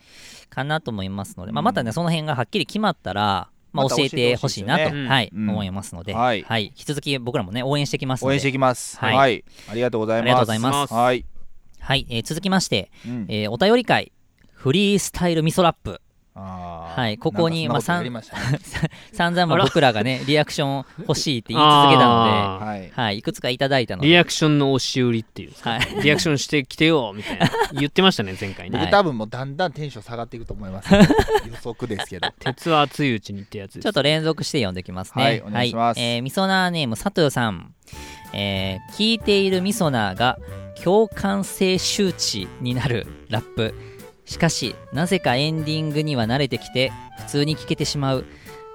[0.48, 1.64] かなと思いますので、まあ、うん。
[1.66, 5.50] またね、その辺がはっきり決まったら、まあ、教えててほしいなと、はいうん。
[5.50, 6.40] 思いますので、ははい。
[6.40, 8.98] い引き続き僕らもね、応援してきます応援していきます。
[8.98, 9.44] は、はいい。
[9.70, 10.24] ありがとうございます。
[10.24, 10.94] ありがとうございます。
[10.94, 11.24] はい、
[11.78, 12.06] はい。
[12.10, 13.26] えー続きまして、うん。
[13.28, 14.12] えーお便り会、
[14.52, 16.00] フリースタイル味噌ラップ、
[16.34, 18.58] はいここにまあやりましたね。
[19.12, 19.64] 散々まああら。
[19.64, 22.24] 僕らがね、リアクション欲しいって言い続けたの
[22.78, 27.50] で、はい、いくつかいただいたので、リアクションの押し売りっていうはい、リアクションしてきてよみたいな。
[27.72, 31.00] 言ってましたね前回ね、はい僕多分もうだんだんテンション下がっていくと思います、 予
[31.62, 32.28] 測ですけど。
[32.38, 35.22] 鉄は熱いうちにってやつですちょっと連続して読んできますね。
[35.22, 36.00] はいお願いします。
[36.00, 37.74] えーみそなーネーム佐藤さん。
[38.32, 40.38] えー聞いているみそなーが
[40.82, 43.74] 共感性周知になるラップ。
[44.30, 48.24] しかし、なぜかエンディングには慣れてきて、普通に聞けてしまう。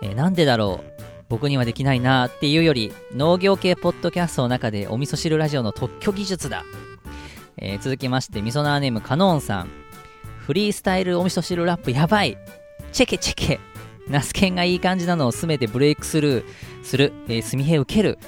[0.01, 1.01] えーなんでだろう？
[1.29, 6.65] 僕にはできないなーっていうより、農業系ポッドキャストの中でお味噌汁ラジオの特許技術だ。
[7.57, 9.69] えー続きまして、みそなーネームカノンさん。
[10.39, 12.37] フリースタイルお味噌汁ラップやばい。
[12.91, 13.59] チェケチェケ。
[14.09, 16.45] ナスケンがいい感じなのを全てブレイクスルー
[16.83, 18.19] する、えー、スミヘ受ける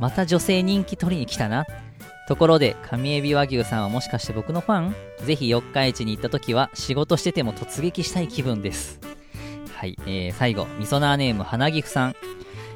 [0.00, 1.66] また女性人気取りに来たな
[2.28, 4.94] ところで上エビ和牛さんはもしかして僕のファン？
[5.24, 9.00] ぜひ四日市に行った時は仕事してても突撃したい気分です。
[9.74, 12.14] はい、えー最後みそなーネーム花岐阜さん。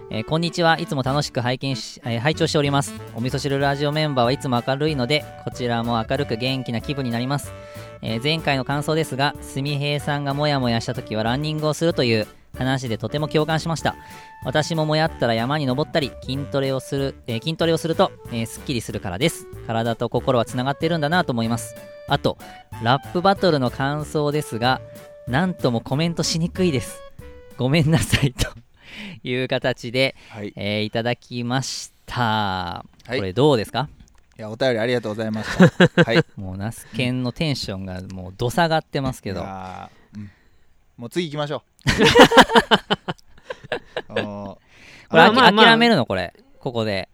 [0.09, 0.79] えーこんにちは。
[0.81, 2.95] いつも楽しく拝見し、えー拝聴しております。
[3.15, 7.53] お味噌汁ラジオメンバーはいつも明るいのでこちらも明るく元気な気分になります。
[8.01, 12.27] えー前回の感想ですが、すみへいさんがモヤモヤした時はランニングをするという
[12.57, 13.97] 話でとても共感しました。
[14.45, 19.47] 私ももやったら山に登ったり、筋トレをする、えー筋トレをすると、えーすっきりするからです。
[19.67, 21.75] 体と心はつながっているんだなと思います。
[22.09, 22.37] あと、
[22.83, 24.81] ラップバトルの感想ですが、
[25.29, 27.01] なんともコメントしにくいです。
[27.57, 28.49] ごめんなさいと
[29.23, 32.85] いう形で、はい、いえーいただきました。
[33.05, 33.89] はいこれどうですか？
[34.37, 35.49] やお便りありがとうございまし
[35.95, 39.43] た はいもうナスケンのテンションがもうど下がってますけいど。
[39.43, 40.31] うん
[40.99, 41.63] もう次行きましょう
[44.09, 44.59] こ
[45.17, 46.07] れ、まあまあ諦めるの？
[46.07, 46.33] これ。
[46.61, 47.09] ここで。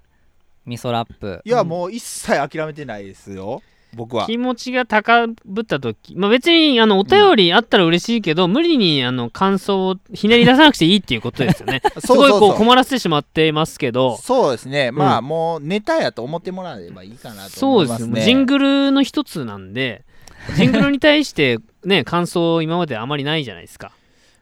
[0.67, 1.41] 味噌ラップ。
[1.45, 3.63] いやもう一切諦めてないですよ。
[3.95, 4.27] 僕は。
[4.27, 11.81] 気持ちが高ぶった時、まあ、別にあのお便りあったら嬉しいけど、無理にあの感想をひねり出さなくていいっていうことですよね。
[12.05, 14.19] すごいこう困らせてしまってますけど。
[14.19, 15.25] そうですね、まあうん。
[15.25, 18.15] もうネタやと思ってもらえればいいかなとそうで思いますすね。
[18.15, 20.05] もうジングルの一つなんで
[20.57, 23.93] ジングルに対してね感想今まであまりないじゃないですか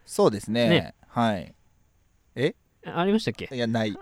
[0.06, 0.68] そうですね。
[0.70, 0.94] ね。
[1.08, 1.52] はい。
[2.88, 3.48] ありましたっけ？
[3.52, 3.92] いや、ない。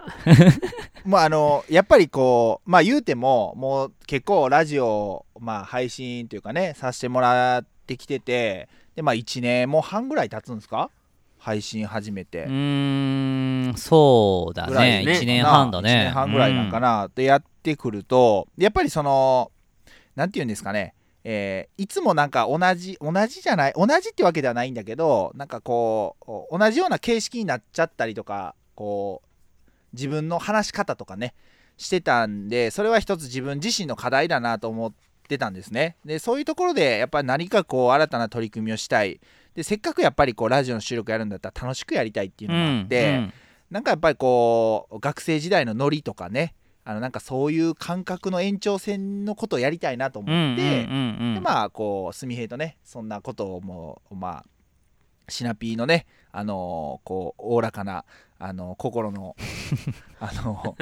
[1.07, 10.91] もうあの、やっぱりこう、まあ言うても、もう結構ラジオ、まあ配信というかね、させてもらってきてて、で、まあ1年も半ぐらい経つんですか？
[11.39, 12.45] 配信始めて。
[12.45, 15.13] うーんそうだぐらいね。
[15.13, 15.91] 1年半だね。
[15.91, 19.51] 1年半ぐらいなんかな、でやってくるとやっぱりその
[20.15, 20.95] なんて言うんですかね
[21.25, 26.17] えーいつもなんか同じ同じじゃない同じってわけではないんだけどなんかこ
[26.53, 31.35] う同じような形式になっちゃったりとかこう自分の話し方とかね
[31.77, 34.93] してたんでそれは一つ自分自身の課題だなと思っ
[35.29, 35.97] てたんですね。
[36.05, 39.21] でそういうところでやっぱり何かこう新たな取り組みをしたい。
[39.55, 43.33] でせっかくやっぱりこうラジオの収録やるんだったら楽しくやりたいっていうのがあって、うん。
[43.71, 46.55] なんかやっぱりこう学生時代のノリとかね
[46.87, 50.85] あのなんかそういう感覚の延長線のことをやりたいなと思うんって、
[51.35, 54.45] でまあこうすみへいとねそんなことをもうまあ
[55.29, 58.05] シナピーのねあのこうおおらかな
[58.39, 59.35] あの心の
[60.21, 60.77] あの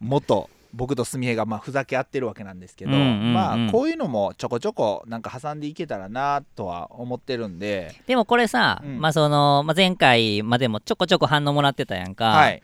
[0.00, 9.00] 元僕とすみへいがまあふざけ合ってるわけなんですけど、まあこういうのもちょこちょこなんか挟んでいけたらなとは思ってるんで、でもこれさ、うん。
[9.00, 12.62] まあその、まあ、前回までもちょこちょこ反応もらってたやんか、はい。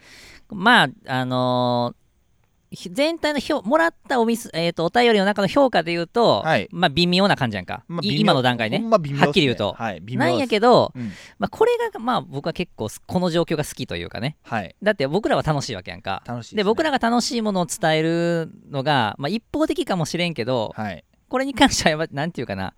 [0.50, 2.03] まああのーひ
[2.74, 6.68] 全体の評もらったおみす、えー、とお便りの中の評価で言うと、はい。
[6.70, 8.78] まあ微妙な感じやんか、いまあ今の段階ね。
[8.78, 8.90] ね。
[8.90, 9.00] はっ
[9.32, 9.74] きり言うと。
[9.74, 11.12] はい、なんやけど、うん。
[11.38, 14.36] まあ、これがまあ僕は結構すこの状況が好きというかね。
[14.42, 14.74] はい。
[14.82, 16.22] だって僕らは楽しいわけやんか。
[16.26, 21.04] 楽しいです、ね、で僕らが楽しいものを伝えるのが、まあ、一方的かもしれんけど、はい。
[21.28, 22.74] これに関してはなんていうかな。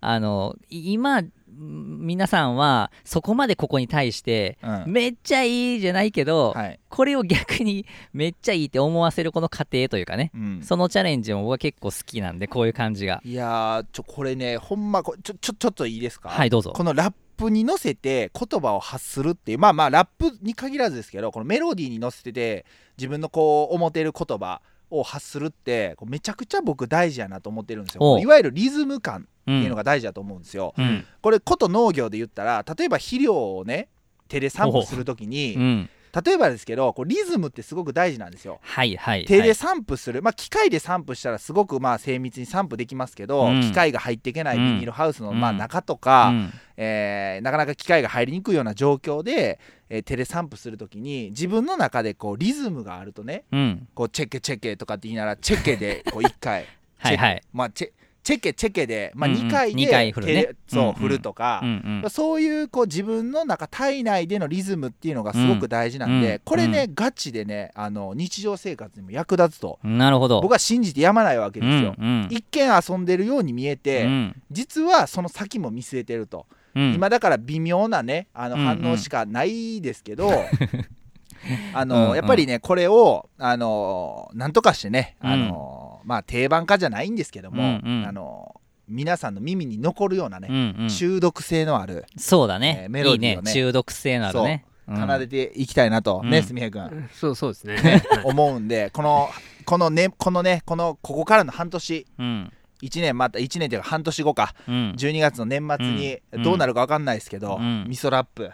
[0.00, 4.92] あのい今ん皆さんはそこまでここに対してうん。
[4.92, 6.80] めっちゃいいじゃないけど、はい。
[6.88, 10.60] これを逆に めっちゃいいって思わせるこの過程というかね、うん。
[10.62, 13.20] そのチャレンジも僕は結構好きなんでこういう感じが。
[13.24, 16.28] いやーちょこれねほんまこちょちょちょっといいですか？
[16.28, 16.72] はいどうぞ。
[16.74, 22.66] このラップに乗せて言葉を発するっていうまあまあラップに限らずですけどこのメロディーに乗せてて
[22.96, 24.60] 自分のこう思ってる言葉
[24.90, 28.18] を発するってこうめちゃくちゃ僕大事やなと思ってるんですよ。
[28.18, 31.04] いわゆるリズム感うっていうのが大事だと思うんですよ、うん。
[31.22, 33.88] これこと農業で言ったら例えば肥料をね
[34.28, 35.58] 手で散布するときにう。
[35.60, 35.90] ん。
[36.24, 38.60] 例えばですけどこうリズムってすごく大事なんですよ。
[38.62, 43.60] はいはい手ではい散布する、まあ、機械で散布したらすごくまあ精密に散布できますけど、うん。
[43.60, 45.40] 機械が入っていけないビニールハウスのうん。
[45.40, 46.52] まあ中とか、うん。
[46.78, 49.60] えーなかなか機械が入りにくいような状況で、
[49.90, 53.88] えー手で散布するときに自分の中でこうリズムがあるとねうん。
[53.94, 56.66] こうチェッケチェッケとかって言いながらチェッケで こう1回
[56.98, 57.42] はいはい。
[57.52, 57.90] まあ、チェ
[58.24, 59.46] チェッケチェッケで、まあ、うんうん。
[59.46, 60.48] 2回で二回振るね。
[60.66, 60.94] そう、うんうん。
[60.96, 62.10] 振るとかう、んうん。
[62.10, 66.40] そういうこう自分の中体内でのリズムっていうのがすごく大事なんで、うん。
[66.44, 70.42] これね、ガチでねあの日常生活にも役立つとなるほど。
[70.42, 71.94] 僕は信じてやまないわけですよ。
[71.98, 72.28] うんうん。
[72.30, 74.42] 一見遊んでるように見えて、うん。
[74.50, 76.44] 実はその先も見据えてると、
[76.78, 76.94] うん。
[76.94, 78.66] 今だから微妙なねあのうんうん。
[78.82, 80.30] 反応しかないですけど、
[81.74, 82.16] あのうんうん。
[82.16, 85.30] やっぱりねこれをあのなんとかしてね、うん。
[85.30, 88.06] あのまあ定番化じゃないんですけども、うんうん。
[88.08, 90.88] あの皆さんの耳に残るようなうね、んうん。
[90.88, 92.80] 中毒性のあるそうだね。
[92.84, 93.50] えーメロディーをね。
[93.50, 93.62] いいね。
[93.66, 94.64] 中毒性のあるね。
[94.88, 94.94] う。
[94.94, 96.44] ん奏でていきたいなと、ねうん。
[96.44, 96.82] すみへい君
[97.12, 99.28] そうそうですね思うんでこの
[99.66, 102.52] このねこのねこのここからの半年うん
[102.82, 104.54] 1年また1年というか半年後か。
[104.68, 104.94] うん。
[104.96, 106.42] 12月の年末にうん。
[106.42, 107.84] どうなるか分かんないですけど、うん。
[107.88, 108.50] 味噌ラップ。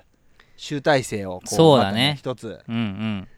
[0.56, 2.16] 集大成をこうそうだね。
[2.18, 2.60] 一つ。
[2.68, 3.28] うんうん。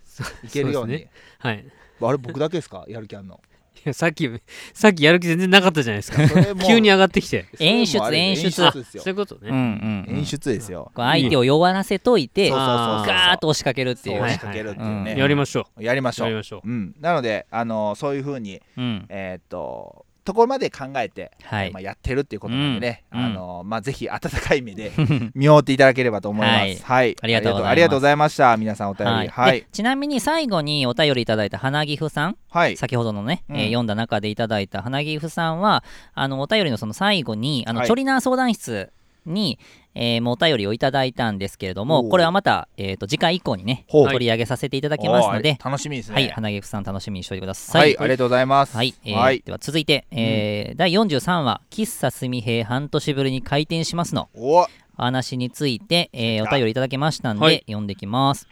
[0.44, 0.92] いけるように。
[0.94, 1.10] ね。
[1.38, 1.64] はい。
[2.02, 2.84] あれ僕だけですか？
[2.88, 3.40] やる気あんの？
[3.76, 4.28] いやさっき
[4.74, 6.18] さっきやる気全然なかったじゃないですか。
[6.66, 7.46] 急に上がってきて。
[7.58, 8.44] 演出演出。
[8.44, 9.02] 演出ですよ。
[9.02, 10.06] そういうことね、うんうん。
[10.08, 10.92] うん演出ですよ。
[10.94, 14.22] 相手を弱らせといてそうガーッと押しかけるっていう。
[14.22, 16.26] 押しかけるっていうね、うんやりましょやりましょう。
[16.26, 16.68] うやりましょう。
[16.68, 19.06] うん、なのであのそういうふうにうん。
[19.08, 21.72] えーっとところまで考えて、はい。
[21.72, 23.18] まあ、やってるっていうことなんでね、うん。
[23.18, 24.92] あのまあ、ぜひ温かい目で
[25.34, 26.84] 見守っていただければと思います。
[26.84, 27.70] はい、ありがとうございます。
[27.70, 28.56] ありがとうございました。
[28.56, 29.12] 皆さんお便り。
[29.12, 29.28] はい。
[29.28, 33.56] はい、でちなみに最後にお便りいただいた花岐阜さんはい、先ほどのね、うん。
[33.56, 35.84] えー読んだ中でいただいた花岐阜さんは
[36.14, 37.86] あのお便りのその最後にあの、はい。
[37.88, 38.92] チョリナー相談室
[39.26, 39.58] に、
[39.94, 46.14] えーもうお便りをいただいたんですけれどもこれはまた、えー、と次回以降にね取り上げさせていただきますので楽しみですね。
[46.14, 48.76] はい花岐阜さん楽しみにしておいてくださはいい、ありがとうございます。
[48.76, 49.42] はい、えーはい。
[49.44, 54.28] では続いて、えー第43話「喫茶すみへい半年ぶりに開店します」の。
[54.34, 57.64] お、お話について、えーお便りいただきましたんで、はい。
[57.66, 58.48] 読んできます。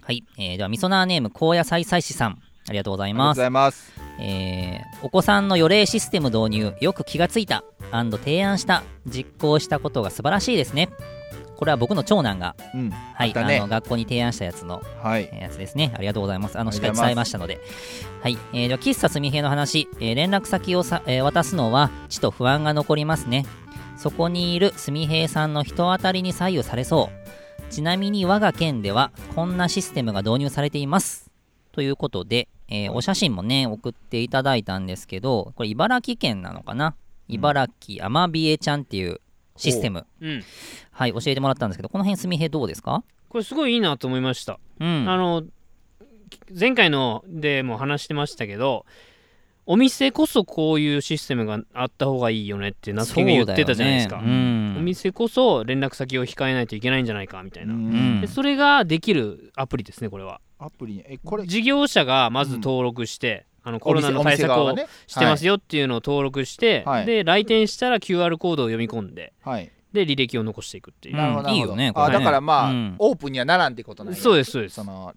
[0.00, 2.38] はい、えーではみそなーネーム高野菜菜師さん
[2.68, 3.38] ありがとうございます。
[3.40, 4.03] ありがとうございます。
[4.20, 10.88] えーお子さんの予令システム導入よく気がついた提案した実行したことが素晴らしいですね
[11.56, 15.92] これは僕の長男が、うんはいだねあの学校に提案したやつのはいえーやつですね。
[15.96, 16.58] ありがとうございます。
[16.58, 17.60] あの、しっかり伝えましたので。
[18.22, 18.36] はい。
[18.52, 23.46] えーでは、喫茶すみへの話、えー連絡先をさ、えー渡すのは、ちと不安が残りますね。
[23.96, 27.10] そこにいるすみへいさんの人当たりに左右されそ
[27.70, 27.72] う。
[27.72, 31.30] ちなみに我が県では、こんなシステムが導入されています。
[31.72, 36.94] ということで、えーお写真もね、送っていただいたんですけど、これ茨城県なのかな？
[37.28, 39.20] 茨城アマビエちゃんっていう
[39.56, 40.06] システム。
[40.20, 40.28] う。
[40.28, 40.42] ん。
[40.90, 43.04] はい、教えてもらったんですけど、この辺すみへどうですか？
[43.28, 45.08] これすごいいいなと思いました、うん。
[45.08, 45.42] あの
[46.58, 48.86] 前回のでも話してましたけど
[49.66, 54.22] お店こそこういうシステムがあった方がいいよねってナスケが言ってたじゃないですか、ね。
[54.26, 54.76] うん。
[54.78, 58.20] お店こそ連絡先を控えないといけないんじゃないかみたいな、うん。
[58.20, 60.40] でそれができるアプリですねこれは。
[60.58, 61.46] アプリにえこれ。
[61.46, 64.76] 事業者がまず登録して、あのコロナのお対策を
[65.06, 67.06] してますよっていうのを登録して、はい。
[67.06, 69.70] で来店したら QR コードを読み込んではい。
[69.94, 72.18] で履歴を残していくっていう、いいよねあね。
[72.18, 72.96] だからまあ、うん。
[72.98, 74.20] オープンにはならんってことなんや。
[74.20, 74.74] そうですそうです。
[74.74, 75.14] その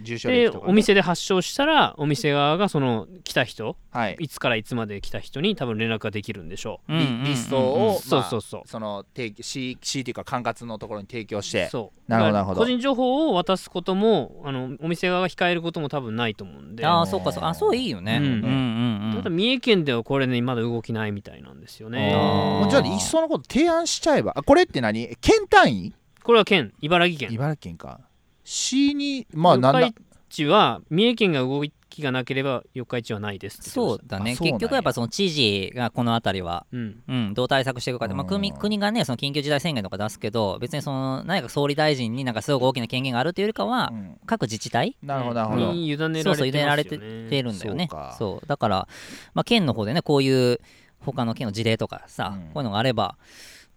[0.00, 0.70] 住所で歴とかね。
[0.70, 4.16] お店で発症したらお店側がその来た人はい。
[4.18, 7.24] いつからいつまで来た人に多分連絡ができるんでしょう、うんうんうんうん。
[7.24, 8.62] リリストを、そうまあそうそう。
[8.66, 11.68] その提供 C, C っていうか管轄のところに提供して。
[11.68, 12.10] そう。
[12.10, 12.60] なるほどなるほど。
[12.60, 16.84] 個人情報を渡すこともあのお店側が控えることも多分ないと思うんで。
[16.86, 18.18] ああ、そうか、そう、あ、そういいよね。
[18.20, 19.14] うんうんうんうん。
[19.16, 22.12] ただ三重県ではこれねまだ動きないみたいなんですよね。
[22.14, 22.60] あー。
[22.60, 25.16] もうじゃあいっそのこと提案しちゃえばあこれって何？
[25.20, 25.94] 県単位？
[26.22, 26.72] これは県。
[26.80, 27.32] 茨城県。
[27.32, 28.00] 茨城県か
[28.44, 29.94] C にまあ四日
[30.28, 34.36] 市は三重県が動きがなければ四日市はないですそうだね。
[34.36, 44.18] 結局やっぱその知事がこの辺りは、ましたうん、どう対策していくかって、まあ、うん国国がねその緊急事態宣言とか出すけど別にその内閣総理大臣になんかすごく大きな権限があるというよりかは、うん。
[44.26, 45.72] 各自治体なるほどなるうん、ほど。
[45.72, 47.88] に委ねられてそうそう委ねられてますよねてるんだよね。
[47.90, 48.16] そうか。
[48.18, 48.46] そう。
[48.46, 48.88] だから、
[49.34, 50.60] まあ、県の方でねこういう
[51.00, 52.40] 他の県の事例とかさ、うん。
[52.46, 53.16] こういうのがあれば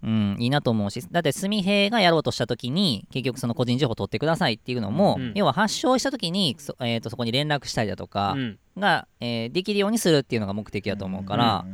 [0.03, 5.31] うん、いいなと思うしだって住平がやろうとした時に結局その個人情報を取ってくださいっていうのも、うん。
[5.35, 8.59] 要は発症した時にそ,、えー、とそこに連絡したりだとかうん。
[8.77, 11.73] が、えーできるようにするっていうのが目的だと思うから、うん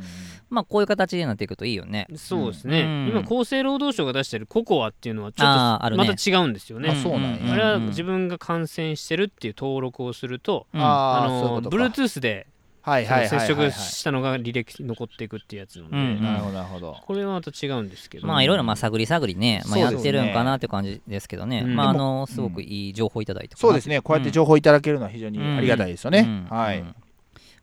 [0.50, 2.06] まあこういう形になっていくといいよね。
[2.16, 3.08] そうですね、うん。
[3.08, 5.96] 今厚生労働省が出してるココアっていうのはちょっとね。
[5.96, 6.90] また違うんですよね。
[6.90, 7.52] あそうなんや。
[7.52, 10.80] あれはうん自分が感染してるっていう登録をすると、うん。
[10.80, 12.46] あああそういう Bluetooth で
[12.84, 16.96] はいはい接はい触したのが履歴に残っていくっていうやつなので、うんなるほどなるほど。
[17.06, 21.76] これはまた違うんですけど、まあいろいろまあ探り探りね、まあ、やってるんかなっていう感じですけどね、うん。
[21.76, 24.02] まああでのすごくいい情報いただいて、そうですね。
[24.02, 26.56] こうやって情報いただけるのは非常にありがたいですよね、うん。
[26.56, 26.94] はい、うん。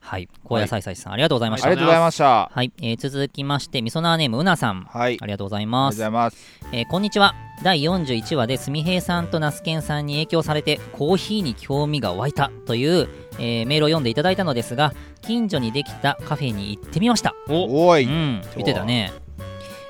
[0.00, 0.28] はい。
[0.42, 1.68] 高野菜菜さんありがとうございました。
[1.68, 2.50] ありがとうございました。
[2.52, 4.82] はい、えー続きましてみそなーネームうなさん。
[4.82, 5.18] はい。
[5.20, 6.60] ありがとうございありますがとうございます。
[6.72, 7.34] えーこんにちは。
[7.62, 13.08] 第41話ですみへいさんと那須健さんに影響されてコーヒーに興味が湧いたという、
[13.38, 17.34] えーメールを読んでいただいたのですが近所にできたカフェに行ってみました。
[17.48, 17.88] お。
[17.88, 19.12] おい、うん言ってたね。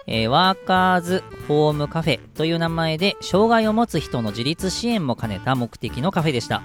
[0.06, 6.62] えーワーカーズホームカフェという名前で障害を持つ人の自立支援も兼ねた目的のカフェでした。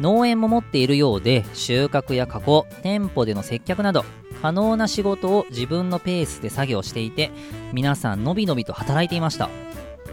[0.00, 4.04] 農園も持っているようで収穫や加工店舗での接客など
[4.40, 7.30] 可能な仕事を自分のペースで作業していて
[7.72, 9.48] 皆さんのびのびと働いていました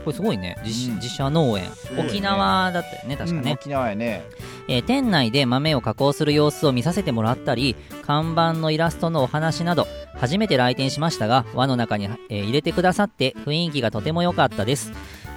[0.04, 0.58] これすごいね。
[0.64, 0.96] 自,、うん。
[0.96, 1.70] 自社農園。
[1.98, 4.24] 沖縄だったよね確かね、うん沖縄やね。
[4.68, 14.92] えー店内で豆を加工する様子を見させてもらったり看板のイラストのお話など初めて来店しましたが輪の中に、えー入れてくださって雰囲気がとても良かったです。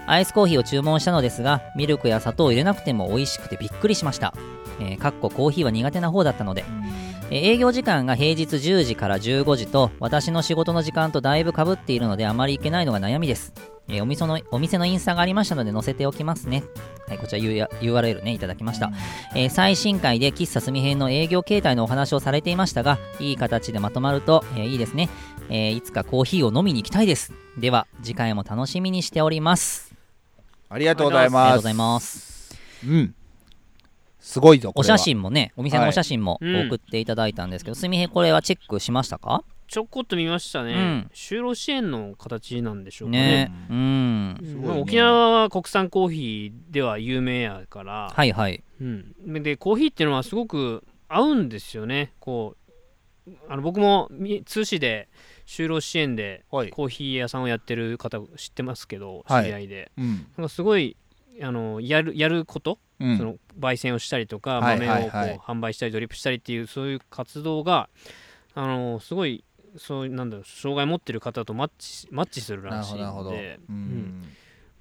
[0.06, 4.34] アイスコーヒーを注文したのですがミルクや砂糖を入れなくても美味しくてびっくりしました、
[4.80, 6.64] えーかっこコーヒーは苦手な方だったので、
[7.30, 13.54] えー営業時間が平日10時から15時と私の仕事の時間とだいぶかぶっているのであまり行けないのが悩みです、
[13.92, 16.64] えーお店のお店のインスタがありましたので載せておきますね。
[17.06, 18.90] はい、こちら URL ねいただきました、
[19.34, 25.08] えー最新回で喫茶すみ編の営業形態のお話をされていましたがいい形でまとまると、えーいいですね、
[25.50, 27.32] えーいつかコーヒーを飲みに行きたいです。
[27.58, 29.92] では次回も楽しみにしております。
[30.70, 32.58] ありがとうございありがますとうございます。
[32.86, 33.14] うん。
[34.20, 36.66] すごいぞこお写真もねお店のお写真もはい。
[36.68, 39.44] 送っていただいたんですけど、すみへこれはチェックしましたか？
[39.72, 41.10] ちょこっと見ましたね、うん。
[41.14, 43.46] 就労支援の形なんでしょうかね。
[43.46, 43.52] ね。
[43.70, 44.62] うん。
[44.66, 48.62] まあ沖縄は国産コーヒーでは有名やから、はいはい。
[48.82, 52.12] うん、でコーヒーっていうのはすごく合うんですよね。
[52.20, 52.54] こ
[53.26, 55.08] うあの僕もみ通市で
[55.46, 56.68] 就労支援ではい。
[56.68, 59.44] コーヒー屋さんをやってる方知ってますけどはい。
[59.44, 60.26] 知り合いで、うん。
[60.36, 60.98] なんかすごい
[61.40, 63.16] あのやるやること、うん。
[63.16, 64.78] その焙煎をしたりとかはい。
[64.78, 67.88] 豆をこう販売したりドリップしたりっていうそういう活動が
[68.54, 69.44] あのすごい
[69.76, 73.76] そうなんだろう障害持ってる方とマッチマッチするならしいので、ううん。
[73.76, 74.22] ん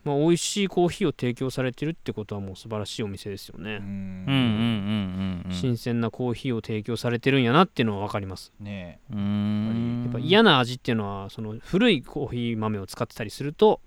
[0.03, 3.75] まあ、美味しいコーヒーを提供されてるってことはもう素晴らしいお店ですよね、うん。
[3.75, 8.51] うんうんうんうんうん新鮮なコーヒーを提供されてるんやなっていうのは分かります。
[8.59, 13.79] ねやっぱ嫌な味っていうのはその古いコーヒー豆を使ってたりすると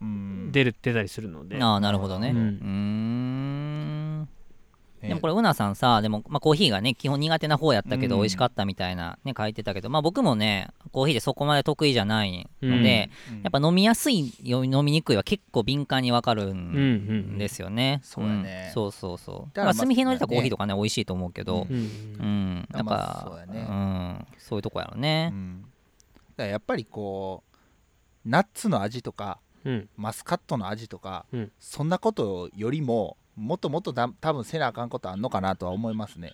[0.00, 0.50] うん。
[0.50, 2.30] 出る出たりするので、ああなるほどね。
[2.30, 2.42] ううん
[5.08, 8.22] でもこれうなさんさでも、まあ、コーヒーがね基本苦手な方やったけどうん。
[8.22, 13.42] 美味しかったみたいなね書いてたけどまあ僕もねコーヒーでそこまで得意じゃないので、うん。
[13.42, 18.68] やっぱ飲みやすいよ飲みにくいは結構敏感にわかるうんですよね、そうやね。
[18.70, 18.72] ん。
[18.72, 19.50] そうそうそう。
[19.54, 21.66] だから炭火の入れたコーヒーとかね美味しいと思うけど。
[21.68, 23.66] うんうん、やっまぱうやね。
[23.68, 25.30] うん、そういうとこやろね。
[25.32, 25.64] う、ん。
[26.36, 27.42] だやっぱりこ
[28.24, 29.88] うナッツの味とかうん。
[29.96, 31.52] マスカットの味とか、うん。
[31.60, 36.32] そんなことよりももっともっとだ多分せなあかんことあんのかなとは思いますね。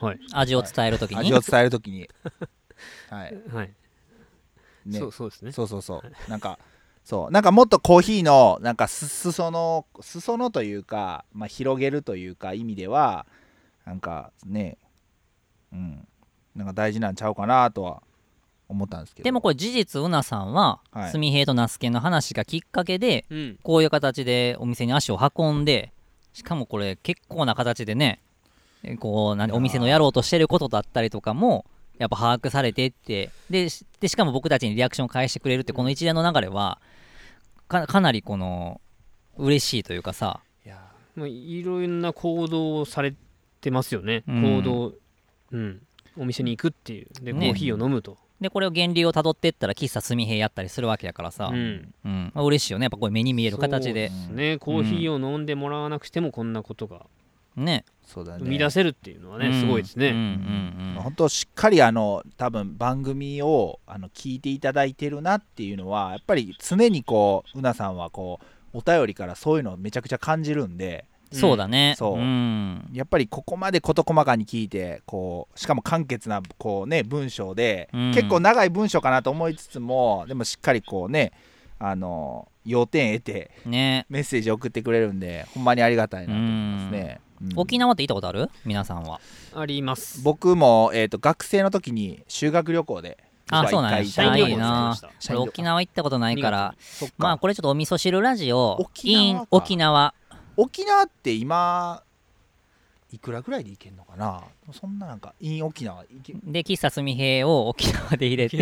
[0.00, 0.20] はい。
[0.32, 2.08] 味を伝えるときに、味を伝えるときに。
[3.08, 3.42] はい。
[3.52, 3.74] はい、
[4.84, 4.98] ね。
[4.98, 5.52] そうそうですね。
[5.52, 6.30] そうそうそう。
[6.30, 6.58] なんか
[7.04, 7.30] そう。
[7.30, 13.26] なんかもっとコーヒーのなんかす裾の裾のというか、まあ、広げるというか意味では
[13.84, 14.78] なんかね
[15.72, 16.08] うん。
[16.54, 18.02] なんか大事なんちゃうかなとは
[18.68, 19.24] 思ったんですけど。
[19.24, 21.10] でもこれ事実うなさんは、はい。
[21.10, 23.58] すみへいと那須研の話がきっかけでうん。
[23.62, 25.92] こういう形でお店に足を運んで
[26.32, 28.20] しかもこれ結構な形でね
[28.82, 31.64] えこうなんお店のやろうとしてることだったりとかも
[31.98, 36.78] やっぱ把握されてってでしでしかも僕たちにリアクションを返してくれるってこの一連の流れは
[37.68, 38.80] かかなりこの
[39.38, 40.40] 嬉しいというかさ。
[41.24, 43.14] いろんな行動をされ
[43.62, 44.42] てますよね、うん。
[44.58, 44.92] 行動
[45.50, 45.80] うん。
[46.18, 47.08] お店に行くっていう。
[47.22, 47.46] で、ね。
[47.46, 51.92] コーヒーを飲むと、でこれを源流をたどってったら喫茶すみへいやったりするわけやからさ、ううん。
[52.04, 52.84] んまあ、嬉しいよね。
[52.84, 54.08] やっぱこういう目に見える形で。
[54.08, 54.58] そうですね。
[54.58, 57.06] コーヒーを飲んでもらわなくてもこんなことが
[57.56, 57.84] ね。
[58.04, 58.40] そうだね。
[58.44, 59.60] 生み出せるっていうのはね、うん。
[59.60, 61.02] すごいですね、うんうんうん。
[61.02, 68.40] 本当しっかりあの多分番組をあの聞いていただいてるなっていうのはやっぱり常にこううなさんはこ
[68.74, 71.94] うお便りからそういうのをめちゃくちゃ感じるんでそうだね。
[71.98, 72.18] そう。
[72.18, 72.88] うん。
[72.92, 78.12] やっぱりここまで事細かに聞いてこうしかも簡潔なこうね文章で、うん。
[78.12, 81.32] 結構長い文章かなと思いつつもでもしっかりこうね
[81.78, 84.06] あの要点得てね。
[84.08, 87.52] メッセージ送ってくれるんでほんまにありがたいなと思いますね、うん。
[87.56, 88.50] 沖縄って行ったことある？
[88.64, 89.20] 皆さんは。
[89.54, 90.22] あります。
[90.22, 93.18] 僕も、えー、と学生の時に修学旅行で
[93.50, 94.20] あそうなんです。
[94.20, 94.96] いいな
[95.36, 96.74] 沖縄行ったことないから。
[97.18, 98.76] まあこれちょっとお味噌汁ラジオ。
[98.80, 100.14] 沖縄 in か沖縄
[100.56, 102.02] 沖縄って今
[103.12, 104.42] いくらぐらいで行けんのかな？
[104.72, 108.56] そんななんか in 沖縄行けで喫茶すみへいを沖縄で入れて。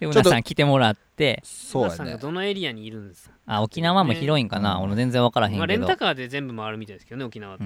[0.00, 1.42] でうなさん来てもらって。
[1.44, 1.94] そうやね。
[1.94, 4.82] 皆さんがどのエリアにいるんですか、あ沖縄も広いんかな、うん。
[4.84, 7.64] 俺全然分からへんけど、まあ、レンタカーで全部回るみたいですけどね沖縄って。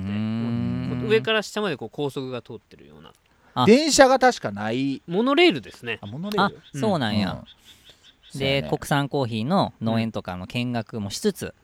[1.07, 3.13] 上から下までこう高速が通ってるような。
[3.55, 3.67] あ。
[3.67, 5.01] 電車が確かない。
[5.07, 6.01] モノレールですね。
[6.03, 7.45] あモノレーあルそうなんや、
[8.35, 8.39] うん。
[8.39, 8.69] で、やね。
[8.69, 11.55] 国産コーヒーの農園とかの見学もしつつ、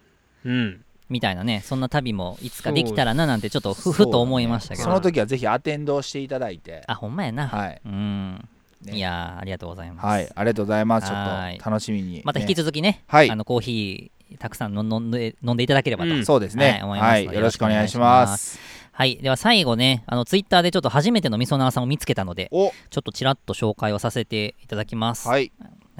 [0.45, 0.85] うん。
[1.09, 6.85] みたいなねそんな旅もいつかできたらななんてちょっとふふと思いましたけど、その時はぜひアテンドしていただいて。
[6.87, 7.81] あほんまやな、はい。
[7.85, 8.49] うん、
[8.83, 8.95] ね。
[8.95, 10.31] いやーありがとうございます、はい。
[10.33, 11.09] ありがとうございます。
[11.09, 12.23] ちょはいっと楽しみに。
[12.25, 13.31] また引きね続きね、はい。
[13.31, 16.71] あのコーヒーたくさん飲んで飲んでいただければと、うんそうですね。
[16.71, 17.37] はい思いますのではい。
[17.37, 18.61] よろしくお願いします。
[18.93, 19.17] はい。
[19.17, 22.71] では最後ねあのツイッターでちょっと初めてのみそなーさんを見つけたのでお。
[22.91, 25.51] ちょっとちらっと紹介をさせていただきます、はい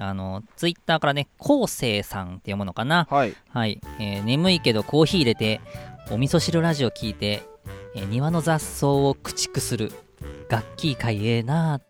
[0.01, 3.07] あのツイッターからねこうせいさんって読むのかな？
[3.11, 3.35] はい。
[3.51, 5.61] はい、えー眠いけどコーヒー入れて
[6.11, 7.43] お味噌汁ラジオ聞いて、
[7.95, 9.93] えー庭の雑草を駆逐する
[10.49, 11.83] 楽器会ええなっ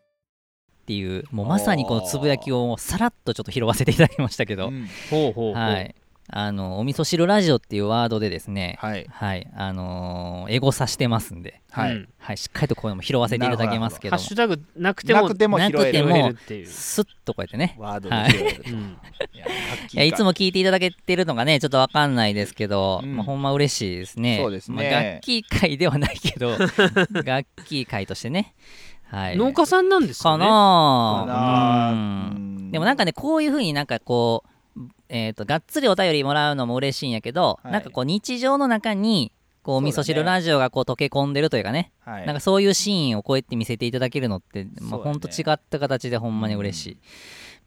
[0.87, 4.89] ていうもうまさにこのつぶやきをさらっとちょっと拾わせていただきましたけど、うん。
[5.09, 5.95] ほうほうほう、はい
[6.33, 9.07] あのお味噌汁ラジオっていうワードでですねはい。
[9.11, 11.95] はいあのーエゴさしてますんで、はい。
[11.95, 12.09] うん。
[12.19, 14.19] はい、しっかりとこういうのも拾わせていただきますけども。
[14.19, 17.77] ハッシュタグなくてもなくても拾えっていう、スッとこうやってね。
[17.79, 18.71] ワードで拾えると。
[18.71, 18.99] うん
[19.35, 23.17] いやいやいつも聞いていただけてるのがねちょっとわかんないですけど、うん。
[23.17, 24.39] まあ、ほんま嬉しいですね。
[24.41, 24.91] そうですね。
[24.91, 26.57] まあ、楽器会ではないけど
[27.25, 28.55] 楽器会としてね。
[29.11, 29.37] はい。
[29.37, 32.57] 農家さんなんですかかねなかなううん。
[32.69, 32.71] ん。
[32.71, 34.50] でもなんかねこういうふうになんかこう
[35.11, 37.73] えー、とがっつりお便りもらうのも嬉しいんやけど、はい。
[37.73, 39.33] なんかこう日常の中に
[39.63, 41.93] こうお味噌汁ラジオがこう溶け込んでるというかね。
[42.01, 42.27] はい。
[42.27, 45.03] なんかそういうシーンをこうやって見せていただけるのって、まあ、そうだね。
[45.05, 46.97] ほんと違った形でほんまに嬉しい。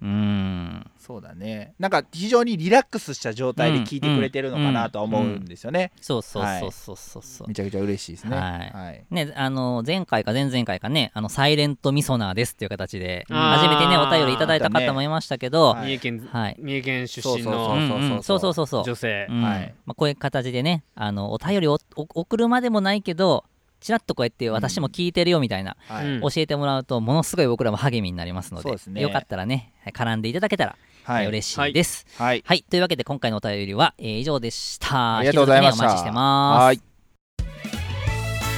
[0.01, 0.91] うーん。
[0.97, 1.73] そうだね。
[1.79, 5.91] なんか非常にリラックスした状態で聞いてくれてるのかなとは思うんですよね。
[6.01, 7.23] そうそうはいそうそうそう。
[7.23, 7.47] そう。
[7.47, 8.37] めちゃくちゃ嬉しいですね。
[8.37, 8.71] はい。
[8.71, 9.05] はい。
[9.11, 15.85] ね、あの前回か前々回かね、あのサイレントミソナーですっていう形で、初めてね、お便りいただいた方もいましたけど、はい。
[15.87, 16.55] 三重県、はい。
[16.59, 18.23] 三重県出身そうのうんうん。
[18.23, 18.83] そうそうそうそう。
[18.83, 19.27] 女性。
[19.29, 19.41] うん。
[19.41, 19.73] はい。
[19.85, 23.45] まあ、こういう形でね、あのお便りをお送るまでもないけど、
[23.83, 26.07] ちらっとこうやって私も聞いてるよみたいな、はい。
[26.07, 26.21] うん。
[26.21, 29.01] 教えてもらうと、ものすごい僕らも励みになりますので、ね。
[29.01, 31.27] よかったらね、絡んでいただけたらはい。
[31.27, 32.05] 嬉しいです。
[32.17, 32.43] はい。
[32.45, 35.17] はい、というわけで今回のお便りは、えー以上でした。
[35.17, 35.83] ありがとうございました。
[35.83, 36.63] ねお待ちしてます。
[36.63, 36.81] はい。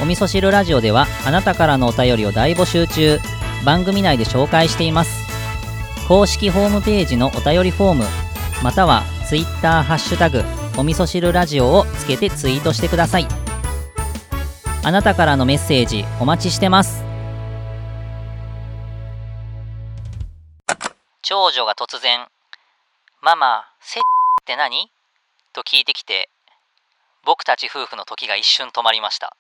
[0.02, 3.20] お味噌汁ラジオではあなたからのお便りを大募集中。
[3.66, 5.26] 番組内で紹介しています。
[6.08, 8.06] 公式ホームページのお便りフォーム
[8.64, 10.44] またはツイッターハッシュタグ
[10.78, 13.28] お味噌汁ラジオをつけてツイートしてください
[14.88, 17.04] あなたからのメッセージお待ちしてます
[21.24, 22.28] 長女が突然
[23.20, 24.04] 「ママせっ
[24.46, 24.92] て何?」
[25.54, 26.30] と聞いてきて
[27.24, 29.36] 僕たち夫婦の時が一瞬止まりました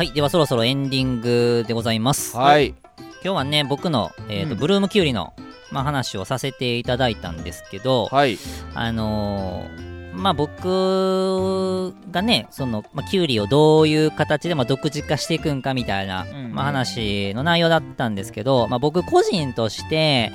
[0.00, 2.34] はいではそろそろエンディングでございます。
[2.34, 2.68] はい。
[2.68, 4.58] 今日はね僕の、えーとうん。
[4.58, 5.34] ブルームキュウリの、
[5.70, 8.38] まあ、話をさせていただいたんですけど、はい。
[8.74, 20.32] あのーまあ僕がねその、まあ、キュウリをどういう形でまあ独自化していくんかみたいな、んまあ、話の内容だったんですけど、まあ、僕個人として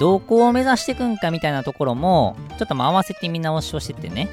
[0.00, 4.28] どこを目指していくんかみたいなところもちょっとまあ合わせて見直しをしててね。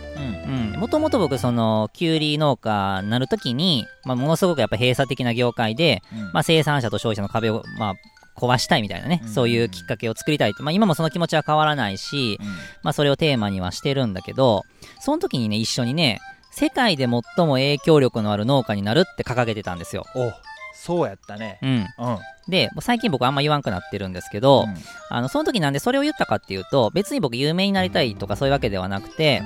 [0.75, 0.79] うん。
[0.79, 6.31] もともと僕そのキュウリ農家になるときに、まあ、ものすごくやっぱ閉鎖的な業界で、うん。
[6.31, 7.93] まあ、生産者と消費者の壁を、まあ、
[8.39, 9.29] 壊したいみたいなね、うん。
[9.29, 12.47] そういうきっかけを作りたいと、まあ、今もその気持ちは変わらないし、うん。
[12.83, 14.63] まあ、それをテーマにはしてるんだけど、
[14.99, 16.19] その時にね、一緒にね、
[16.51, 20.05] 世界で最も影響力のある農家になるって掲げてたんですよ。
[20.15, 20.31] お
[20.73, 21.59] そうやったね。
[21.61, 21.69] うん。
[21.69, 22.17] うん。
[22.49, 24.65] で、最近僕あんま言わんくなってるんですけど、
[25.09, 29.41] あの、その時なんでそれを言ったかっていうと、別に僕有名になりたいとかそういうわけではなくて、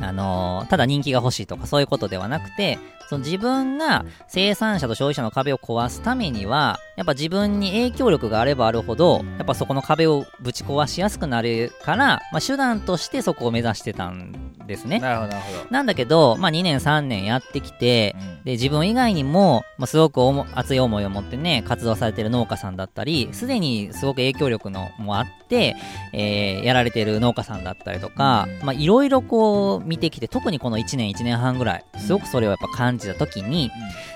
[0.00, 14.98] あのーただ人気が欲しいとかそういうことではなくて、その自分が生産者と消費者の壁を壊すためには、やっぱ自分に影響力があればあるほど、やっぱそこの壁をぶち壊しやすくなるから、まあ、手段としてそこを目指してたんですね。
[14.98, 15.70] なるほどなるほど。
[15.70, 18.16] なんだけど、まあ、2年3年やってきて、
[18.46, 20.20] で自分以外にも、まあ、すごく
[20.54, 25.74] 熱い思いを持ってね活動されてる農家さんだったりすでにすごく影響力のもあって、
[26.12, 33.70] えーやられてる農家さんだったりとかまあいろいろこう見てきて特にこの1年1年半ぐらいすごくそれをやっぱ感じた時に、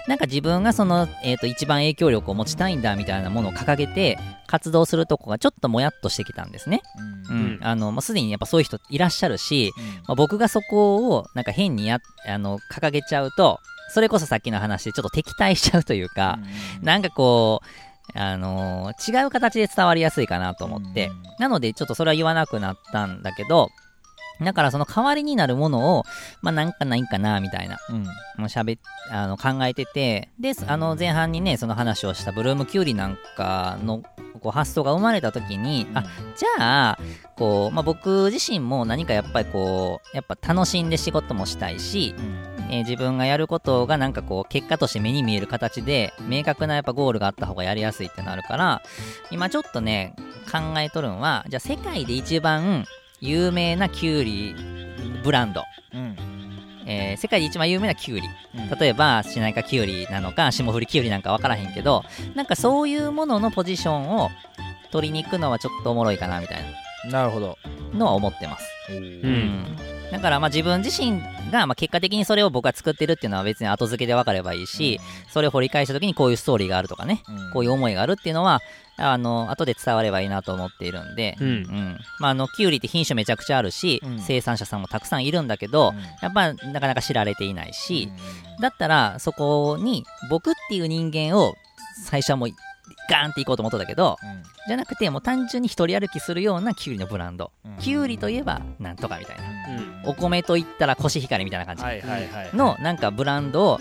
[0.07, 6.83] なんか自分がその、えー、と一番影響力を持ちたいんだみたいなものを掲げて活動するとこがちょっともやっとしてきたんですね。
[7.31, 7.41] ううん。
[7.57, 9.73] ん、あの、まあ、すでにやっぱそういう人いらっしゃるし、
[10.09, 13.59] まあ、僕がそこをなんか変にやあの掲げちゃうと
[13.93, 16.39] それこそさっきの話でちょっと敵対しちゃうというか、
[16.81, 23.71] なんかこう、あのー違う形で伝わりやすいかなと思って、なのでちょっとそれは言わなくなったんだけど
[24.43, 26.05] だからその代わりになるものを、
[26.43, 28.05] まあなんかないんかな、みたいな、うん。
[28.05, 28.81] もう喋っ
[29.11, 34.03] あの考えてて、で、あの前半にね、その話をしたブルームキュウリなんかの
[34.41, 36.03] こう発想が生まれた時に、あ、
[36.37, 36.99] じゃあ、
[37.37, 42.15] こう、まあ僕自身も何かやっぱりこう、やっぱ楽しんで仕事もしたいし、
[42.71, 48.83] えー自分がやることがなんかこう結果として目に見える形で明確なやっぱゴールがあった方がやりやすいってなるから
[49.31, 50.15] 今ちょっとね
[50.51, 52.85] 考えとるんはじゃあ世界で一番
[53.21, 54.55] 有名なキュウリ
[55.23, 55.63] ブランド、
[55.95, 56.17] うん。
[56.87, 58.27] えー世界で一番有名なキュウリ。
[58.57, 58.79] うん。
[58.79, 64.31] 例えばシナイカキュウリなのか霜降りキュウリなんか分からへんけどなんかそういうもののポジションを
[64.91, 66.59] 取りに行くのはちょっとおもろいかなみたい
[67.11, 67.25] な。
[67.25, 67.59] るほど。
[67.93, 68.67] なのは思ってます。
[68.91, 69.77] ううんん
[70.11, 71.21] だからまあ自分自身
[71.51, 75.01] がまあ結果的にそれを僕が作ってるっていうのは別に後付けで分かればいいし、
[75.31, 77.23] それを掘り返した時にこういうストーリーがあるとかね、
[77.53, 78.61] こういう思いがあるっていうのは
[78.97, 81.49] あの後で伝わればいいなと思っているんで、うん。
[81.49, 81.99] うん。
[82.19, 84.19] まあ、あのキュウリって品種めちゃくちゃあるし、うん。
[84.19, 88.11] 生産者さんもたくさんいるんだけど、やっぱなかなか知られていないし、
[88.61, 91.55] だったらそこに僕っていう人間を
[92.05, 92.51] 最初はもう
[93.11, 94.17] ガーンっていこうと思ったんだけど
[94.69, 97.51] じゃなくてもう単純に一人歩きするようなキュウリのブランド、
[97.81, 99.43] キュウリといえばなんとかみたいな、
[100.05, 101.83] お米といったらコシヒカリみたいな感じ。
[102.57, 103.81] のなんかブランドを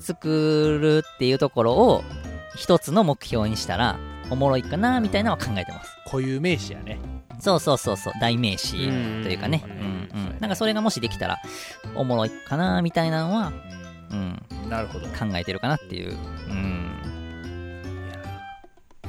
[0.00, 2.04] 作るっていうところを
[2.56, 3.98] 一つの目標にしたら
[4.30, 5.96] おもろいかなみたいなのは考えてます。
[6.04, 6.98] 固有名詞やね。
[7.40, 8.12] そうそうそうそう。
[8.20, 9.22] 代名詞うん。
[9.22, 9.62] というかね。
[9.66, 10.30] ううんん。
[10.30, 11.38] うんなんかそれがもしできたら
[11.94, 13.52] おもろいかなみたいなのは、
[14.10, 15.06] うん、なるほど。
[15.08, 16.16] 考えてるかなっていう。
[16.48, 17.05] うん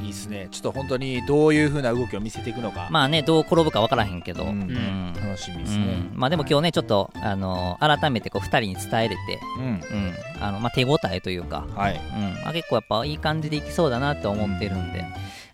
[0.02, 0.48] いいっすね。
[0.52, 2.88] ちょっと本当にどういう風な動きを見せていくのか。
[2.92, 4.50] まあねどう転ぶか分からへんけど、うん。
[4.50, 5.14] うん。
[5.14, 6.12] 楽しみですうねん。
[6.14, 9.64] まあでも今日ねちょっと、あの改めてこう2人に伝えれて、うん。
[9.66, 10.14] うん。
[10.40, 11.96] あのまあ、手応えというか、はい。
[11.96, 12.34] うん。
[12.44, 15.04] まあ、結構やっぱいい感じでいきそうだなって思ってるんで、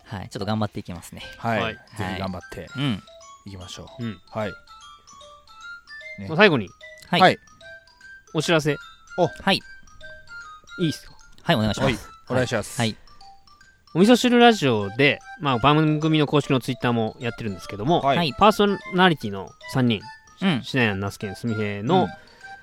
[0.05, 1.21] はい、ちょっと頑張っていきますね。
[1.37, 1.73] はい、はい。
[1.73, 1.79] ぜ
[2.15, 3.01] ひ頑張ってうん。
[3.45, 4.21] いきましょう、うん。
[4.29, 4.49] はい。
[6.19, 6.27] ね。
[6.27, 6.67] まあ最後に
[7.09, 7.21] はい。
[7.21, 7.37] はい。
[8.33, 8.73] お知らせ。
[8.73, 8.77] い
[9.17, 9.59] はい。
[10.79, 11.13] いですか？
[11.43, 11.95] はい、お願いしまはい。
[11.95, 12.09] す。
[12.29, 12.79] お願いします。
[12.79, 12.95] はい。
[13.95, 18.17] お味噌汁ラジオで、まあ、番組の公式のツイッターもやってるんですけども、はい。
[18.17, 18.33] はい。
[18.33, 20.01] パーソナリティの3人
[20.41, 20.63] うん。
[20.63, 22.07] しなやんなすけんすみへいの、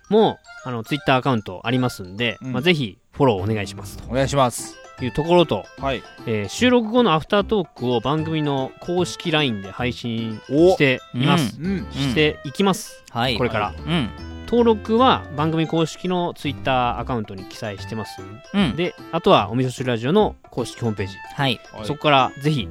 [0.08, 2.52] もあのツイッターアカウントありますんで、うん。
[2.52, 3.98] まあ、ぜひフォローお願いします。
[4.08, 4.76] お願いします。
[4.98, 6.02] というところと、はい。
[6.26, 11.86] えー収録後のアフタートークを番組の公式 LINE で配信おしています、うん。
[11.92, 13.38] していきます、はい。
[13.38, 13.74] これから。
[13.86, 14.10] うん
[14.50, 18.20] 登録は番組公式のツイッターアカウントに記載してます。
[18.52, 18.74] うん。
[18.74, 21.60] であとはおみそ汁ラジオの公式ホームページ、はい。
[21.72, 21.86] はい。
[21.86, 22.68] そこからぜひ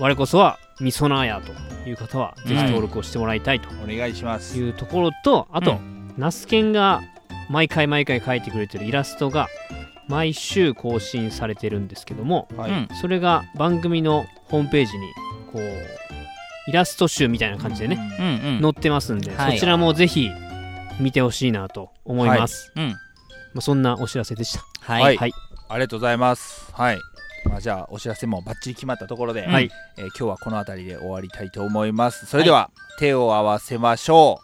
[0.00, 3.68] 我こそはみそなやという方はぜひはい登録をしてもらいたいと。
[3.84, 4.58] お願いします。
[4.58, 5.78] いうところと、あと、う
[6.18, 7.02] ナスケンが
[7.48, 9.46] 毎回毎回描いてくれてるイラストが
[10.08, 12.72] 毎週更新されてるんですけどもはい。
[12.72, 12.88] うん。
[13.00, 15.06] それが番組のホームページに
[15.52, 15.62] こう
[16.66, 18.60] イラスト集みたいな感じでね、うんうん。
[18.60, 19.52] 載ってますんで、はい。
[19.54, 20.30] そちらもぜひ
[21.02, 22.90] 見てほしいなと思います、うん。
[22.90, 22.96] ま
[23.58, 24.64] あ、そんなお知らせでした。
[24.80, 25.16] はい、はい。
[25.16, 25.32] はい
[25.68, 26.70] ありがとうございます。
[26.74, 26.98] はい。
[27.46, 29.70] まあ、じゃあお知らせもバッチリ決まったところで、はい。
[29.96, 32.26] えー今日はこの辺りで終わりたいと思います。
[32.26, 34.40] それでは、手を合わせましょ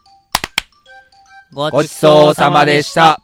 [1.52, 1.55] う。
[1.55, 3.22] ごごちそうさまでした